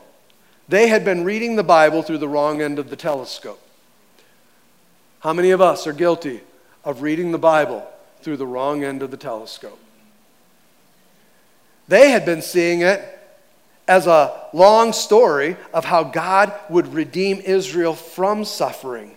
they 0.67 0.87
had 0.87 1.05
been 1.05 1.23
reading 1.23 1.55
the 1.55 1.63
Bible 1.63 2.03
through 2.03 2.17
the 2.17 2.27
wrong 2.27 2.61
end 2.61 2.79
of 2.79 2.89
the 2.89 2.95
telescope. 2.95 3.61
How 5.21 5.33
many 5.33 5.51
of 5.51 5.61
us 5.61 5.87
are 5.87 5.93
guilty 5.93 6.41
of 6.83 7.01
reading 7.01 7.31
the 7.31 7.37
Bible 7.37 7.87
through 8.21 8.37
the 8.37 8.47
wrong 8.47 8.83
end 8.83 9.01
of 9.01 9.11
the 9.11 9.17
telescope? 9.17 9.79
They 11.87 12.11
had 12.11 12.25
been 12.25 12.41
seeing 12.41 12.81
it 12.81 13.17
as 13.87 14.05
a 14.05 14.47
long 14.53 14.93
story 14.93 15.55
of 15.73 15.85
how 15.85 16.03
God 16.03 16.53
would 16.69 16.93
redeem 16.93 17.39
Israel 17.39 17.95
from 17.95 18.45
suffering. 18.45 19.15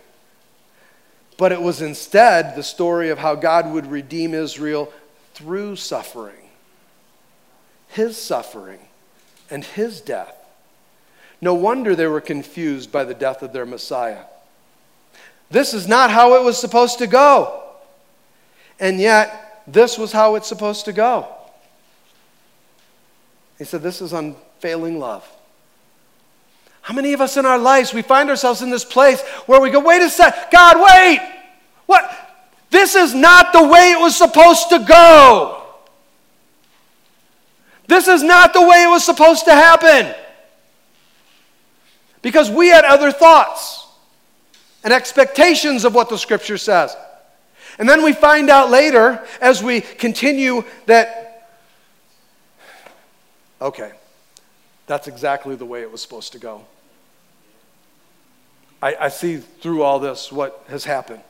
But 1.37 1.51
it 1.51 1.61
was 1.61 1.81
instead 1.81 2.55
the 2.55 2.63
story 2.63 3.09
of 3.09 3.19
how 3.19 3.35
God 3.35 3.71
would 3.71 3.85
redeem 3.85 4.33
Israel 4.33 4.91
through 5.35 5.75
suffering 5.75 6.42
his 7.93 8.17
suffering 8.17 8.79
and 9.49 9.63
his 9.63 10.01
death. 10.01 10.35
No 11.41 11.53
wonder 11.53 11.95
they 11.95 12.07
were 12.07 12.21
confused 12.21 12.91
by 12.91 13.03
the 13.03 13.13
death 13.13 13.43
of 13.43 13.53
their 13.53 13.65
Messiah. 13.65 14.23
This 15.51 15.73
is 15.73 15.87
not 15.87 16.09
how 16.09 16.35
it 16.35 16.43
was 16.43 16.57
supposed 16.57 16.97
to 16.99 17.07
go. 17.07 17.61
And 18.79 18.99
yet, 18.99 19.63
this 19.67 19.97
was 19.97 20.11
how 20.11 20.35
it's 20.35 20.47
supposed 20.47 20.85
to 20.85 20.93
go. 20.93 21.27
He 23.59 23.63
said, 23.63 23.83
This 23.83 24.01
is 24.01 24.13
unfailing 24.13 24.99
love. 24.99 25.29
How 26.81 26.93
many 26.93 27.13
of 27.13 27.21
us 27.21 27.37
in 27.37 27.45
our 27.45 27.59
lives, 27.59 27.93
we 27.93 28.01
find 28.01 28.29
ourselves 28.29 28.61
in 28.61 28.69
this 28.71 28.83
place 28.83 29.21
where 29.45 29.61
we 29.61 29.69
go, 29.69 29.79
Wait 29.79 30.01
a 30.01 30.09
sec, 30.09 30.51
God, 30.51 30.77
wait! 30.77 31.19
What? 31.85 32.11
This 32.71 32.95
is 32.95 33.13
not 33.13 33.53
the 33.53 33.63
way 33.63 33.91
it 33.91 33.99
was 33.99 34.15
supposed 34.17 34.69
to 34.69 34.79
go. 34.79 35.62
This 37.87 38.07
is 38.07 38.23
not 38.23 38.53
the 38.53 38.61
way 38.61 38.83
it 38.83 38.89
was 38.89 39.03
supposed 39.03 39.45
to 39.45 39.53
happen. 39.53 40.15
Because 42.21 42.49
we 42.49 42.69
had 42.69 42.85
other 42.85 43.11
thoughts 43.11 43.85
and 44.83 44.93
expectations 44.93 45.85
of 45.85 45.93
what 45.93 46.09
the 46.09 46.17
scripture 46.17 46.57
says. 46.57 46.95
And 47.77 47.89
then 47.89 48.03
we 48.03 48.13
find 48.13 48.49
out 48.49 48.69
later, 48.69 49.25
as 49.41 49.63
we 49.63 49.81
continue, 49.81 50.63
that, 50.85 51.49
okay, 53.61 53.91
that's 54.87 55.07
exactly 55.07 55.55
the 55.55 55.65
way 55.65 55.81
it 55.81 55.91
was 55.91 56.01
supposed 56.01 56.33
to 56.33 56.39
go. 56.39 56.65
I, 58.81 58.95
I 58.99 59.07
see 59.09 59.37
through 59.37 59.81
all 59.81 59.99
this 59.99 60.31
what 60.31 60.65
has 60.69 60.83
happened. 60.83 61.23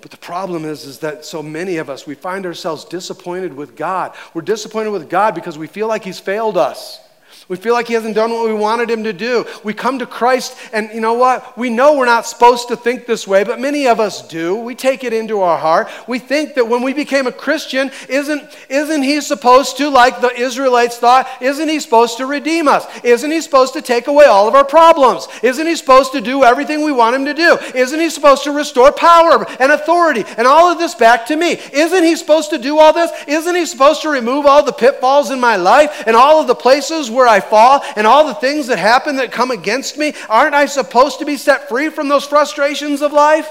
But 0.00 0.10
the 0.10 0.16
problem 0.16 0.64
is, 0.64 0.84
is 0.84 0.98
that 0.98 1.24
so 1.24 1.42
many 1.42 1.76
of 1.76 1.88
us, 1.88 2.06
we 2.06 2.14
find 2.14 2.44
ourselves 2.46 2.84
disappointed 2.84 3.54
with 3.54 3.76
God. 3.76 4.14
We're 4.34 4.42
disappointed 4.42 4.90
with 4.90 5.08
God 5.08 5.34
because 5.34 5.56
we 5.56 5.66
feel 5.66 5.88
like 5.88 6.04
He's 6.04 6.18
failed 6.18 6.56
us. 6.56 7.00
We 7.48 7.56
feel 7.56 7.74
like 7.74 7.88
he 7.88 7.94
hasn't 7.94 8.14
done 8.14 8.30
what 8.30 8.46
we 8.46 8.54
wanted 8.54 8.90
him 8.90 9.04
to 9.04 9.12
do. 9.12 9.44
We 9.62 9.74
come 9.74 9.98
to 9.98 10.06
Christ, 10.06 10.56
and 10.72 10.90
you 10.94 11.00
know 11.00 11.14
what? 11.14 11.56
We 11.58 11.68
know 11.68 11.96
we're 11.96 12.06
not 12.06 12.26
supposed 12.26 12.68
to 12.68 12.76
think 12.76 13.06
this 13.06 13.28
way, 13.28 13.44
but 13.44 13.60
many 13.60 13.86
of 13.86 14.00
us 14.00 14.26
do. 14.26 14.56
We 14.56 14.74
take 14.74 15.04
it 15.04 15.12
into 15.12 15.40
our 15.40 15.58
heart. 15.58 15.88
We 16.08 16.18
think 16.18 16.54
that 16.54 16.68
when 16.68 16.82
we 16.82 16.94
became 16.94 17.26
a 17.26 17.32
Christian, 17.32 17.90
isn't, 18.08 18.42
isn't 18.70 19.02
he 19.02 19.20
supposed 19.20 19.76
to, 19.76 19.90
like 19.90 20.20
the 20.20 20.32
Israelites 20.32 20.96
thought, 20.98 21.28
isn't 21.40 21.68
he 21.68 21.80
supposed 21.80 22.16
to 22.16 22.26
redeem 22.26 22.66
us? 22.66 22.86
Isn't 23.04 23.30
he 23.30 23.40
supposed 23.40 23.74
to 23.74 23.82
take 23.82 24.06
away 24.06 24.24
all 24.24 24.48
of 24.48 24.54
our 24.54 24.64
problems? 24.64 25.28
Isn't 25.42 25.66
he 25.66 25.76
supposed 25.76 26.12
to 26.12 26.20
do 26.20 26.44
everything 26.44 26.82
we 26.82 26.92
want 26.92 27.16
him 27.16 27.26
to 27.26 27.34
do? 27.34 27.58
Isn't 27.74 28.00
he 28.00 28.08
supposed 28.08 28.44
to 28.44 28.52
restore 28.52 28.90
power 28.92 29.46
and 29.60 29.72
authority 29.72 30.24
and 30.38 30.46
all 30.46 30.72
of 30.72 30.78
this 30.78 30.94
back 30.94 31.26
to 31.26 31.36
me? 31.36 31.60
Isn't 31.72 32.04
he 32.04 32.16
supposed 32.16 32.50
to 32.50 32.58
do 32.58 32.78
all 32.78 32.92
this? 32.92 33.10
Isn't 33.28 33.54
he 33.54 33.66
supposed 33.66 34.02
to 34.02 34.08
remove 34.08 34.46
all 34.46 34.62
the 34.62 34.72
pitfalls 34.72 35.30
in 35.30 35.40
my 35.40 35.56
life 35.56 36.04
and 36.06 36.16
all 36.16 36.40
of 36.40 36.46
the 36.46 36.54
places 36.54 37.10
where 37.10 37.26
I 37.26 37.33
I 37.34 37.40
fall 37.40 37.82
and 37.96 38.06
all 38.06 38.26
the 38.26 38.34
things 38.34 38.68
that 38.68 38.78
happen 38.78 39.16
that 39.16 39.32
come 39.32 39.50
against 39.50 39.98
me, 39.98 40.14
aren't 40.28 40.54
I 40.54 40.66
supposed 40.66 41.18
to 41.18 41.24
be 41.24 41.36
set 41.36 41.68
free 41.68 41.88
from 41.88 42.08
those 42.08 42.24
frustrations 42.24 43.02
of 43.02 43.12
life? 43.12 43.50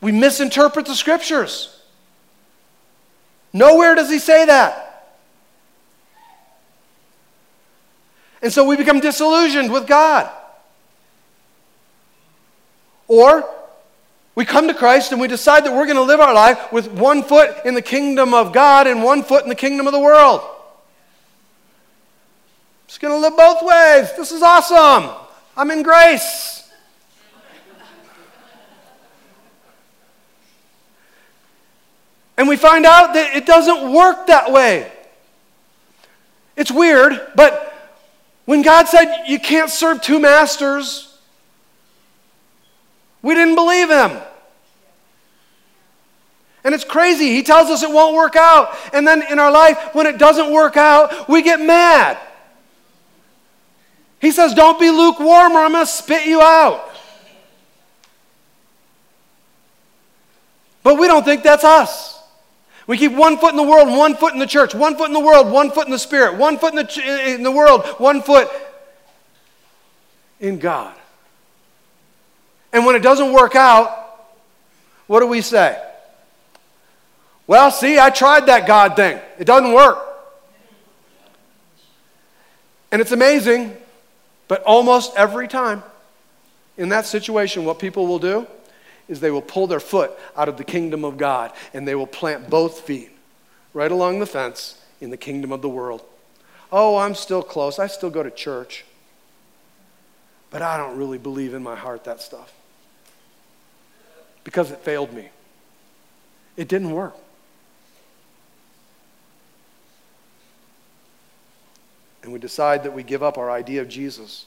We 0.00 0.12
misinterpret 0.12 0.86
the 0.86 0.94
scriptures. 0.94 1.80
Nowhere 3.52 3.94
does 3.94 4.10
he 4.10 4.18
say 4.18 4.46
that. 4.46 5.14
And 8.42 8.52
so 8.52 8.64
we 8.64 8.76
become 8.76 9.00
disillusioned 9.00 9.72
with 9.72 9.86
God. 9.86 10.30
Or 13.08 13.48
we 14.34 14.44
come 14.44 14.66
to 14.68 14.74
Christ 14.74 15.12
and 15.12 15.20
we 15.20 15.28
decide 15.28 15.64
that 15.64 15.72
we're 15.72 15.86
going 15.86 15.96
to 15.96 16.02
live 16.02 16.20
our 16.20 16.34
life 16.34 16.72
with 16.72 16.88
one 16.88 17.22
foot 17.22 17.54
in 17.64 17.74
the 17.74 17.82
kingdom 17.82 18.34
of 18.34 18.52
God 18.52 18.86
and 18.86 19.02
one 19.02 19.22
foot 19.22 19.44
in 19.44 19.48
the 19.48 19.54
kingdom 19.54 19.86
of 19.86 19.92
the 19.92 20.00
world. 20.00 20.40
I'm 20.40 20.48
just 22.88 23.00
going 23.00 23.14
to 23.14 23.18
live 23.18 23.36
both 23.36 23.62
ways. 23.62 24.12
This 24.16 24.32
is 24.32 24.42
awesome. 24.42 25.10
I'm 25.56 25.70
in 25.70 25.82
grace. 25.82 26.68
And 32.36 32.48
we 32.48 32.56
find 32.56 32.84
out 32.84 33.14
that 33.14 33.36
it 33.36 33.46
doesn't 33.46 33.92
work 33.92 34.26
that 34.26 34.50
way. 34.50 34.90
It's 36.56 36.72
weird, 36.72 37.20
but 37.36 37.72
when 38.44 38.62
God 38.62 38.88
said 38.88 39.26
you 39.26 39.38
can't 39.38 39.70
serve 39.70 40.02
two 40.02 40.18
masters, 40.18 41.13
we 43.24 43.34
didn't 43.34 43.54
believe 43.54 43.88
him. 43.88 44.20
And 46.62 46.74
it's 46.74 46.84
crazy. 46.84 47.30
He 47.30 47.42
tells 47.42 47.70
us 47.70 47.82
it 47.82 47.90
won't 47.90 48.14
work 48.14 48.36
out. 48.36 48.76
And 48.92 49.08
then 49.08 49.22
in 49.22 49.38
our 49.38 49.50
life, 49.50 49.94
when 49.94 50.06
it 50.06 50.18
doesn't 50.18 50.52
work 50.52 50.76
out, 50.76 51.26
we 51.26 51.42
get 51.42 51.58
mad. 51.58 52.18
He 54.20 54.30
says, 54.30 54.52
Don't 54.52 54.78
be 54.78 54.90
lukewarm 54.90 55.52
or 55.52 55.60
I'm 55.60 55.72
going 55.72 55.86
to 55.86 55.90
spit 55.90 56.26
you 56.26 56.42
out. 56.42 56.90
But 60.82 60.98
we 60.98 61.06
don't 61.06 61.24
think 61.24 61.42
that's 61.42 61.64
us. 61.64 62.22
We 62.86 62.98
keep 62.98 63.12
one 63.12 63.38
foot 63.38 63.52
in 63.52 63.56
the 63.56 63.62
world, 63.62 63.88
one 63.88 64.16
foot 64.16 64.34
in 64.34 64.38
the 64.38 64.46
church, 64.46 64.74
one 64.74 64.96
foot 64.98 65.06
in 65.06 65.14
the 65.14 65.20
world, 65.20 65.50
one 65.50 65.70
foot 65.70 65.86
in 65.86 65.90
the 65.90 65.98
spirit, 65.98 66.36
one 66.36 66.58
foot 66.58 66.74
in 66.74 66.76
the, 66.76 66.84
ch- 66.84 66.98
in 66.98 67.42
the 67.42 67.50
world, 67.50 67.86
one 67.96 68.20
foot 68.20 68.50
in 70.40 70.58
God. 70.58 70.94
And 72.74 72.84
when 72.84 72.96
it 72.96 73.02
doesn't 73.02 73.32
work 73.32 73.54
out, 73.54 74.26
what 75.06 75.20
do 75.20 75.28
we 75.28 75.42
say? 75.42 75.80
Well, 77.46 77.70
see, 77.70 78.00
I 78.00 78.10
tried 78.10 78.46
that 78.46 78.66
God 78.66 78.96
thing. 78.96 79.20
It 79.38 79.44
doesn't 79.44 79.72
work. 79.72 79.98
And 82.90 83.00
it's 83.00 83.12
amazing, 83.12 83.76
but 84.48 84.62
almost 84.64 85.14
every 85.16 85.46
time 85.46 85.84
in 86.76 86.88
that 86.88 87.06
situation, 87.06 87.64
what 87.64 87.78
people 87.78 88.08
will 88.08 88.18
do 88.18 88.44
is 89.06 89.20
they 89.20 89.30
will 89.30 89.42
pull 89.42 89.68
their 89.68 89.80
foot 89.80 90.10
out 90.36 90.48
of 90.48 90.56
the 90.56 90.64
kingdom 90.64 91.04
of 91.04 91.16
God 91.16 91.52
and 91.74 91.86
they 91.86 91.94
will 91.94 92.08
plant 92.08 92.50
both 92.50 92.80
feet 92.80 93.10
right 93.72 93.90
along 93.90 94.18
the 94.18 94.26
fence 94.26 94.82
in 95.00 95.10
the 95.10 95.16
kingdom 95.16 95.52
of 95.52 95.62
the 95.62 95.68
world. 95.68 96.02
Oh, 96.72 96.96
I'm 96.96 97.14
still 97.14 97.42
close. 97.42 97.78
I 97.78 97.86
still 97.86 98.10
go 98.10 98.24
to 98.24 98.32
church. 98.32 98.84
But 100.50 100.62
I 100.62 100.76
don't 100.76 100.96
really 100.96 101.18
believe 101.18 101.54
in 101.54 101.62
my 101.62 101.76
heart 101.76 102.02
that 102.04 102.20
stuff 102.20 102.52
because 104.44 104.70
it 104.70 104.78
failed 104.78 105.12
me. 105.12 105.30
It 106.56 106.68
didn't 106.68 106.92
work. 106.92 107.16
And 112.22 112.32
we 112.32 112.38
decide 112.38 112.84
that 112.84 112.94
we 112.94 113.02
give 113.02 113.22
up 113.22 113.36
our 113.36 113.50
idea 113.50 113.82
of 113.82 113.88
Jesus. 113.88 114.46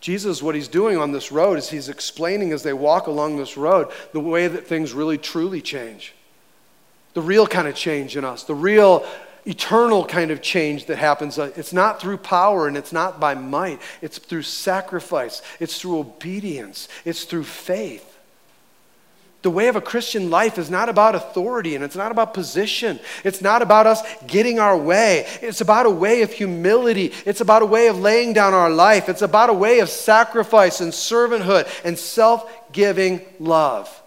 Jesus, 0.00 0.42
what 0.42 0.54
he's 0.54 0.68
doing 0.68 0.98
on 0.98 1.12
this 1.12 1.32
road 1.32 1.58
is 1.58 1.70
he's 1.70 1.88
explaining 1.88 2.52
as 2.52 2.62
they 2.62 2.74
walk 2.74 3.06
along 3.06 3.36
this 3.36 3.56
road 3.56 3.90
the 4.12 4.20
way 4.20 4.46
that 4.46 4.66
things 4.66 4.92
really 4.92 5.16
truly 5.16 5.62
change. 5.62 6.14
The 7.14 7.22
real 7.22 7.46
kind 7.46 7.66
of 7.66 7.74
change 7.74 8.16
in 8.16 8.24
us, 8.24 8.44
the 8.44 8.54
real 8.54 9.06
eternal 9.46 10.04
kind 10.04 10.30
of 10.30 10.40
change 10.40 10.86
that 10.86 10.96
happens. 10.96 11.38
Uh, 11.38 11.52
it's 11.56 11.72
not 11.72 12.00
through 12.00 12.18
power 12.18 12.66
and 12.66 12.76
it's 12.76 12.92
not 12.92 13.20
by 13.20 13.34
might, 13.34 13.80
it's 14.00 14.18
through 14.18 14.42
sacrifice, 14.42 15.42
it's 15.60 15.80
through 15.80 15.98
obedience, 15.98 16.88
it's 17.04 17.24
through 17.24 17.44
faith. 17.44 18.10
The 19.42 19.50
way 19.50 19.68
of 19.68 19.76
a 19.76 19.80
Christian 19.82 20.30
life 20.30 20.56
is 20.56 20.70
not 20.70 20.88
about 20.88 21.14
authority 21.14 21.74
and 21.74 21.84
it's 21.84 21.96
not 21.96 22.10
about 22.10 22.32
position. 22.32 22.98
It's 23.24 23.42
not 23.42 23.60
about 23.60 23.86
us 23.86 24.00
getting 24.26 24.58
our 24.58 24.74
way. 24.74 25.26
It's 25.42 25.60
about 25.60 25.84
a 25.84 25.90
way 25.90 26.22
of 26.22 26.32
humility. 26.32 27.12
It's 27.26 27.42
about 27.42 27.60
a 27.60 27.66
way 27.66 27.88
of 27.88 27.98
laying 27.98 28.32
down 28.32 28.54
our 28.54 28.70
life. 28.70 29.10
It's 29.10 29.20
about 29.20 29.50
a 29.50 29.52
way 29.52 29.80
of 29.80 29.90
sacrifice 29.90 30.80
and 30.80 30.92
servanthood 30.92 31.68
and 31.84 31.98
self 31.98 32.50
giving 32.72 33.20
love. 33.38 34.02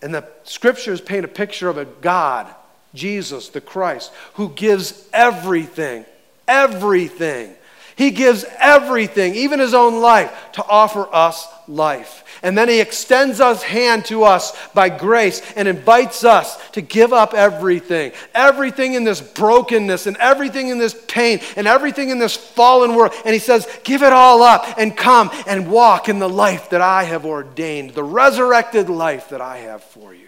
And 0.00 0.14
the 0.14 0.26
scriptures 0.44 1.02
paint 1.02 1.26
a 1.26 1.28
picture 1.28 1.68
of 1.68 1.76
a 1.76 1.84
God 1.84 2.54
Jesus, 2.98 3.48
the 3.48 3.60
Christ, 3.60 4.12
who 4.34 4.50
gives 4.50 5.08
everything, 5.12 6.04
everything. 6.46 7.54
He 7.96 8.12
gives 8.12 8.44
everything, 8.58 9.34
even 9.34 9.58
his 9.58 9.74
own 9.74 10.00
life, 10.00 10.52
to 10.52 10.64
offer 10.64 11.08
us 11.12 11.48
life. 11.66 12.24
And 12.44 12.56
then 12.56 12.68
he 12.68 12.80
extends 12.80 13.38
his 13.38 13.62
hand 13.62 14.04
to 14.04 14.22
us 14.22 14.56
by 14.72 14.88
grace 14.88 15.42
and 15.56 15.66
invites 15.66 16.22
us 16.22 16.56
to 16.70 16.80
give 16.80 17.12
up 17.12 17.34
everything. 17.34 18.12
Everything 18.34 18.94
in 18.94 19.02
this 19.02 19.20
brokenness 19.20 20.06
and 20.06 20.16
everything 20.18 20.68
in 20.68 20.78
this 20.78 20.94
pain 21.08 21.40
and 21.56 21.66
everything 21.66 22.10
in 22.10 22.20
this 22.20 22.36
fallen 22.36 22.94
world. 22.94 23.12
And 23.24 23.32
he 23.32 23.40
says, 23.40 23.66
Give 23.82 24.04
it 24.04 24.12
all 24.12 24.42
up 24.42 24.78
and 24.78 24.96
come 24.96 25.30
and 25.48 25.68
walk 25.68 26.08
in 26.08 26.20
the 26.20 26.28
life 26.28 26.70
that 26.70 26.80
I 26.80 27.02
have 27.02 27.26
ordained, 27.26 27.94
the 27.94 28.04
resurrected 28.04 28.88
life 28.88 29.30
that 29.30 29.40
I 29.40 29.58
have 29.58 29.82
for 29.82 30.14
you. 30.14 30.27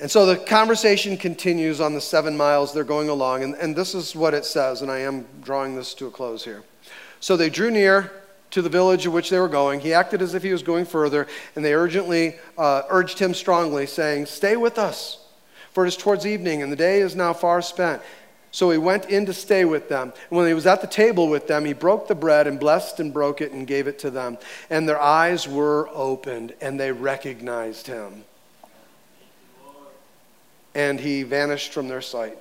And 0.00 0.08
so 0.10 0.26
the 0.26 0.36
conversation 0.36 1.16
continues 1.16 1.80
on 1.80 1.92
the 1.92 2.00
seven 2.00 2.36
miles 2.36 2.72
they're 2.72 2.84
going 2.84 3.08
along, 3.08 3.42
and, 3.42 3.54
and 3.54 3.74
this 3.74 3.94
is 3.94 4.14
what 4.14 4.32
it 4.32 4.44
says, 4.44 4.82
and 4.82 4.90
I 4.90 4.98
am 4.98 5.26
drawing 5.42 5.74
this 5.74 5.92
to 5.94 6.06
a 6.06 6.10
close 6.10 6.44
here. 6.44 6.62
So 7.18 7.36
they 7.36 7.50
drew 7.50 7.70
near 7.70 8.12
to 8.52 8.62
the 8.62 8.68
village 8.68 9.06
of 9.06 9.12
which 9.12 9.28
they 9.28 9.40
were 9.40 9.48
going. 9.48 9.80
He 9.80 9.92
acted 9.92 10.22
as 10.22 10.34
if 10.34 10.42
he 10.42 10.52
was 10.52 10.62
going 10.62 10.84
further, 10.84 11.26
and 11.56 11.64
they 11.64 11.74
urgently 11.74 12.36
uh, 12.56 12.82
urged 12.88 13.18
him 13.18 13.34
strongly, 13.34 13.86
saying, 13.86 14.26
Stay 14.26 14.56
with 14.56 14.78
us, 14.78 15.26
for 15.72 15.84
it 15.84 15.88
is 15.88 15.96
towards 15.96 16.26
evening, 16.26 16.62
and 16.62 16.70
the 16.70 16.76
day 16.76 17.00
is 17.00 17.16
now 17.16 17.32
far 17.32 17.60
spent. 17.60 18.00
So 18.52 18.70
he 18.70 18.78
went 18.78 19.06
in 19.06 19.26
to 19.26 19.34
stay 19.34 19.64
with 19.64 19.88
them. 19.88 20.12
And 20.30 20.38
when 20.38 20.46
he 20.46 20.54
was 20.54 20.66
at 20.66 20.80
the 20.80 20.86
table 20.86 21.28
with 21.28 21.48
them, 21.48 21.64
he 21.64 21.74
broke 21.74 22.08
the 22.08 22.14
bread 22.14 22.46
and 22.46 22.58
blessed 22.58 22.98
and 23.00 23.12
broke 23.12 23.40
it 23.40 23.52
and 23.52 23.66
gave 23.66 23.86
it 23.86 23.98
to 24.00 24.10
them. 24.10 24.38
And 24.70 24.88
their 24.88 25.00
eyes 25.00 25.46
were 25.46 25.90
opened, 25.92 26.54
and 26.60 26.78
they 26.78 26.92
recognized 26.92 27.88
him 27.88 28.24
and 30.74 31.00
he 31.00 31.22
vanished 31.22 31.72
from 31.72 31.88
their 31.88 32.02
sight. 32.02 32.38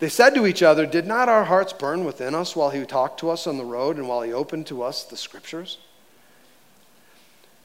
They 0.00 0.08
said 0.08 0.34
to 0.34 0.46
each 0.46 0.62
other, 0.62 0.86
Did 0.86 1.06
not 1.06 1.28
our 1.28 1.44
hearts 1.44 1.72
burn 1.72 2.04
within 2.04 2.34
us 2.34 2.56
while 2.56 2.70
he 2.70 2.84
talked 2.84 3.20
to 3.20 3.30
us 3.30 3.46
on 3.46 3.58
the 3.58 3.64
road 3.64 3.96
and 3.96 4.08
while 4.08 4.22
he 4.22 4.32
opened 4.32 4.66
to 4.68 4.82
us 4.82 5.04
the 5.04 5.16
scriptures? 5.16 5.78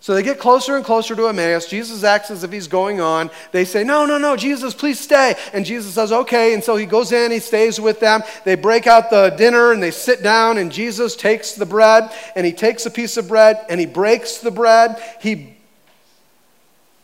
So 0.01 0.13
they 0.13 0.21
get 0.21 0.37
closer 0.37 0.75
and 0.75 0.85
closer 0.85 1.15
to 1.15 1.29
Emmaus. 1.29 1.67
Jesus 1.67 2.03
acts 2.03 2.29
as 2.29 2.43
if 2.43 2.51
he's 2.51 2.67
going 2.67 3.01
on. 3.01 3.31
They 3.53 3.65
say, 3.65 3.83
No, 3.83 4.05
no, 4.05 4.17
no, 4.17 4.35
Jesus, 4.35 4.73
please 4.73 4.99
stay. 4.99 5.35
And 5.53 5.65
Jesus 5.65 5.95
says, 5.95 6.11
Okay. 6.11 6.53
And 6.53 6.63
so 6.63 6.75
he 6.75 6.85
goes 6.85 7.13
in, 7.13 7.31
he 7.31 7.39
stays 7.39 7.79
with 7.79 8.01
them. 8.01 8.21
They 8.43 8.55
break 8.55 8.85
out 8.85 9.09
the 9.09 9.29
dinner 9.29 9.71
and 9.71 9.81
they 9.81 9.91
sit 9.91 10.21
down, 10.21 10.57
and 10.57 10.71
Jesus 10.71 11.15
takes 11.15 11.53
the 11.53 11.65
bread 11.65 12.11
and 12.35 12.45
he 12.45 12.51
takes 12.51 12.85
a 12.85 12.91
piece 12.91 13.15
of 13.15 13.29
bread 13.29 13.65
and 13.69 13.79
he 13.79 13.85
breaks 13.85 14.39
the 14.39 14.51
bread. 14.51 15.01
He 15.21 15.55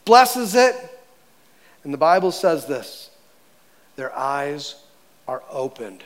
blesses 0.04 0.56
it 0.56 0.76
and 1.84 1.94
the 1.94 1.98
Bible 1.98 2.32
says 2.32 2.66
this 2.66 3.10
their 3.96 4.16
eyes 4.16 4.76
are 5.28 5.44
opened. 5.50 6.04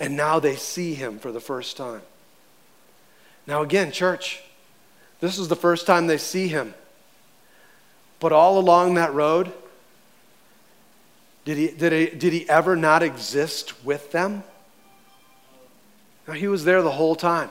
And 0.00 0.16
now 0.16 0.38
they 0.38 0.54
see 0.54 0.94
him 0.94 1.18
for 1.18 1.32
the 1.32 1.40
first 1.40 1.76
time. 1.76 2.02
Now, 3.46 3.62
again, 3.62 3.90
church, 3.90 4.42
this 5.20 5.38
is 5.38 5.48
the 5.48 5.56
first 5.56 5.86
time 5.86 6.06
they 6.06 6.18
see 6.18 6.48
him. 6.48 6.74
But 8.20 8.32
all 8.32 8.58
along 8.58 8.94
that 8.94 9.12
road, 9.12 9.52
did 11.44 11.56
he, 11.56 11.68
did 11.68 11.92
he, 11.92 12.16
did 12.16 12.32
he 12.32 12.48
ever 12.48 12.76
not 12.76 13.02
exist 13.02 13.84
with 13.84 14.12
them? 14.12 14.44
Now, 16.26 16.34
he 16.34 16.46
was 16.46 16.64
there 16.64 16.82
the 16.82 16.90
whole 16.90 17.16
time. 17.16 17.50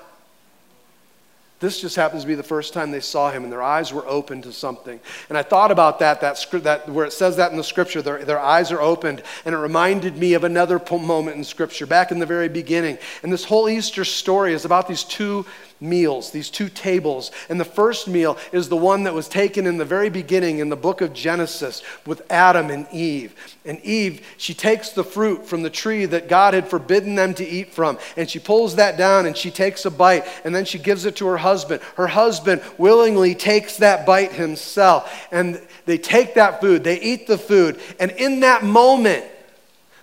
This 1.60 1.82
just 1.82 1.96
happens 1.96 2.22
to 2.22 2.28
be 2.28 2.36
the 2.36 2.44
first 2.44 2.74
time 2.74 2.92
they 2.92 3.00
saw 3.00 3.32
him, 3.32 3.44
and 3.44 3.52
their 3.52 3.64
eyes 3.64 3.92
were 3.92 4.08
open 4.08 4.44
to 4.44 4.54
something. 4.54 5.00
And 5.28 5.38
I 5.38 5.42
thought 5.42 5.72
about 5.72 5.98
that, 6.00 6.22
that, 6.22 6.46
that 6.64 6.88
where 6.88 7.06
it 7.06 7.14
says 7.14 7.38
that 7.38 7.50
in 7.50 7.58
the 7.58 7.64
scripture, 7.64 8.04
their, 8.04 8.24
their 8.24 8.40
eyes 8.40 8.72
are 8.72 8.80
opened, 8.80 9.24
and 9.44 9.56
it 9.56 9.58
reminded 9.58 10.18
me 10.18 10.36
of 10.36 10.44
another 10.44 10.80
moment 10.92 11.38
in 11.38 11.44
scripture, 11.44 11.88
back 11.88 12.12
in 12.12 12.20
the 12.20 12.28
very 12.28 12.48
beginning. 12.48 13.00
And 13.24 13.34
this 13.34 13.44
whole 13.44 13.68
Easter 13.68 14.06
story 14.06 14.54
is 14.54 14.66
about 14.66 14.88
these 14.88 15.04
two 15.04 15.48
meals, 15.80 16.32
these 16.32 16.50
two 16.50 16.70
tables. 16.70 17.32
And 17.50 17.60
the 17.60 17.66
first 17.66 18.08
meal 18.08 18.38
is 18.52 18.70
the 18.70 18.78
one 18.78 19.04
that 19.04 19.14
was 19.14 19.28
taken 19.28 19.68
in 19.68 19.78
the 19.78 19.86
very 19.86 20.10
beginning 20.10 20.60
in 20.60 20.70
the 20.70 20.76
book 20.76 21.02
of 21.02 21.14
Genesis 21.14 21.84
with 22.06 22.22
Adam 22.32 22.70
and 22.70 22.88
Eve. 22.92 23.36
And 23.66 23.80
Eve, 23.82 24.26
she 24.38 24.54
takes 24.54 24.90
the 24.90 25.04
fruit 25.04 25.46
from 25.46 25.62
the 25.62 25.70
tree 25.70 26.06
that 26.06 26.30
God 26.30 26.54
had 26.54 26.68
forbidden 26.68 27.16
them 27.16 27.34
to 27.36 27.46
eat 27.46 27.74
from, 27.74 27.98
and 28.16 28.30
she 28.30 28.40
pulls 28.40 28.76
that 28.76 28.98
down 28.98 29.26
and 29.26 29.36
she 29.36 29.52
takes 29.52 29.86
a 29.86 29.92
bite, 29.92 30.26
and 30.44 30.56
then 30.56 30.66
she 30.66 30.80
gives 30.80 31.06
it 31.06 31.16
to 31.18 31.28
her 31.28 31.38
husband. 31.38 31.82
Her 31.96 32.08
husband 32.08 32.62
willingly 32.78 33.36
takes 33.36 33.78
that 33.78 34.06
bite 34.06 34.32
himself, 34.34 35.28
and 35.32 35.62
they 35.86 35.98
take 35.98 36.36
that 36.36 36.62
food, 36.62 36.84
they 36.84 37.00
eat 37.00 37.28
the 37.28 37.38
food, 37.38 37.80
and 38.00 38.12
in 38.12 38.42
that 38.42 38.64
moment, 38.64 39.26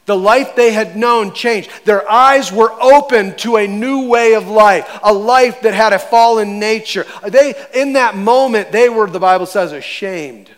the 0.07 0.17
life 0.17 0.55
they 0.55 0.73
had 0.73 0.97
known 0.97 1.33
changed. 1.33 1.71
Their 1.85 2.09
eyes 2.11 2.53
were 2.53 2.73
open 2.81 3.37
to 3.39 3.57
a 3.57 3.67
new 3.67 4.09
way 4.09 4.35
of 4.35 4.49
life, 4.49 4.89
a 5.03 5.13
life 5.13 5.63
that 5.63 5.75
had 5.75 5.93
a 5.93 5.99
fallen 5.99 6.59
nature. 6.59 7.07
They, 7.27 7.55
in 7.75 7.95
that 7.95 8.17
moment, 8.17 8.73
they 8.73 8.89
were, 8.89 9.09
the 9.09 9.21
Bible 9.21 9.47
says, 9.47 9.73
ashamed 9.73 10.51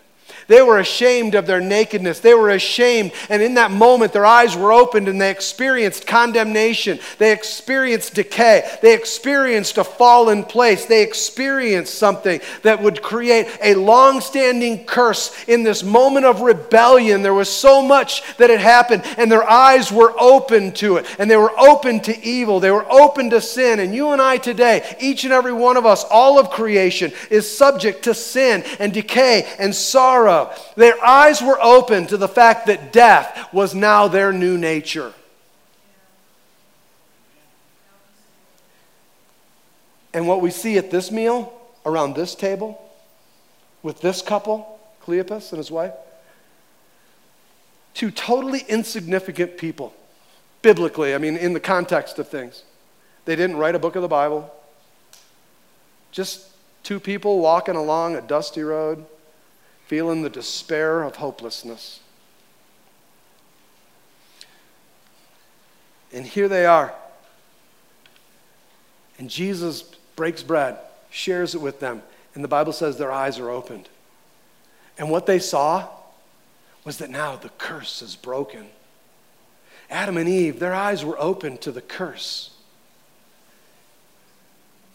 they 0.47 0.61
were 0.61 0.79
ashamed 0.79 1.35
of 1.35 1.45
their 1.45 1.59
nakedness. 1.59 2.21
They 2.21 2.33
were 2.33 2.49
ashamed. 2.49 3.11
And 3.29 3.41
in 3.41 3.55
that 3.55 3.69
moment, 3.69 4.13
their 4.13 4.25
eyes 4.25 4.55
were 4.55 4.71
opened 4.71 5.09
and 5.09 5.19
they 5.19 5.29
experienced 5.29 6.07
condemnation. 6.07 6.99
They 7.17 7.33
experienced 7.33 8.15
decay. 8.15 8.77
They 8.81 8.93
experienced 8.93 9.77
a 9.77 9.83
fallen 9.83 10.43
place. 10.43 10.85
They 10.85 11.03
experienced 11.03 11.95
something 11.95 12.39
that 12.63 12.81
would 12.81 13.01
create 13.01 13.47
a 13.61 13.75
long 13.75 14.21
standing 14.21 14.85
curse 14.85 15.35
in 15.47 15.63
this 15.63 15.83
moment 15.83 16.25
of 16.25 16.39
rebellion. 16.39 17.23
There 17.23 17.33
was 17.33 17.49
so 17.49 17.81
much 17.81 18.23
that 18.37 18.49
had 18.49 18.59
happened, 18.59 19.03
and 19.17 19.29
their 19.29 19.47
eyes 19.47 19.91
were 19.91 20.13
open 20.17 20.71
to 20.73 20.97
it. 20.97 21.05
And 21.19 21.29
they 21.29 21.37
were 21.37 21.57
open 21.59 21.99
to 22.01 22.25
evil. 22.25 22.61
They 22.61 22.71
were 22.71 22.89
open 22.89 23.29
to 23.31 23.41
sin. 23.41 23.81
And 23.81 23.93
you 23.93 24.11
and 24.11 24.21
I 24.21 24.37
today, 24.37 24.95
each 25.01 25.25
and 25.25 25.33
every 25.33 25.53
one 25.53 25.75
of 25.75 25.85
us, 25.85 26.05
all 26.05 26.39
of 26.39 26.51
creation, 26.51 27.11
is 27.29 27.57
subject 27.57 28.03
to 28.03 28.13
sin 28.13 28.63
and 28.79 28.93
decay 28.93 29.45
and 29.59 29.75
sorrow 29.75 30.36
their 30.75 31.03
eyes 31.03 31.41
were 31.41 31.59
open 31.61 32.07
to 32.07 32.17
the 32.17 32.27
fact 32.27 32.67
that 32.67 32.91
death 32.91 33.53
was 33.53 33.73
now 33.73 34.07
their 34.07 34.31
new 34.31 34.57
nature. 34.57 35.13
And 40.13 40.27
what 40.27 40.41
we 40.41 40.49
see 40.49 40.77
at 40.77 40.89
this 40.89 41.11
meal, 41.11 41.53
around 41.85 42.15
this 42.15 42.33
table, 42.33 42.81
with 43.83 44.01
this 44.01 44.21
couple, 44.21 44.79
Cleopas 45.05 45.51
and 45.51 45.57
his 45.57 45.69
wife, 45.69 45.93
two 47.93 48.11
totally 48.11 48.63
insignificant 48.67 49.57
people, 49.57 49.93
biblically, 50.61 51.13
I 51.13 51.17
mean, 51.17 51.37
in 51.37 51.53
the 51.53 51.59
context 51.59 52.19
of 52.19 52.27
things. 52.27 52.63
They 53.25 53.35
didn't 53.35 53.57
write 53.57 53.75
a 53.75 53.79
book 53.79 53.95
of 53.95 54.01
the 54.01 54.07
Bible. 54.07 54.53
Just 56.11 56.47
two 56.83 56.99
people 56.99 57.39
walking 57.39 57.75
along 57.75 58.15
a 58.15 58.21
dusty 58.21 58.63
road, 58.63 59.05
feeling 59.87 60.21
the 60.21 60.29
despair 60.29 61.01
of 61.01 61.15
hopelessness. 61.15 62.01
And 66.13 66.25
here 66.25 66.47
they 66.47 66.65
are. 66.65 66.93
And 69.17 69.29
Jesus 69.29 69.83
breaks 70.15 70.43
bread, 70.43 70.77
shares 71.09 71.55
it 71.55 71.61
with 71.61 71.79
them, 71.79 72.03
and 72.35 72.43
the 72.43 72.47
Bible 72.49 72.73
says 72.73 72.97
their 72.97 73.11
eyes 73.11 73.39
are 73.39 73.49
opened. 73.49 73.89
And 74.97 75.09
what 75.09 75.25
they 75.25 75.39
saw 75.39 75.87
was 76.83 76.97
that 76.97 77.09
now 77.09 77.35
the 77.35 77.49
curse 77.49 78.01
is 78.01 78.15
broken. 78.15 78.67
Adam 79.89 80.17
and 80.17 80.27
Eve, 80.27 80.59
their 80.59 80.73
eyes 80.73 81.03
were 81.03 81.19
open 81.19 81.57
to 81.59 81.71
the 81.71 81.81
curse. 81.81 82.51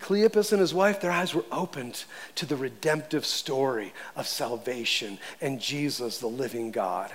Cleopas 0.03 0.53
and 0.53 0.61
his 0.61 0.75
wife, 0.75 1.01
their 1.01 1.11
eyes 1.11 1.35
were 1.35 1.45
opened 1.51 2.05
to 2.35 2.45
the 2.45 2.57
redemptive 2.57 3.25
story 3.25 3.93
of 4.17 4.27
salvation 4.27 5.19
and 5.41 5.61
Jesus, 5.61 6.19
the 6.19 6.27
living 6.27 6.71
God. 6.71 7.11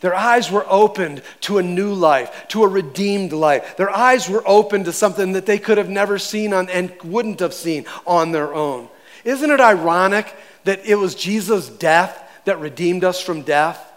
Their 0.00 0.14
eyes 0.14 0.50
were 0.50 0.66
opened 0.68 1.22
to 1.42 1.56
a 1.56 1.62
new 1.62 1.94
life, 1.94 2.48
to 2.48 2.62
a 2.62 2.68
redeemed 2.68 3.32
life. 3.32 3.78
Their 3.78 3.88
eyes 3.88 4.28
were 4.28 4.42
opened 4.46 4.84
to 4.84 4.92
something 4.92 5.32
that 5.32 5.46
they 5.46 5.58
could 5.58 5.78
have 5.78 5.88
never 5.88 6.18
seen 6.18 6.52
on, 6.52 6.68
and 6.68 6.92
wouldn't 7.02 7.40
have 7.40 7.54
seen 7.54 7.86
on 8.06 8.30
their 8.30 8.52
own. 8.52 8.88
Isn't 9.24 9.50
it 9.50 9.60
ironic 9.60 10.30
that 10.64 10.84
it 10.84 10.96
was 10.96 11.14
Jesus' 11.14 11.70
death 11.70 12.20
that 12.44 12.60
redeemed 12.60 13.02
us 13.02 13.20
from 13.20 13.42
death? 13.42 13.92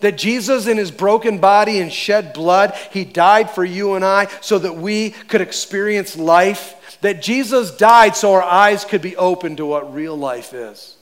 That 0.00 0.16
Jesus, 0.16 0.66
in 0.66 0.76
his 0.76 0.90
broken 0.90 1.38
body 1.38 1.80
and 1.80 1.92
shed 1.92 2.32
blood, 2.32 2.74
he 2.90 3.04
died 3.04 3.50
for 3.50 3.64
you 3.64 3.94
and 3.94 4.04
I 4.04 4.28
so 4.40 4.58
that 4.58 4.76
we 4.76 5.10
could 5.10 5.40
experience 5.40 6.16
life 6.16 6.75
that 7.00 7.22
Jesus 7.22 7.76
died 7.76 8.16
so 8.16 8.32
our 8.34 8.42
eyes 8.42 8.84
could 8.84 9.02
be 9.02 9.16
open 9.16 9.56
to 9.56 9.66
what 9.66 9.94
real 9.94 10.16
life 10.16 10.52
is. 10.54 10.96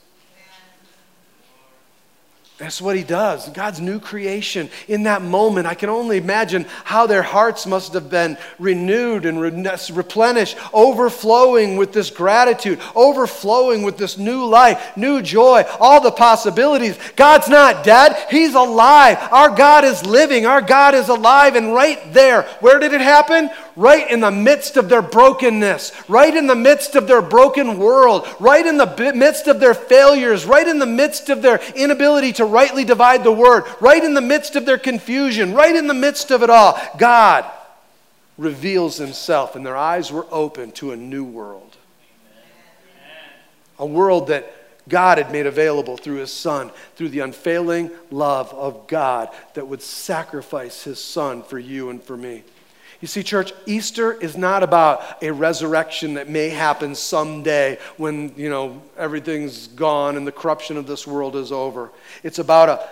That's 2.57 2.81
what 2.81 2.95
he 2.95 3.03
does. 3.03 3.49
God's 3.49 3.81
new 3.81 3.99
creation. 3.99 4.71
In 4.87 5.03
that 5.03 5.23
moment, 5.23 5.67
I 5.67 5.75
can 5.75 5.89
only 5.89 6.19
imagine 6.19 6.67
how 6.85 7.09
their 7.09 7.23
hearts 7.23 7.67
must 7.67 7.95
have 7.95 8.09
been 8.09 8.39
renewed 8.61 9.27
and 9.27 9.41
replenished, 9.41 10.57
overflowing 10.73 11.77
with 11.77 11.93
this 11.93 12.11
gratitude, 12.11 12.79
overflowing 12.95 13.83
with 13.83 13.99
this 13.99 14.19
new 14.19 14.45
life, 14.45 14.97
new 14.97 15.21
joy, 15.21 15.65
all 15.81 16.01
the 16.01 16.13
possibilities. 16.13 16.97
God's 17.17 17.49
not 17.49 17.83
dead, 17.83 18.29
He's 18.31 18.55
alive. 18.55 19.19
Our 19.33 19.51
God 19.51 19.83
is 19.85 20.07
living, 20.07 20.47
our 20.47 20.63
God 20.63 20.95
is 20.95 21.09
alive. 21.09 21.57
And 21.57 21.75
right 21.75 22.13
there, 22.13 22.43
where 22.61 22.79
did 22.79 22.93
it 22.93 23.01
happen? 23.01 23.51
Right 23.77 24.11
in 24.11 24.21
the 24.21 24.31
midst 24.31 24.77
of 24.77 24.89
their 24.89 25.03
brokenness, 25.03 25.93
right 26.09 26.35
in 26.35 26.47
the 26.47 26.55
midst 26.55 26.95
of 26.95 27.07
their 27.07 27.23
broken 27.23 27.79
world, 27.79 28.27
right 28.39 28.65
in 28.65 28.77
the 28.77 29.13
midst 29.15 29.49
of 29.49 29.61
their 29.61 29.75
failures, 29.75 30.45
right 30.45 30.67
in 30.67 30.79
the 30.79 30.87
midst 30.87 31.29
of 31.29 31.43
their 31.43 31.61
inability 31.75 32.33
to 32.35 32.45
rightly 32.45 32.85
divide 32.85 33.25
the 33.25 33.33
word, 33.33 33.65
right 33.81 34.03
in 34.03 34.15
the 34.15 34.21
midst 34.21 34.57
of 34.57 34.67
their 34.67 34.79
confusion, 34.79 35.55
right 35.55 35.75
in 35.75 35.87
the 35.87 35.95
midst 35.95 36.31
of 36.31 36.43
it 36.43 36.51
all, 36.51 36.79
God 36.99 37.45
reveals 38.37 38.97
himself, 38.97 39.57
and 39.57 39.65
their 39.65 39.77
eyes 39.77 40.11
were 40.11 40.27
open 40.31 40.73
to 40.73 40.93
a 40.93 40.97
new 40.97 41.25
world. 41.25 41.77
A 43.79 43.87
world 43.87 44.29
that 44.29 44.53
God 44.89 45.19
had 45.19 45.33
made 45.33 45.47
available 45.47 45.97
through 45.97 46.17
his 46.17 46.33
son, 46.33 46.71
through 46.97 47.09
the 47.09 47.21
unfailing 47.21 47.91
love 48.11 48.53
of 48.53 48.87
God 48.87 49.31
that 49.55 49.67
would 49.67 49.83
sacrifice 49.83 50.85
his 50.85 51.01
son 51.01 51.43
for 51.43 51.59
you 51.59 51.91
and 51.91 52.03
for 52.03 52.17
me. 52.17 52.43
You 53.05 53.09
see, 53.09 53.23
church, 53.23 53.53
Easter 53.67 54.15
is 54.15 54.35
not 54.35 54.63
about 54.63 55.23
a 55.23 55.31
resurrection 55.31 56.15
that 56.15 56.31
may 56.31 56.49
happen 56.49 56.95
someday 56.95 57.77
when, 57.99 58.33
you 58.35 58.49
know, 58.49 58.81
everything's 58.97 59.67
gone 59.67 60.17
and 60.17 60.27
the 60.27 60.33
corruption 60.33 60.79
of 60.79 60.87
this 60.87 61.07
world 61.07 61.37
is 61.37 61.53
over. 61.53 61.91
It's 62.23 62.39
about 62.39 62.71
a, 62.71 62.89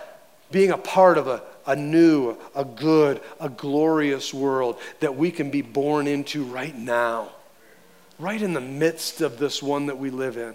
being 0.51 0.69
a 0.69 0.77
part 0.77 1.17
of 1.17 1.27
a, 1.27 1.41
a 1.65 1.75
new, 1.75 2.37
a 2.53 2.63
good, 2.63 3.21
a 3.39 3.49
glorious 3.49 4.31
world 4.31 4.77
that 4.99 5.15
we 5.15 5.31
can 5.31 5.49
be 5.49 5.63
born 5.63 6.05
into 6.05 6.43
right 6.43 6.77
now, 6.77 7.29
right 8.19 8.39
in 8.39 8.53
the 8.53 8.61
midst 8.61 9.21
of 9.21 9.39
this 9.39 9.63
one 9.63 9.87
that 9.87 9.97
we 9.97 10.11
live 10.11 10.37
in. 10.37 10.53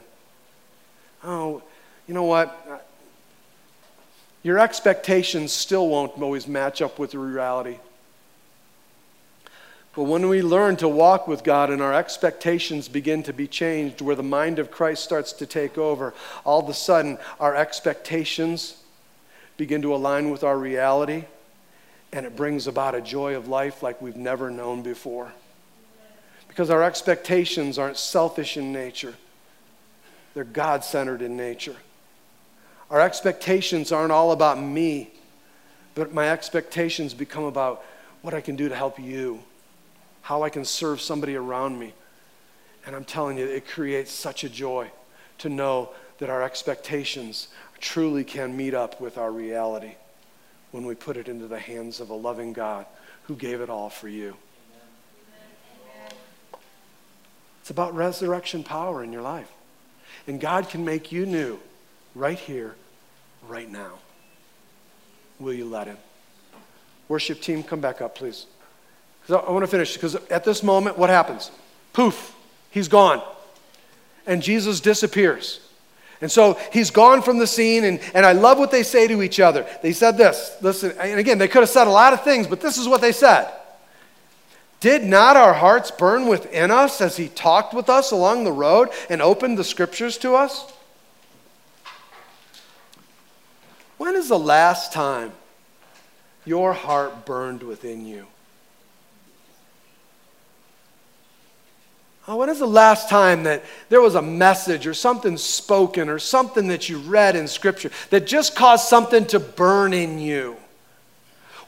Oh, 1.24 1.64
you 2.06 2.14
know 2.14 2.22
what? 2.22 2.86
Your 4.44 4.60
expectations 4.60 5.50
still 5.50 5.88
won't 5.88 6.16
always 6.22 6.46
match 6.46 6.80
up 6.80 7.00
with 7.00 7.10
the 7.10 7.18
reality. 7.18 7.78
But 9.98 10.04
when 10.04 10.28
we 10.28 10.42
learn 10.42 10.76
to 10.76 10.86
walk 10.86 11.26
with 11.26 11.42
God 11.42 11.70
and 11.70 11.82
our 11.82 11.92
expectations 11.92 12.86
begin 12.86 13.24
to 13.24 13.32
be 13.32 13.48
changed, 13.48 14.00
where 14.00 14.14
the 14.14 14.22
mind 14.22 14.60
of 14.60 14.70
Christ 14.70 15.02
starts 15.02 15.32
to 15.32 15.44
take 15.44 15.76
over, 15.76 16.14
all 16.44 16.60
of 16.60 16.68
a 16.68 16.72
sudden 16.72 17.18
our 17.40 17.56
expectations 17.56 18.76
begin 19.56 19.82
to 19.82 19.92
align 19.92 20.30
with 20.30 20.44
our 20.44 20.56
reality, 20.56 21.24
and 22.12 22.24
it 22.24 22.36
brings 22.36 22.68
about 22.68 22.94
a 22.94 23.00
joy 23.00 23.34
of 23.34 23.48
life 23.48 23.82
like 23.82 24.00
we've 24.00 24.14
never 24.14 24.50
known 24.50 24.82
before. 24.82 25.32
Because 26.46 26.70
our 26.70 26.84
expectations 26.84 27.76
aren't 27.76 27.96
selfish 27.96 28.56
in 28.56 28.72
nature, 28.72 29.14
they're 30.32 30.44
God 30.44 30.84
centered 30.84 31.22
in 31.22 31.36
nature. 31.36 31.74
Our 32.88 33.00
expectations 33.00 33.90
aren't 33.90 34.12
all 34.12 34.30
about 34.30 34.62
me, 34.62 35.10
but 35.96 36.14
my 36.14 36.30
expectations 36.30 37.14
become 37.14 37.42
about 37.42 37.84
what 38.22 38.32
I 38.32 38.40
can 38.40 38.54
do 38.54 38.68
to 38.68 38.76
help 38.76 39.00
you 39.00 39.42
how 40.28 40.42
I 40.42 40.50
can 40.50 40.66
serve 40.66 41.00
somebody 41.00 41.36
around 41.36 41.78
me. 41.78 41.94
And 42.84 42.94
I'm 42.94 43.06
telling 43.06 43.38
you, 43.38 43.46
it 43.46 43.66
creates 43.66 44.12
such 44.12 44.44
a 44.44 44.48
joy 44.50 44.90
to 45.38 45.48
know 45.48 45.88
that 46.18 46.28
our 46.28 46.42
expectations 46.42 47.48
truly 47.80 48.24
can 48.24 48.54
meet 48.54 48.74
up 48.74 49.00
with 49.00 49.16
our 49.16 49.32
reality 49.32 49.94
when 50.70 50.84
we 50.84 50.94
put 50.94 51.16
it 51.16 51.28
into 51.28 51.46
the 51.46 51.58
hands 51.58 51.98
of 51.98 52.10
a 52.10 52.14
loving 52.14 52.52
God 52.52 52.84
who 53.22 53.36
gave 53.36 53.62
it 53.62 53.70
all 53.70 53.88
for 53.88 54.06
you. 54.06 54.36
It's 57.62 57.70
about 57.70 57.94
resurrection 57.94 58.62
power 58.62 59.02
in 59.02 59.14
your 59.14 59.22
life. 59.22 59.50
And 60.26 60.38
God 60.38 60.68
can 60.68 60.84
make 60.84 61.10
you 61.10 61.24
new 61.24 61.58
right 62.14 62.38
here, 62.38 62.74
right 63.48 63.70
now. 63.70 63.94
Will 65.40 65.54
you 65.54 65.64
let 65.64 65.86
Him? 65.86 65.96
Worship 67.08 67.40
team, 67.40 67.62
come 67.62 67.80
back 67.80 68.02
up, 68.02 68.14
please. 68.14 68.44
I 69.30 69.50
want 69.50 69.62
to 69.62 69.70
finish 69.70 69.94
because 69.94 70.14
at 70.14 70.44
this 70.44 70.62
moment, 70.62 70.96
what 70.96 71.10
happens? 71.10 71.50
Poof, 71.92 72.34
he's 72.70 72.88
gone. 72.88 73.22
And 74.26 74.42
Jesus 74.42 74.80
disappears. 74.80 75.60
And 76.20 76.30
so 76.30 76.58
he's 76.72 76.90
gone 76.90 77.22
from 77.22 77.38
the 77.38 77.46
scene, 77.46 77.84
and, 77.84 78.00
and 78.12 78.26
I 78.26 78.32
love 78.32 78.58
what 78.58 78.70
they 78.70 78.82
say 78.82 79.06
to 79.06 79.22
each 79.22 79.38
other. 79.38 79.66
They 79.82 79.92
said 79.92 80.16
this, 80.16 80.56
listen, 80.60 80.92
and 80.98 81.20
again, 81.20 81.38
they 81.38 81.46
could 81.46 81.60
have 81.60 81.68
said 81.68 81.86
a 81.86 81.90
lot 81.90 82.12
of 82.12 82.24
things, 82.24 82.46
but 82.46 82.60
this 82.60 82.76
is 82.76 82.88
what 82.88 83.00
they 83.00 83.12
said. 83.12 83.52
Did 84.80 85.04
not 85.04 85.36
our 85.36 85.54
hearts 85.54 85.90
burn 85.90 86.26
within 86.26 86.70
us 86.70 87.00
as 87.00 87.16
he 87.16 87.28
talked 87.28 87.74
with 87.74 87.88
us 87.88 88.10
along 88.10 88.44
the 88.44 88.52
road 88.52 88.88
and 89.08 89.20
opened 89.20 89.58
the 89.58 89.64
scriptures 89.64 90.18
to 90.18 90.34
us? 90.34 90.72
When 93.96 94.14
is 94.14 94.28
the 94.28 94.38
last 94.38 94.92
time 94.92 95.32
your 96.44 96.72
heart 96.72 97.26
burned 97.26 97.62
within 97.62 98.06
you? 98.06 98.26
Oh, 102.30 102.36
when 102.36 102.50
is 102.50 102.58
the 102.58 102.66
last 102.66 103.08
time 103.08 103.44
that 103.44 103.64
there 103.88 104.02
was 104.02 104.14
a 104.14 104.20
message 104.20 104.86
or 104.86 104.92
something 104.92 105.38
spoken 105.38 106.10
or 106.10 106.18
something 106.18 106.68
that 106.68 106.86
you 106.86 106.98
read 106.98 107.36
in 107.36 107.48
Scripture 107.48 107.90
that 108.10 108.26
just 108.26 108.54
caused 108.54 108.86
something 108.86 109.24
to 109.28 109.40
burn 109.40 109.94
in 109.94 110.18
you? 110.18 110.58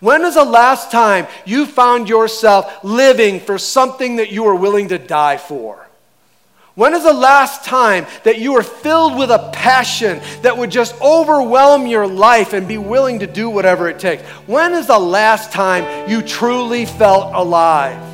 When 0.00 0.22
is 0.22 0.34
the 0.34 0.44
last 0.44 0.92
time 0.92 1.28
you 1.46 1.64
found 1.64 2.10
yourself 2.10 2.84
living 2.84 3.40
for 3.40 3.56
something 3.56 4.16
that 4.16 4.32
you 4.32 4.42
were 4.42 4.54
willing 4.54 4.88
to 4.88 4.98
die 4.98 5.38
for? 5.38 5.86
When 6.74 6.92
is 6.92 7.04
the 7.04 7.14
last 7.14 7.64
time 7.64 8.04
that 8.24 8.38
you 8.38 8.52
were 8.52 8.62
filled 8.62 9.16
with 9.16 9.30
a 9.30 9.50
passion 9.54 10.20
that 10.42 10.58
would 10.58 10.70
just 10.70 10.94
overwhelm 11.00 11.86
your 11.86 12.06
life 12.06 12.52
and 12.52 12.68
be 12.68 12.78
willing 12.78 13.20
to 13.20 13.26
do 13.26 13.48
whatever 13.48 13.88
it 13.88 13.98
takes? 13.98 14.22
When 14.46 14.74
is 14.74 14.88
the 14.88 14.98
last 14.98 15.52
time 15.52 16.10
you 16.10 16.20
truly 16.20 16.84
felt 16.84 17.34
alive? 17.34 18.09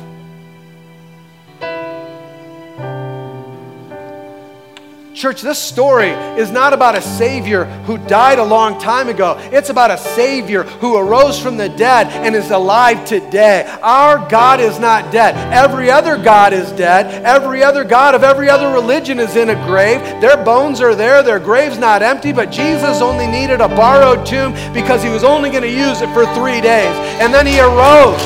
Church, 5.17 5.41
this 5.41 5.57
story 5.57 6.09
is 6.09 6.51
not 6.51 6.73
about 6.73 6.95
a 6.95 7.01
Savior 7.01 7.65
who 7.85 7.97
died 7.97 8.37
a 8.37 8.43
long 8.43 8.79
time 8.79 9.09
ago. 9.09 9.35
It's 9.51 9.71
about 9.71 9.89
a 9.89 9.97
Savior 9.97 10.61
who 10.61 10.95
arose 10.95 11.39
from 11.39 11.57
the 11.57 11.69
dead 11.69 12.05
and 12.09 12.35
is 12.35 12.51
alive 12.51 13.03
today. 13.03 13.65
Our 13.81 14.29
God 14.29 14.59
is 14.59 14.77
not 14.77 15.11
dead. 15.11 15.33
Every 15.51 15.89
other 15.89 16.19
God 16.19 16.53
is 16.53 16.71
dead. 16.73 17.23
Every 17.25 17.63
other 17.63 17.83
God 17.83 18.13
of 18.13 18.23
every 18.23 18.47
other 18.47 18.71
religion 18.71 19.17
is 19.19 19.35
in 19.35 19.49
a 19.49 19.55
grave. 19.65 20.01
Their 20.21 20.37
bones 20.37 20.81
are 20.81 20.93
there, 20.93 21.23
their 21.23 21.39
grave's 21.39 21.79
not 21.79 22.03
empty, 22.03 22.31
but 22.31 22.51
Jesus 22.51 23.01
only 23.01 23.25
needed 23.25 23.59
a 23.59 23.67
borrowed 23.69 24.23
tomb 24.23 24.53
because 24.71 25.01
he 25.01 25.09
was 25.09 25.23
only 25.23 25.49
going 25.49 25.63
to 25.63 25.67
use 25.67 26.01
it 26.01 26.13
for 26.13 26.31
three 26.35 26.61
days. 26.61 26.93
And 27.19 27.33
then 27.33 27.47
he 27.47 27.59
arose, 27.59 28.21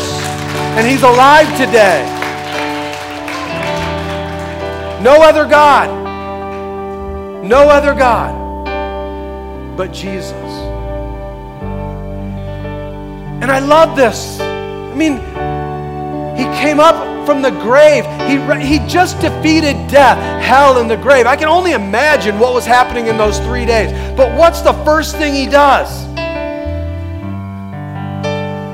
and 0.76 0.86
he's 0.86 1.04
alive 1.04 1.48
today. 1.56 2.04
No 5.02 5.22
other 5.22 5.46
God 5.48 6.01
no 7.44 7.70
other 7.70 7.94
God 7.94 8.42
but 9.76 9.92
Jesus. 9.92 10.32
And 13.42 13.52
I 13.52 13.60
love 13.60 13.96
this. 13.96 14.40
I 14.40 14.94
mean, 14.94 15.18
he 16.38 16.44
came 16.62 16.80
up 16.80 17.26
from 17.26 17.42
the 17.42 17.50
grave. 17.50 18.06
He, 18.28 18.38
he 18.66 18.88
just 18.88 19.20
defeated 19.20 19.74
death, 19.88 20.18
hell, 20.44 20.80
and 20.80 20.90
the 20.90 20.98
grave. 20.98 21.26
I 21.26 21.36
can 21.36 21.48
only 21.48 21.72
imagine 21.72 22.38
what 22.38 22.54
was 22.54 22.66
happening 22.66 23.08
in 23.08 23.18
those 23.18 23.40
three 23.40 23.66
days. 23.66 23.92
But 24.16 24.38
what's 24.38 24.62
the 24.62 24.74
first 24.86 25.16
thing 25.18 25.34
he 25.34 25.48
does? 25.48 26.06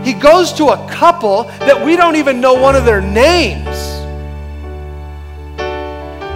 He 0.05 0.13
goes 0.13 0.51
to 0.53 0.67
a 0.67 0.89
couple 0.89 1.43
that 1.59 1.85
we 1.85 1.95
don't 1.95 2.15
even 2.15 2.41
know 2.41 2.53
one 2.53 2.75
of 2.75 2.85
their 2.85 3.01
names 3.01 3.96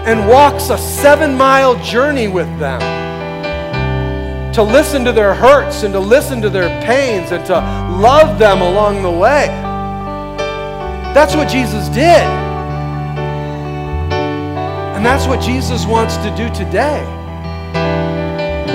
and 0.06 0.28
walks 0.28 0.70
a 0.70 0.78
seven 0.78 1.36
mile 1.36 1.82
journey 1.84 2.28
with 2.28 2.48
them 2.60 2.80
to 4.54 4.64
listen 4.64 5.06
to 5.06 5.12
their 5.12 5.34
hurts 5.34 5.84
and 5.84 5.94
to 5.94 6.00
listen 6.00 6.42
to 6.42 6.50
their 6.50 6.70
pains 6.84 7.32
and 7.32 7.46
to 7.46 7.54
love 7.54 8.38
them 8.38 8.62
along 8.62 9.02
the 9.02 9.12
way. 9.12 9.48
That's 11.14 11.36
what 11.36 11.48
Jesus 11.48 11.88
did. 11.90 12.24
And 14.96 15.06
that's 15.06 15.26
what 15.28 15.42
Jesus 15.42 15.86
wants 15.86 16.18
to 16.18 16.36
do 16.36 16.50
today. 16.54 17.02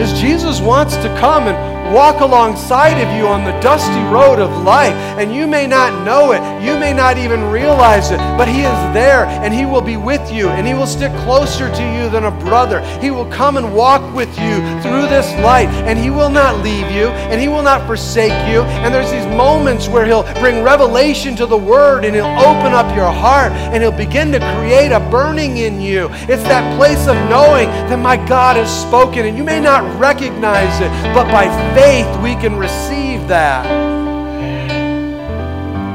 Is 0.00 0.18
Jesus 0.18 0.60
wants 0.60 0.96
to 0.96 1.08
come 1.18 1.48
and 1.48 1.75
walk 1.92 2.20
alongside 2.20 3.00
of 3.00 3.16
you 3.16 3.26
on 3.26 3.44
the 3.44 3.58
dusty 3.60 4.02
road 4.12 4.38
of 4.38 4.62
life. 4.62 4.94
And 5.18 5.34
you 5.34 5.46
may 5.46 5.66
not 5.66 6.04
know 6.04 6.32
it, 6.32 6.40
you 6.62 6.78
may 6.78 6.92
not 6.92 7.18
even 7.18 7.50
realize 7.50 8.10
it, 8.10 8.18
but 8.36 8.48
He 8.48 8.60
is 8.60 8.94
there 8.94 9.26
and 9.26 9.52
He 9.52 9.66
will 9.66 9.80
be 9.80 9.96
with 9.96 10.30
you 10.30 10.48
and 10.48 10.66
He 10.66 10.74
will 10.74 10.86
stick 10.86 11.12
closer 11.24 11.68
to 11.74 11.82
you 11.94 12.08
than 12.10 12.24
a 12.24 12.30
brother. 12.30 12.80
He 13.00 13.10
will 13.10 13.26
come 13.26 13.56
and 13.56 13.74
walk 13.74 14.14
with 14.14 14.28
you 14.38 14.56
through 14.82 15.08
this 15.08 15.30
life 15.42 15.68
and 15.86 15.98
He 15.98 16.10
will 16.10 16.30
not 16.30 16.62
leave 16.62 16.90
you 16.90 17.08
and 17.30 17.40
He 17.40 17.48
will 17.48 17.62
not 17.62 17.86
forsake 17.86 18.36
you. 18.50 18.62
And 18.62 18.94
there's 18.94 19.10
these 19.10 19.26
moments 19.26 19.88
where 19.88 20.04
He'll 20.04 20.24
bring 20.40 20.62
revelation 20.62 21.36
to 21.36 21.46
the 21.46 21.56
Word 21.56 22.04
and 22.04 22.14
He'll 22.14 22.24
open 22.24 22.72
up 22.72 22.94
your 22.96 23.10
heart 23.10 23.52
and 23.52 23.82
He'll 23.82 23.92
begin 23.92 24.32
to 24.32 24.38
create 24.56 24.92
a 24.92 25.00
burning 25.10 25.58
in 25.58 25.80
you. 25.80 26.08
It's 26.28 26.42
that 26.44 26.76
place 26.76 27.06
of 27.06 27.16
knowing 27.30 27.68
that 27.88 27.98
my 27.98 28.16
God 28.16 28.56
has 28.56 28.70
spoken 28.82 29.26
and 29.26 29.36
you 29.36 29.44
may 29.44 29.60
not 29.60 29.82
recognize 30.00 30.80
it, 30.80 30.90
but 31.14 31.30
by 31.30 31.46
faith, 31.76 32.08
we 32.22 32.34
can 32.36 32.56
receive 32.56 33.28
that. 33.28 33.68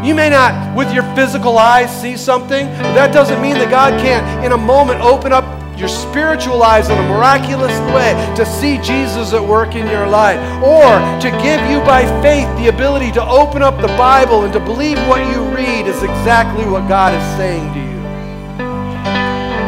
You 0.06 0.14
may 0.14 0.30
not, 0.30 0.78
with 0.78 0.94
your 0.94 1.04
physical 1.16 1.58
eyes, 1.58 1.90
see 1.90 2.16
something, 2.16 2.68
but 2.68 2.94
that 2.94 3.12
doesn't 3.12 3.42
mean 3.42 3.56
that 3.56 3.72
God 3.72 4.00
can't, 4.00 4.46
in 4.46 4.52
a 4.52 4.58
moment, 4.58 5.02
open 5.02 5.34
up 5.34 5.44
your 5.80 5.90
spiritual 5.90 6.62
eyes 6.62 6.88
in 6.88 6.98
a 6.98 7.08
miraculous 7.10 7.74
way 7.94 8.14
to 8.36 8.46
see 8.46 8.78
Jesus 8.78 9.34
at 9.34 9.42
work 9.44 9.74
in 9.74 9.88
your 9.88 10.06
life, 10.08 10.38
or 10.62 11.02
to 11.20 11.30
give 11.42 11.62
you 11.66 11.82
by 11.82 12.06
faith 12.22 12.46
the 12.62 12.68
ability 12.70 13.12
to 13.14 13.24
open 13.24 13.64
up 13.64 13.82
the 13.82 13.94
Bible 13.98 14.44
and 14.44 14.54
to 14.54 14.60
believe 14.60 15.00
what 15.08 15.22
you 15.34 15.42
read 15.50 15.88
is 15.88 16.04
exactly 16.04 16.66
what 16.68 16.88
God 16.88 17.16
is 17.16 17.38
saying 17.38 17.74
to 17.74 17.80
you. 17.80 18.02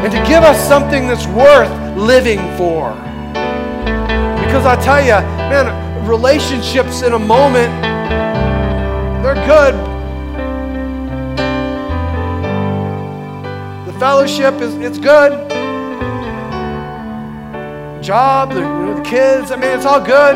And 0.05 0.11
to 0.11 0.19
give 0.29 0.43
us 0.43 0.61
something 0.67 1.07
that's 1.07 1.25
worth 1.25 1.73
living 1.97 2.39
for. 2.55 2.93
Because 4.45 4.67
I 4.67 4.79
tell 4.83 5.01
you, 5.01 5.17
man, 5.49 5.82
relationships 6.07 7.01
in 7.01 7.13
a 7.13 7.19
moment, 7.19 7.71
they're 9.23 9.35
good. 9.47 9.73
The 13.87 13.99
fellowship 13.99 14.55
is 14.55 14.75
it's 14.75 14.97
good. 14.99 15.49
Job, 18.03 18.51
the, 18.51 18.59
you 18.59 18.65
know, 18.65 18.95
the 18.95 19.09
kids, 19.09 19.51
I 19.51 19.55
mean, 19.55 19.71
it's 19.71 19.85
all 19.85 20.01
good. 20.01 20.35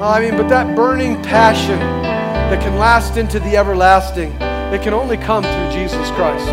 I 0.00 0.20
mean, 0.20 0.36
but 0.36 0.48
that 0.48 0.74
burning 0.74 1.22
passion 1.22 1.78
that 1.78 2.60
can 2.62 2.78
last 2.78 3.16
into 3.16 3.38
the 3.40 3.56
everlasting, 3.56 4.32
it 4.72 4.82
can 4.82 4.92
only 4.92 5.16
come 5.16 5.44
through 5.44 5.70
Jesus 5.70 6.10
Christ. 6.10 6.48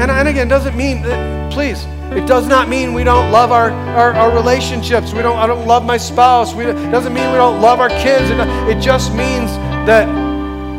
And, 0.00 0.10
and 0.10 0.28
again, 0.28 0.48
doesn't 0.48 0.76
mean, 0.76 1.02
that, 1.02 1.52
please, 1.52 1.84
it 2.12 2.26
does 2.26 2.46
not 2.46 2.68
mean 2.68 2.92
we 2.92 3.04
don't 3.04 3.30
love 3.30 3.52
our, 3.52 3.70
our, 3.70 4.12
our 4.14 4.34
relationships. 4.34 5.12
We 5.12 5.22
don't, 5.22 5.36
I 5.36 5.46
don't 5.46 5.66
love 5.66 5.84
my 5.84 5.96
spouse. 5.96 6.54
We, 6.54 6.66
it 6.66 6.90
doesn't 6.90 7.14
mean 7.14 7.30
we 7.30 7.36
don't 7.36 7.60
love 7.60 7.80
our 7.80 7.88
kids. 7.88 8.30
It, 8.30 8.38
it 8.76 8.80
just 8.80 9.14
means 9.14 9.50
that 9.86 10.08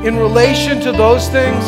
in 0.05 0.17
relation 0.17 0.82
to 0.82 0.91
those 0.91 1.29
things, 1.29 1.63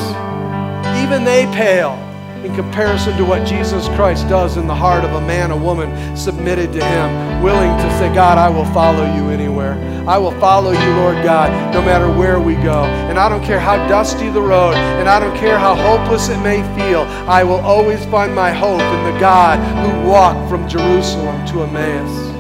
even 1.02 1.24
they 1.24 1.46
pale 1.54 2.13
in 2.44 2.54
comparison 2.56 3.16
to 3.18 3.24
what 3.24 3.48
Jesus 3.48 3.88
Christ 3.90 4.28
does 4.28 4.58
in 4.58 4.68
the 4.68 4.76
heart 4.76 5.06
of 5.06 5.14
a 5.14 5.22
man, 5.22 5.52
a 5.52 5.58
woman 5.58 6.18
submitted 6.18 6.74
to 6.74 6.84
Him, 6.84 7.42
willing 7.42 7.76
to 7.78 7.98
say, 7.98 8.14
God, 8.14 8.38
I 8.38 8.50
will 8.50 8.66
follow 8.66 9.06
you 9.16 9.30
anywhere. 9.30 9.74
I 10.08 10.18
will 10.18 10.38
follow 10.40 10.72
you, 10.72 10.96
Lord 10.96 11.24
God, 11.24 11.74
no 11.74 11.82
matter 11.82 12.12
where 12.12 12.40
we 12.40 12.56
go. 12.56 12.84
And 12.84 13.18
I 13.18 13.30
don't 13.30 13.44
care 13.44 13.60
how 13.60 13.78
dusty 13.88 14.30
the 14.30 14.42
road, 14.42 14.76
and 14.76 15.08
I 15.08 15.20
don't 15.20 15.38
care 15.38 15.58
how 15.58 15.76
hopeless 15.76 16.28
it 16.28 16.40
may 16.40 16.62
feel, 16.76 17.02
I 17.30 17.44
will 17.44 17.62
always 17.62 18.04
find 18.06 18.36
my 18.36 18.52
hope 18.52 18.82
in 18.82 19.14
the 19.14 19.20
God 19.20 19.60
who 19.86 20.10
walked 20.10 20.50
from 20.50 20.68
Jerusalem 20.68 21.46
to 21.48 21.64
Emmaus. 21.64 22.34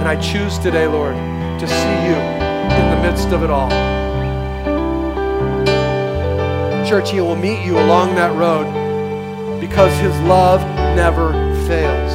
And 0.00 0.06
I 0.06 0.16
choose 0.16 0.58
today, 0.58 0.86
Lord, 0.86 1.14
to 1.14 1.66
see 1.66 2.06
you 2.06 2.16
in 2.76 2.90
the 2.90 3.00
midst 3.02 3.28
of 3.28 3.42
it 3.42 3.50
all 3.50 3.99
church, 6.90 7.12
He 7.12 7.20
will 7.20 7.36
meet 7.36 7.64
you 7.64 7.78
along 7.78 8.16
that 8.16 8.34
road 8.36 8.66
because 9.60 9.96
His 10.00 10.12
love 10.22 10.60
never 10.96 11.32
fails. 11.68 12.12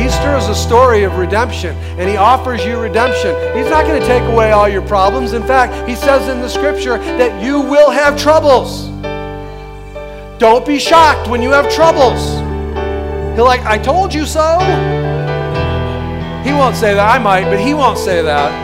Easter 0.00 0.34
is 0.38 0.48
a 0.48 0.54
story 0.54 1.02
of 1.02 1.18
redemption, 1.18 1.76
and 1.98 2.08
He 2.08 2.16
offers 2.16 2.64
you 2.64 2.80
redemption. 2.80 3.36
He's 3.54 3.68
not 3.68 3.84
going 3.84 4.00
to 4.00 4.06
take 4.06 4.22
away 4.22 4.50
all 4.50 4.66
your 4.66 4.80
problems. 4.80 5.34
In 5.34 5.42
fact, 5.42 5.86
He 5.86 5.94
says 5.94 6.26
in 6.30 6.40
the 6.40 6.48
scripture 6.48 6.96
that 6.96 7.44
you 7.44 7.60
will 7.60 7.90
have 7.90 8.18
troubles. 8.18 8.88
Don't 10.38 10.64
be 10.64 10.78
shocked 10.78 11.28
when 11.28 11.42
you 11.42 11.50
have 11.50 11.70
troubles. 11.70 12.36
He'll 13.36 13.44
like, 13.44 13.60
I 13.66 13.76
told 13.76 14.14
you 14.14 14.24
so. 14.24 14.58
He 16.42 16.52
won't 16.54 16.76
say 16.76 16.94
that. 16.94 17.14
I 17.14 17.18
might, 17.18 17.44
but 17.44 17.60
he 17.60 17.74
won't 17.74 17.98
say 17.98 18.22
that. 18.22 18.61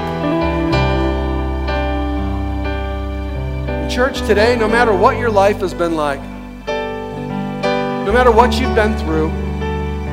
Church 3.98 4.20
today, 4.28 4.54
no 4.54 4.68
matter 4.68 4.94
what 4.94 5.18
your 5.18 5.28
life 5.28 5.56
has 5.56 5.74
been 5.74 5.96
like, 5.96 6.20
no 6.68 8.12
matter 8.12 8.30
what 8.30 8.54
you've 8.60 8.72
been 8.76 8.96
through, 8.96 9.28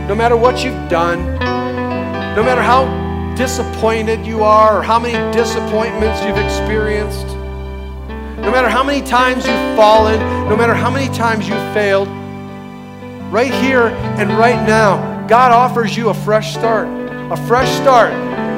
no 0.07 0.15
matter 0.15 0.35
what 0.35 0.63
you've 0.63 0.89
done, 0.89 1.19
no 2.35 2.41
matter 2.41 2.63
how 2.63 3.35
disappointed 3.35 4.25
you 4.25 4.41
are 4.41 4.79
or 4.79 4.81
how 4.81 4.97
many 4.97 5.13
disappointments 5.31 6.25
you've 6.25 6.35
experienced, 6.35 7.27
no 8.41 8.49
matter 8.49 8.69
how 8.69 8.83
many 8.83 9.05
times 9.05 9.45
you've 9.45 9.77
fallen, 9.77 10.19
no 10.49 10.57
matter 10.57 10.73
how 10.73 10.89
many 10.89 11.15
times 11.15 11.47
you've 11.47 11.73
failed, 11.75 12.07
right 13.31 13.53
here 13.53 13.89
and 14.17 14.31
right 14.31 14.65
now, 14.65 15.27
God 15.27 15.51
offers 15.51 15.95
you 15.95 16.09
a 16.09 16.13
fresh 16.15 16.55
start, 16.55 16.87
a 17.31 17.37
fresh 17.45 17.69
start 17.81 18.11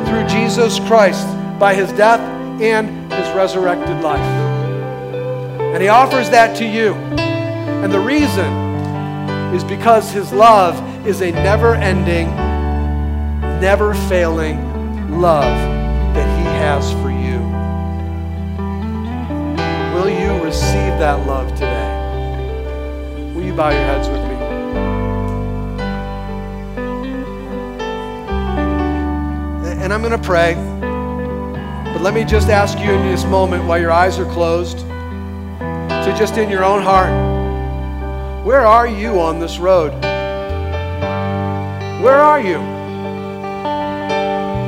through 0.07 0.25
Jesus 0.29 0.79
Christ 0.87 1.27
by 1.59 1.75
his 1.75 1.91
death 1.91 2.21
and 2.61 3.11
his 3.11 3.27
resurrected 3.35 4.01
life. 4.01 4.46
And 5.77 5.83
He 5.83 5.89
offers 5.89 6.27
that 6.31 6.57
to 6.57 6.65
you. 6.65 6.95
And 6.95 7.93
the 7.93 7.99
reason 7.99 8.51
is 9.53 9.63
because 9.63 10.09
His 10.09 10.33
love 10.33 10.75
is 11.05 11.21
a 11.21 11.29
never 11.29 11.75
ending, 11.75 12.35
never 13.61 13.93
failing 13.93 15.21
love 15.21 15.55
that 16.15 16.27
He 16.39 16.45
has 16.45 16.91
for 16.93 17.11
you. 17.11 17.37
Will 19.93 20.09
you 20.09 20.43
receive 20.43 20.97
that 20.97 21.27
love 21.27 21.51
today? 21.51 21.93
Will 23.35 23.43
you 23.43 23.53
bow 23.53 23.69
your 23.69 23.79
heads 23.81 24.07
with 24.07 24.23
me? 24.23 24.33
And 29.83 29.93
I'm 29.93 30.01
going 30.01 30.19
to 30.19 30.27
pray. 30.27 30.55
But 31.93 32.01
let 32.01 32.15
me 32.15 32.23
just 32.23 32.49
ask 32.49 32.79
you 32.79 32.91
in 32.91 33.05
this 33.11 33.25
moment 33.25 33.65
while 33.65 33.79
your 33.79 33.91
eyes 33.91 34.17
are 34.17 34.25
closed 34.33 34.86
to 36.07 36.17
just 36.17 36.37
in 36.37 36.49
your 36.49 36.63
own 36.63 36.81
heart. 36.81 37.11
Where 38.45 38.65
are 38.65 38.87
you 38.87 39.19
on 39.19 39.39
this 39.39 39.57
road? 39.57 39.91
Where 42.01 42.21
are 42.21 42.39
you? 42.39 42.59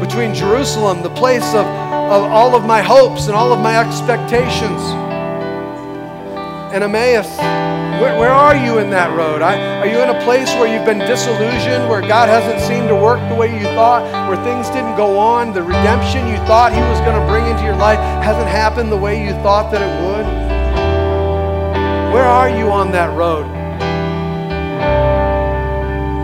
Between 0.06 0.36
Jerusalem, 0.36 1.02
the 1.02 1.10
place 1.12 1.48
of, 1.54 1.66
of 1.66 2.24
all 2.30 2.56
of 2.56 2.66
my 2.66 2.82
hopes 2.82 3.28
and 3.28 3.36
all 3.36 3.54
of 3.54 3.62
my 3.62 3.80
expectations, 3.80 4.82
and 6.74 6.84
Emmaus, 6.84 7.38
where, 8.02 8.20
where 8.20 8.32
are 8.32 8.56
you 8.56 8.80
in 8.80 8.90
that 8.90 9.16
road? 9.16 9.42
I, 9.42 9.80
are 9.80 9.88
you 9.88 10.00
in 10.02 10.10
a 10.10 10.22
place 10.26 10.50
where 10.56 10.68
you've 10.68 10.86
been 10.86 11.00
disillusioned, 11.00 11.88
where 11.88 12.02
God 12.02 12.28
hasn't 12.28 12.60
seemed 12.68 12.90
to 12.90 12.96
work 12.96 13.22
the 13.30 13.36
way 13.36 13.48
you 13.48 13.64
thought, 13.76 14.04
where 14.28 14.44
things 14.44 14.68
didn't 14.68 14.98
go 14.98 15.18
on, 15.18 15.54
the 15.54 15.64
redemption 15.64 16.28
you 16.28 16.36
thought 16.48 16.74
He 16.74 16.82
was 16.82 17.00
going 17.08 17.16
to 17.16 17.26
bring 17.32 17.46
into 17.48 17.64
your 17.64 17.78
life 17.78 18.00
hasn't 18.24 18.50
happened 18.50 18.92
the 18.92 18.98
way 18.98 19.24
you 19.26 19.32
thought 19.42 19.72
that 19.72 19.82
it 19.82 20.06
would? 20.06 20.39
Where 22.14 22.26
are 22.26 22.50
you 22.50 22.72
on 22.72 22.92
that 22.94 23.16
road? 23.16 23.46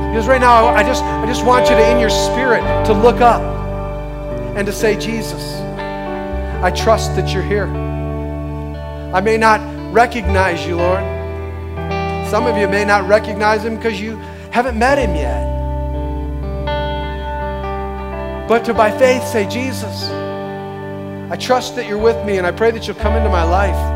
Because 0.10 0.28
right 0.28 0.42
now, 0.42 0.68
I 0.68 0.82
just, 0.82 1.04
I 1.04 1.26
just 1.26 1.46
want 1.46 1.70
you 1.70 1.76
to, 1.76 1.92
in 1.92 2.00
your 2.00 2.10
spirit, 2.10 2.62
to 2.86 2.94
look 2.94 3.22
up 3.22 3.42
and 4.56 4.66
to 4.66 4.74
say, 4.74 4.98
Jesus, 4.98 5.56
I 6.64 6.72
trust 6.72 7.16
that 7.16 7.34
you're 7.34 7.44
here. 7.44 7.68
I 7.68 9.22
may 9.22 9.38
not 9.38 9.60
recognize 9.94 10.66
you, 10.66 10.78
Lord. 10.78 11.04
Some 12.30 12.48
of 12.48 12.58
you 12.58 12.68
may 12.68 12.86
not 12.86 13.08
recognize 13.08 13.64
him 13.64 13.76
because 13.76 14.02
you 14.02 14.18
haven't 14.52 14.80
met 14.80 14.98
him 14.98 15.14
yet. 15.16 15.46
But 18.48 18.66
to 18.66 18.74
by 18.74 18.90
faith 18.98 19.24
say, 19.28 19.48
Jesus, 19.48 20.10
I 21.32 21.38
trust 21.40 21.76
that 21.76 21.88
you're 21.88 21.98
with 21.98 22.26
me 22.26 22.38
and 22.38 22.48
I 22.48 22.52
pray 22.52 22.72
that 22.72 22.88
you'll 22.88 22.98
come 22.98 23.16
into 23.16 23.30
my 23.30 23.44
life. 23.44 23.95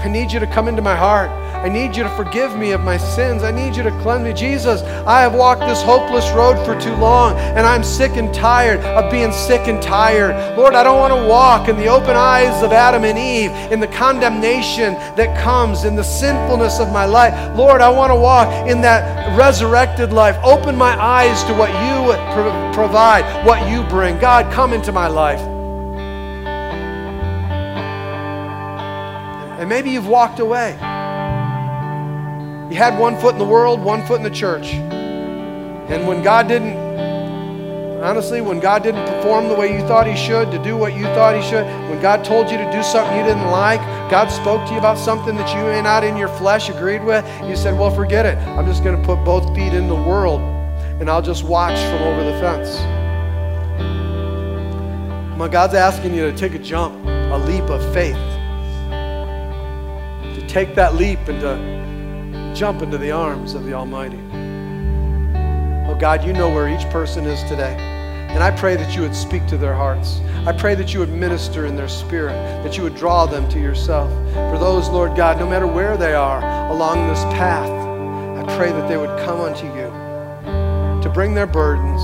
I 0.00 0.08
need 0.08 0.32
you 0.32 0.40
to 0.40 0.46
come 0.46 0.66
into 0.66 0.80
my 0.80 0.96
heart. 0.96 1.30
I 1.60 1.68
need 1.68 1.94
you 1.94 2.02
to 2.04 2.16
forgive 2.16 2.56
me 2.56 2.70
of 2.70 2.80
my 2.80 2.96
sins. 2.96 3.42
I 3.42 3.50
need 3.50 3.76
you 3.76 3.82
to 3.82 3.90
cleanse 4.00 4.24
me. 4.24 4.32
Jesus, 4.32 4.80
I 5.06 5.20
have 5.20 5.34
walked 5.34 5.60
this 5.60 5.82
hopeless 5.82 6.26
road 6.30 6.56
for 6.64 6.80
too 6.80 6.94
long, 6.96 7.36
and 7.36 7.66
I'm 7.66 7.84
sick 7.84 8.12
and 8.12 8.32
tired 8.32 8.80
of 8.80 9.12
being 9.12 9.30
sick 9.30 9.68
and 9.68 9.82
tired. 9.82 10.56
Lord, 10.56 10.72
I 10.74 10.82
don't 10.82 10.98
want 10.98 11.12
to 11.12 11.28
walk 11.28 11.68
in 11.68 11.76
the 11.76 11.88
open 11.88 12.16
eyes 12.16 12.62
of 12.62 12.72
Adam 12.72 13.04
and 13.04 13.18
Eve, 13.18 13.50
in 13.70 13.78
the 13.78 13.88
condemnation 13.88 14.94
that 15.16 15.38
comes 15.38 15.84
in 15.84 15.96
the 15.96 16.02
sinfulness 16.02 16.80
of 16.80 16.90
my 16.92 17.04
life. 17.04 17.54
Lord, 17.54 17.82
I 17.82 17.90
want 17.90 18.10
to 18.10 18.16
walk 18.16 18.48
in 18.66 18.80
that 18.80 19.36
resurrected 19.36 20.14
life. 20.14 20.38
Open 20.42 20.74
my 20.74 20.98
eyes 20.98 21.44
to 21.44 21.52
what 21.52 21.68
you 21.84 22.14
provide, 22.72 23.44
what 23.44 23.70
you 23.70 23.82
bring. 23.90 24.18
God, 24.18 24.50
come 24.50 24.72
into 24.72 24.92
my 24.92 25.08
life. 25.08 25.49
Maybe 29.70 29.90
you've 29.90 30.08
walked 30.08 30.40
away. 30.40 30.72
You 32.70 32.76
had 32.76 32.98
one 32.98 33.16
foot 33.16 33.34
in 33.34 33.38
the 33.38 33.44
world, 33.46 33.80
one 33.80 34.04
foot 34.04 34.16
in 34.16 34.24
the 34.24 34.28
church. 34.28 34.74
And 34.74 36.08
when 36.08 36.24
God 36.24 36.48
didn't, 36.48 36.76
honestly, 38.02 38.40
when 38.40 38.58
God 38.58 38.82
didn't 38.82 39.06
perform 39.06 39.46
the 39.46 39.54
way 39.54 39.72
you 39.72 39.80
thought 39.86 40.08
He 40.08 40.16
should, 40.16 40.50
to 40.50 40.62
do 40.62 40.76
what 40.76 40.94
you 40.94 41.04
thought 41.04 41.36
He 41.36 41.42
should, 41.48 41.64
when 41.88 42.02
God 42.02 42.24
told 42.24 42.50
you 42.50 42.58
to 42.58 42.72
do 42.72 42.82
something 42.82 43.16
you 43.16 43.22
didn't 43.22 43.46
like, 43.52 43.80
God 44.10 44.28
spoke 44.28 44.66
to 44.66 44.72
you 44.72 44.78
about 44.78 44.98
something 44.98 45.36
that 45.36 45.56
you 45.56 45.62
may 45.62 45.80
not 45.80 46.02
in 46.02 46.16
your 46.16 46.28
flesh 46.28 46.68
agreed 46.68 47.04
with, 47.04 47.24
you 47.44 47.54
said, 47.54 47.78
Well, 47.78 47.94
forget 47.94 48.26
it. 48.26 48.36
I'm 48.38 48.66
just 48.66 48.82
going 48.82 49.00
to 49.00 49.06
put 49.06 49.24
both 49.24 49.54
feet 49.54 49.72
in 49.72 49.86
the 49.86 49.94
world 49.94 50.40
and 51.00 51.08
I'll 51.08 51.22
just 51.22 51.44
watch 51.44 51.78
from 51.78 52.02
over 52.02 52.24
the 52.24 52.38
fence. 52.40 52.76
Well, 55.38 55.48
God's 55.48 55.74
asking 55.74 56.14
you 56.14 56.30
to 56.30 56.36
take 56.36 56.54
a 56.54 56.58
jump, 56.58 56.94
a 57.06 57.38
leap 57.46 57.70
of 57.70 57.80
faith. 57.94 58.29
Take 60.50 60.74
that 60.74 60.96
leap 60.96 61.20
and 61.28 61.40
to 61.42 62.52
jump 62.58 62.82
into 62.82 62.98
the 62.98 63.12
arms 63.12 63.54
of 63.54 63.62
the 63.62 63.72
Almighty. 63.72 64.18
Oh 65.88 65.94
God, 65.94 66.24
you 66.24 66.32
know 66.32 66.52
where 66.52 66.68
each 66.68 66.90
person 66.90 67.24
is 67.24 67.40
today. 67.44 67.76
And 67.78 68.42
I 68.42 68.50
pray 68.50 68.74
that 68.74 68.96
you 68.96 69.02
would 69.02 69.14
speak 69.14 69.46
to 69.46 69.56
their 69.56 69.74
hearts. 69.74 70.20
I 70.46 70.52
pray 70.52 70.74
that 70.74 70.92
you 70.92 70.98
would 70.98 71.10
minister 71.10 71.66
in 71.66 71.76
their 71.76 71.88
spirit, 71.88 72.32
that 72.64 72.76
you 72.76 72.82
would 72.82 72.96
draw 72.96 73.26
them 73.26 73.48
to 73.50 73.60
yourself. 73.60 74.10
For 74.50 74.58
those, 74.58 74.88
Lord 74.88 75.14
God, 75.16 75.38
no 75.38 75.48
matter 75.48 75.68
where 75.68 75.96
they 75.96 76.14
are 76.14 76.40
along 76.72 77.06
this 77.06 77.22
path, 77.36 77.70
I 77.70 78.56
pray 78.56 78.72
that 78.72 78.88
they 78.88 78.96
would 78.96 79.16
come 79.20 79.40
unto 79.40 79.66
you 79.66 79.88
to 81.00 81.10
bring 81.14 81.32
their 81.32 81.46
burdens, 81.46 82.02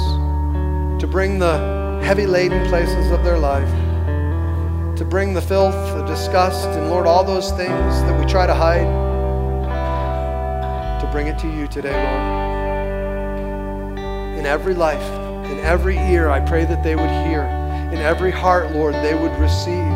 to 1.00 1.08
bring 1.08 1.40
the 1.40 2.00
heavy 2.04 2.26
laden 2.26 2.64
places 2.68 3.10
of 3.10 3.24
their 3.24 3.38
life, 3.38 3.68
to 4.96 5.04
bring 5.04 5.34
the 5.34 5.42
filth, 5.42 5.74
the 5.94 6.02
disgust, 6.06 6.66
and 6.68 6.88
Lord, 6.88 7.06
all 7.06 7.22
those 7.22 7.52
things 7.52 7.70
that 7.70 8.18
we 8.18 8.24
try 8.24 8.46
to 8.46 8.54
hide 8.54 8.86
to 11.00 11.06
bring 11.12 11.26
it 11.26 11.38
to 11.40 11.48
you 11.48 11.66
today, 11.66 11.92
Lord. 11.92 12.22
In 14.38 14.46
every 14.46 14.74
life, 14.74 15.02
in 15.50 15.58
every 15.60 15.98
ear, 15.98 16.30
I 16.30 16.40
pray 16.40 16.64
that 16.64 16.82
they 16.82 16.96
would 16.96 17.10
hear. 17.26 17.42
In 17.92 17.98
every 17.98 18.30
heart, 18.30 18.72
Lord, 18.72 18.94
they 18.94 19.12
would 19.14 19.38
receive. 19.38 19.92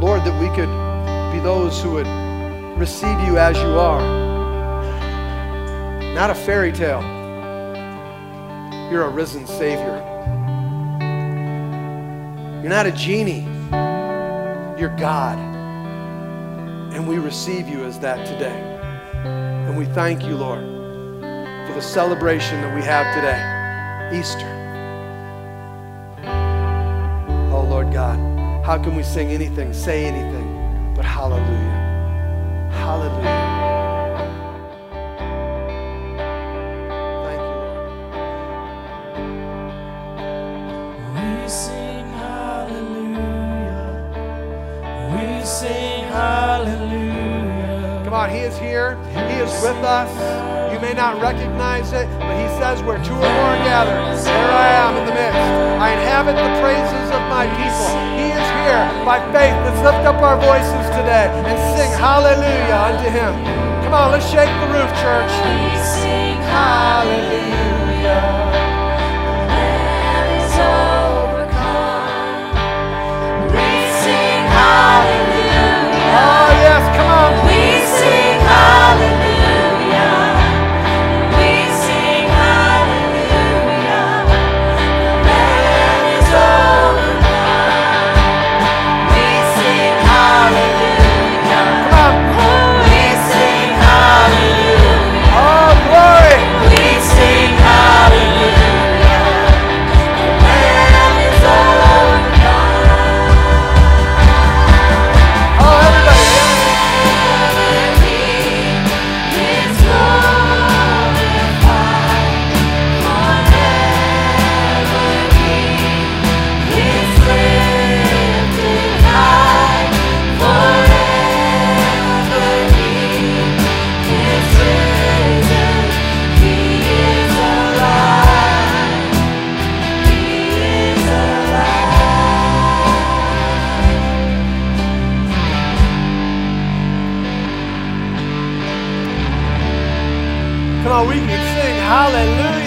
Lord, 0.00 0.22
that 0.24 0.38
we 0.38 0.48
could 0.54 0.68
be 1.34 1.40
those 1.42 1.80
who 1.82 1.92
would 1.92 2.06
receive 2.78 3.18
you 3.20 3.38
as 3.38 3.56
you 3.56 3.78
are. 3.78 4.02
Not 6.14 6.28
a 6.28 6.34
fairy 6.34 6.72
tale. 6.72 7.00
You're 8.92 9.04
a 9.04 9.08
risen 9.08 9.46
Savior. 9.46 10.04
You're 12.60 12.68
not 12.68 12.84
a 12.86 12.92
genie. 12.92 13.49
You're 14.80 14.96
God. 14.96 15.38
And 16.94 17.06
we 17.06 17.18
receive 17.18 17.68
you 17.68 17.84
as 17.84 18.00
that 18.00 18.26
today. 18.26 18.58
And 19.68 19.76
we 19.76 19.84
thank 19.84 20.24
you, 20.24 20.34
Lord, 20.34 20.60
for 21.66 21.74
the 21.74 21.82
celebration 21.82 22.62
that 22.62 22.74
we 22.74 22.80
have 22.80 23.14
today, 23.14 24.18
Easter. 24.18 24.48
Oh, 27.52 27.66
Lord 27.68 27.92
God, 27.92 28.16
how 28.64 28.82
can 28.82 28.96
we 28.96 29.02
sing 29.02 29.28
anything, 29.28 29.74
say 29.74 30.06
anything 30.06 30.94
but 30.94 31.04
hallelujah? 31.04 32.70
Hallelujah. 32.72 33.59
He 48.40 48.46
is 48.46 48.56
here. 48.56 48.96
He 49.28 49.36
is 49.36 49.52
with 49.60 49.84
us. 49.84 50.08
You 50.72 50.80
may 50.80 50.94
not 50.94 51.20
recognize 51.20 51.92
it, 51.92 52.08
but 52.16 52.32
He 52.40 52.48
says, 52.56 52.80
Where 52.80 52.96
two 53.04 53.12
or 53.12 53.20
more 53.36 53.52
are 53.52 53.60
gathered, 53.68 54.00
there 54.24 54.48
I 54.48 54.80
am 54.80 54.96
in 54.96 55.04
the 55.04 55.12
midst. 55.12 55.44
I 55.76 55.92
inhabit 55.92 56.40
the 56.40 56.48
praises 56.56 57.12
of 57.12 57.20
my 57.28 57.44
people. 57.52 57.92
He 58.16 58.32
is 58.32 58.48
here 58.64 58.80
by 59.04 59.20
faith. 59.28 59.52
Let's 59.60 59.84
lift 59.84 60.08
up 60.08 60.24
our 60.24 60.40
voices 60.40 60.88
today 60.96 61.28
and 61.28 61.58
sing 61.76 61.92
hallelujah 62.00 62.80
unto 62.80 63.12
Him. 63.12 63.36
Come 63.84 63.92
on, 63.92 64.08
let's 64.08 64.24
shake 64.24 64.48
the 64.48 64.72
roof, 64.72 64.88
church. 65.04 65.32
Hallelujah. 66.48 67.60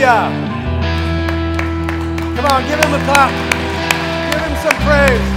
Hallelujah. 0.03 0.51
Come 2.35 2.45
on, 2.47 2.67
give 2.67 2.77
him 2.77 2.93
a 2.93 2.99
clap. 3.05 3.31
Give 4.31 4.41
him 4.41 4.55
some 4.61 4.77
praise. 4.83 5.27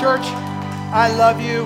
Church, 0.00 0.26
I 0.92 1.12
love 1.18 1.40
you. 1.40 1.64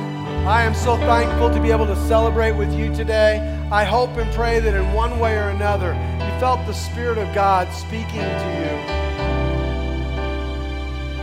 I 0.48 0.62
am 0.62 0.74
so 0.74 0.96
thankful 0.96 1.50
to 1.50 1.60
be 1.60 1.70
able 1.70 1.86
to 1.86 1.96
celebrate 2.08 2.52
with 2.52 2.72
you 2.72 2.94
today. 2.94 3.40
I 3.70 3.84
hope 3.84 4.16
and 4.16 4.32
pray 4.32 4.58
that 4.60 4.74
in 4.74 4.92
one 4.94 5.18
way 5.18 5.36
or 5.36 5.50
another, 5.50 5.92
you 5.92 6.40
felt 6.40 6.66
the 6.66 6.72
Spirit 6.72 7.18
of 7.18 7.32
God 7.34 7.70
speaking 7.74 8.20
to 8.20 8.48
you. 8.56 8.72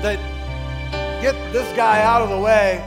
That 0.04 0.20
get 1.22 1.34
this 1.52 1.76
guy 1.76 2.04
out 2.04 2.22
of 2.22 2.30
the 2.30 2.40
way. 2.40 2.84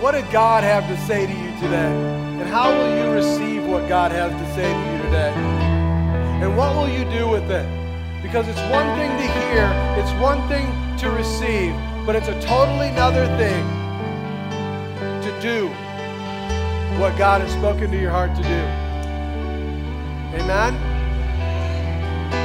What 0.00 0.12
did 0.12 0.30
God 0.30 0.62
have 0.62 0.86
to 0.86 0.96
say 1.06 1.26
to 1.26 1.32
you 1.32 1.50
today? 1.60 2.25
And 2.46 2.54
how 2.54 2.70
will 2.70 2.96
you 2.96 3.10
receive 3.10 3.66
what 3.66 3.88
God 3.88 4.12
has 4.12 4.30
to 4.30 4.54
say 4.54 4.72
to 4.72 4.92
you 4.92 5.02
today? 5.02 5.32
And 6.40 6.56
what 6.56 6.76
will 6.76 6.88
you 6.88 7.02
do 7.10 7.26
with 7.26 7.50
it? 7.50 7.66
Because 8.22 8.46
it's 8.46 8.60
one 8.70 8.86
thing 8.96 9.10
to 9.18 9.26
hear, 9.26 9.66
it's 9.98 10.12
one 10.22 10.38
thing 10.46 10.70
to 10.98 11.10
receive, 11.10 11.74
but 12.06 12.14
it's 12.14 12.28
a 12.28 12.40
totally 12.40 12.90
another 12.90 13.26
thing 13.36 13.66
to 15.26 15.36
do 15.42 15.66
what 17.02 17.18
God 17.18 17.40
has 17.40 17.50
spoken 17.50 17.90
to 17.90 18.00
your 18.00 18.12
heart 18.12 18.32
to 18.36 18.42
do. 18.42 18.62
Amen? 20.38 20.78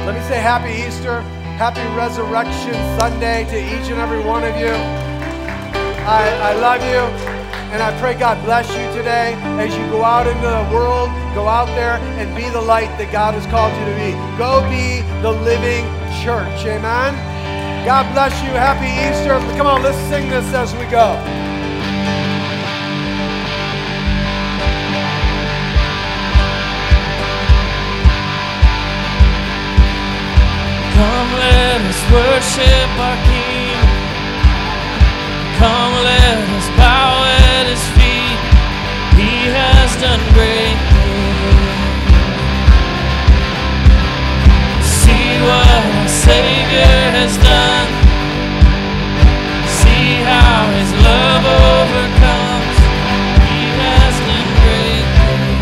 Let 0.04 0.16
me 0.16 0.20
say 0.22 0.40
happy 0.40 0.82
Easter, 0.82 1.20
happy 1.62 1.86
Resurrection 1.94 2.74
Sunday 2.98 3.44
to 3.44 3.56
each 3.56 3.88
and 3.88 4.00
every 4.00 4.18
one 4.18 4.42
of 4.42 4.56
you. 4.56 4.74
I, 6.02 6.26
I 6.42 6.54
love 6.54 6.82
you, 6.82 7.31
and 7.72 7.82
I 7.82 7.98
pray 7.98 8.12
God 8.12 8.36
bless 8.44 8.68
you 8.68 8.84
today 8.92 9.32
as 9.56 9.74
you 9.74 9.80
go 9.88 10.04
out 10.04 10.26
into 10.26 10.44
the 10.44 10.68
world, 10.76 11.08
go 11.34 11.48
out 11.48 11.68
there 11.68 11.96
and 12.20 12.28
be 12.36 12.46
the 12.50 12.60
light 12.60 12.92
that 13.00 13.10
God 13.10 13.32
has 13.32 13.46
called 13.48 13.72
you 13.72 13.84
to 13.88 13.96
be. 13.96 14.12
Go 14.36 14.60
be 14.68 15.00
the 15.24 15.32
living 15.32 15.88
church. 16.20 16.68
Amen. 16.68 17.16
God 17.88 18.04
bless 18.12 18.36
you. 18.44 18.52
Happy 18.52 18.92
Easter. 19.08 19.40
Come 19.56 19.66
on, 19.66 19.82
let's 19.82 19.96
sing 20.12 20.28
this 20.28 20.44
as 20.52 20.76
we 20.76 20.84
go. 20.92 21.16
Come 30.92 31.28
let 31.40 31.80
us 31.88 32.00
worship 32.12 32.90
our 33.00 33.16
King. 33.24 33.80
Come 35.56 35.92
let 36.04 36.36
us 36.52 36.68
bow 36.76 37.11
just 39.62 39.98
ungrateful. 40.14 41.14
See 44.82 45.28
what 45.46 45.66
our 45.78 46.08
Savior 46.08 46.98
has 47.18 47.34
done. 47.50 47.90
See 49.80 50.08
how 50.30 50.58
His 50.78 50.90
love 51.08 51.44
overcomes. 51.66 52.76
He 53.46 53.60
has 53.82 54.14
done 54.28 54.48
great 54.62 55.06
things. 55.18 55.60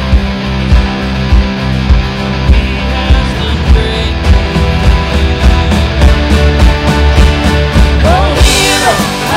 He 2.55 2.67
has 2.97 3.29
done 3.41 3.61
great 3.75 4.17
things. 4.33 5.45
Oh, 8.15 8.31
hero 8.49 8.97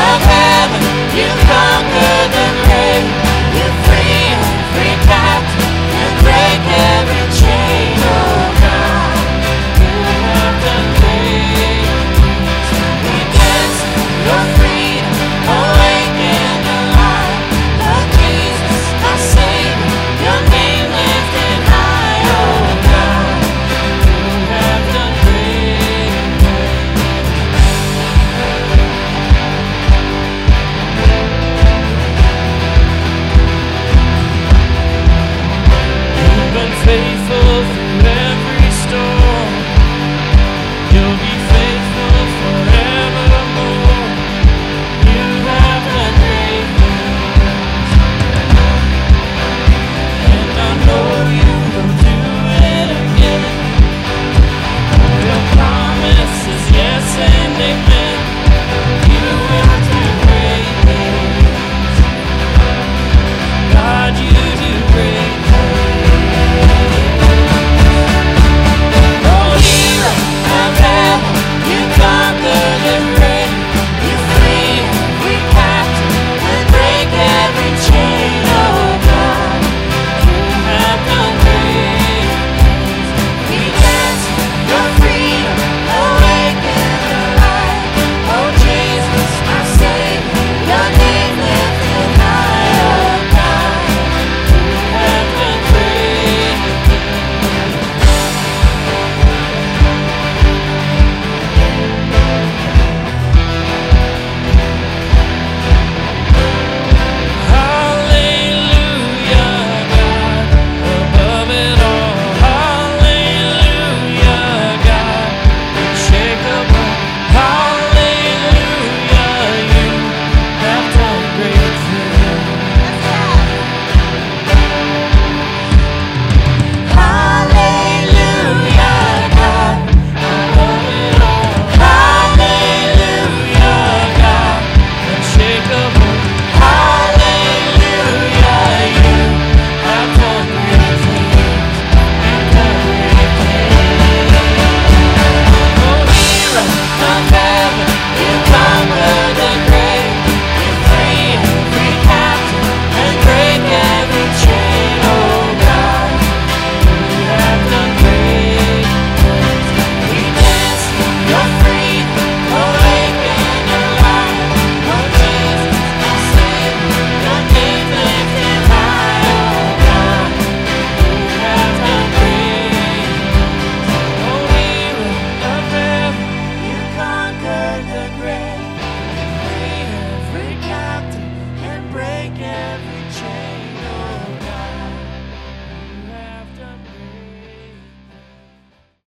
of 0.09 0.19
heaven, 0.35 0.83
you 1.17 1.29
conquered. 1.51 2.22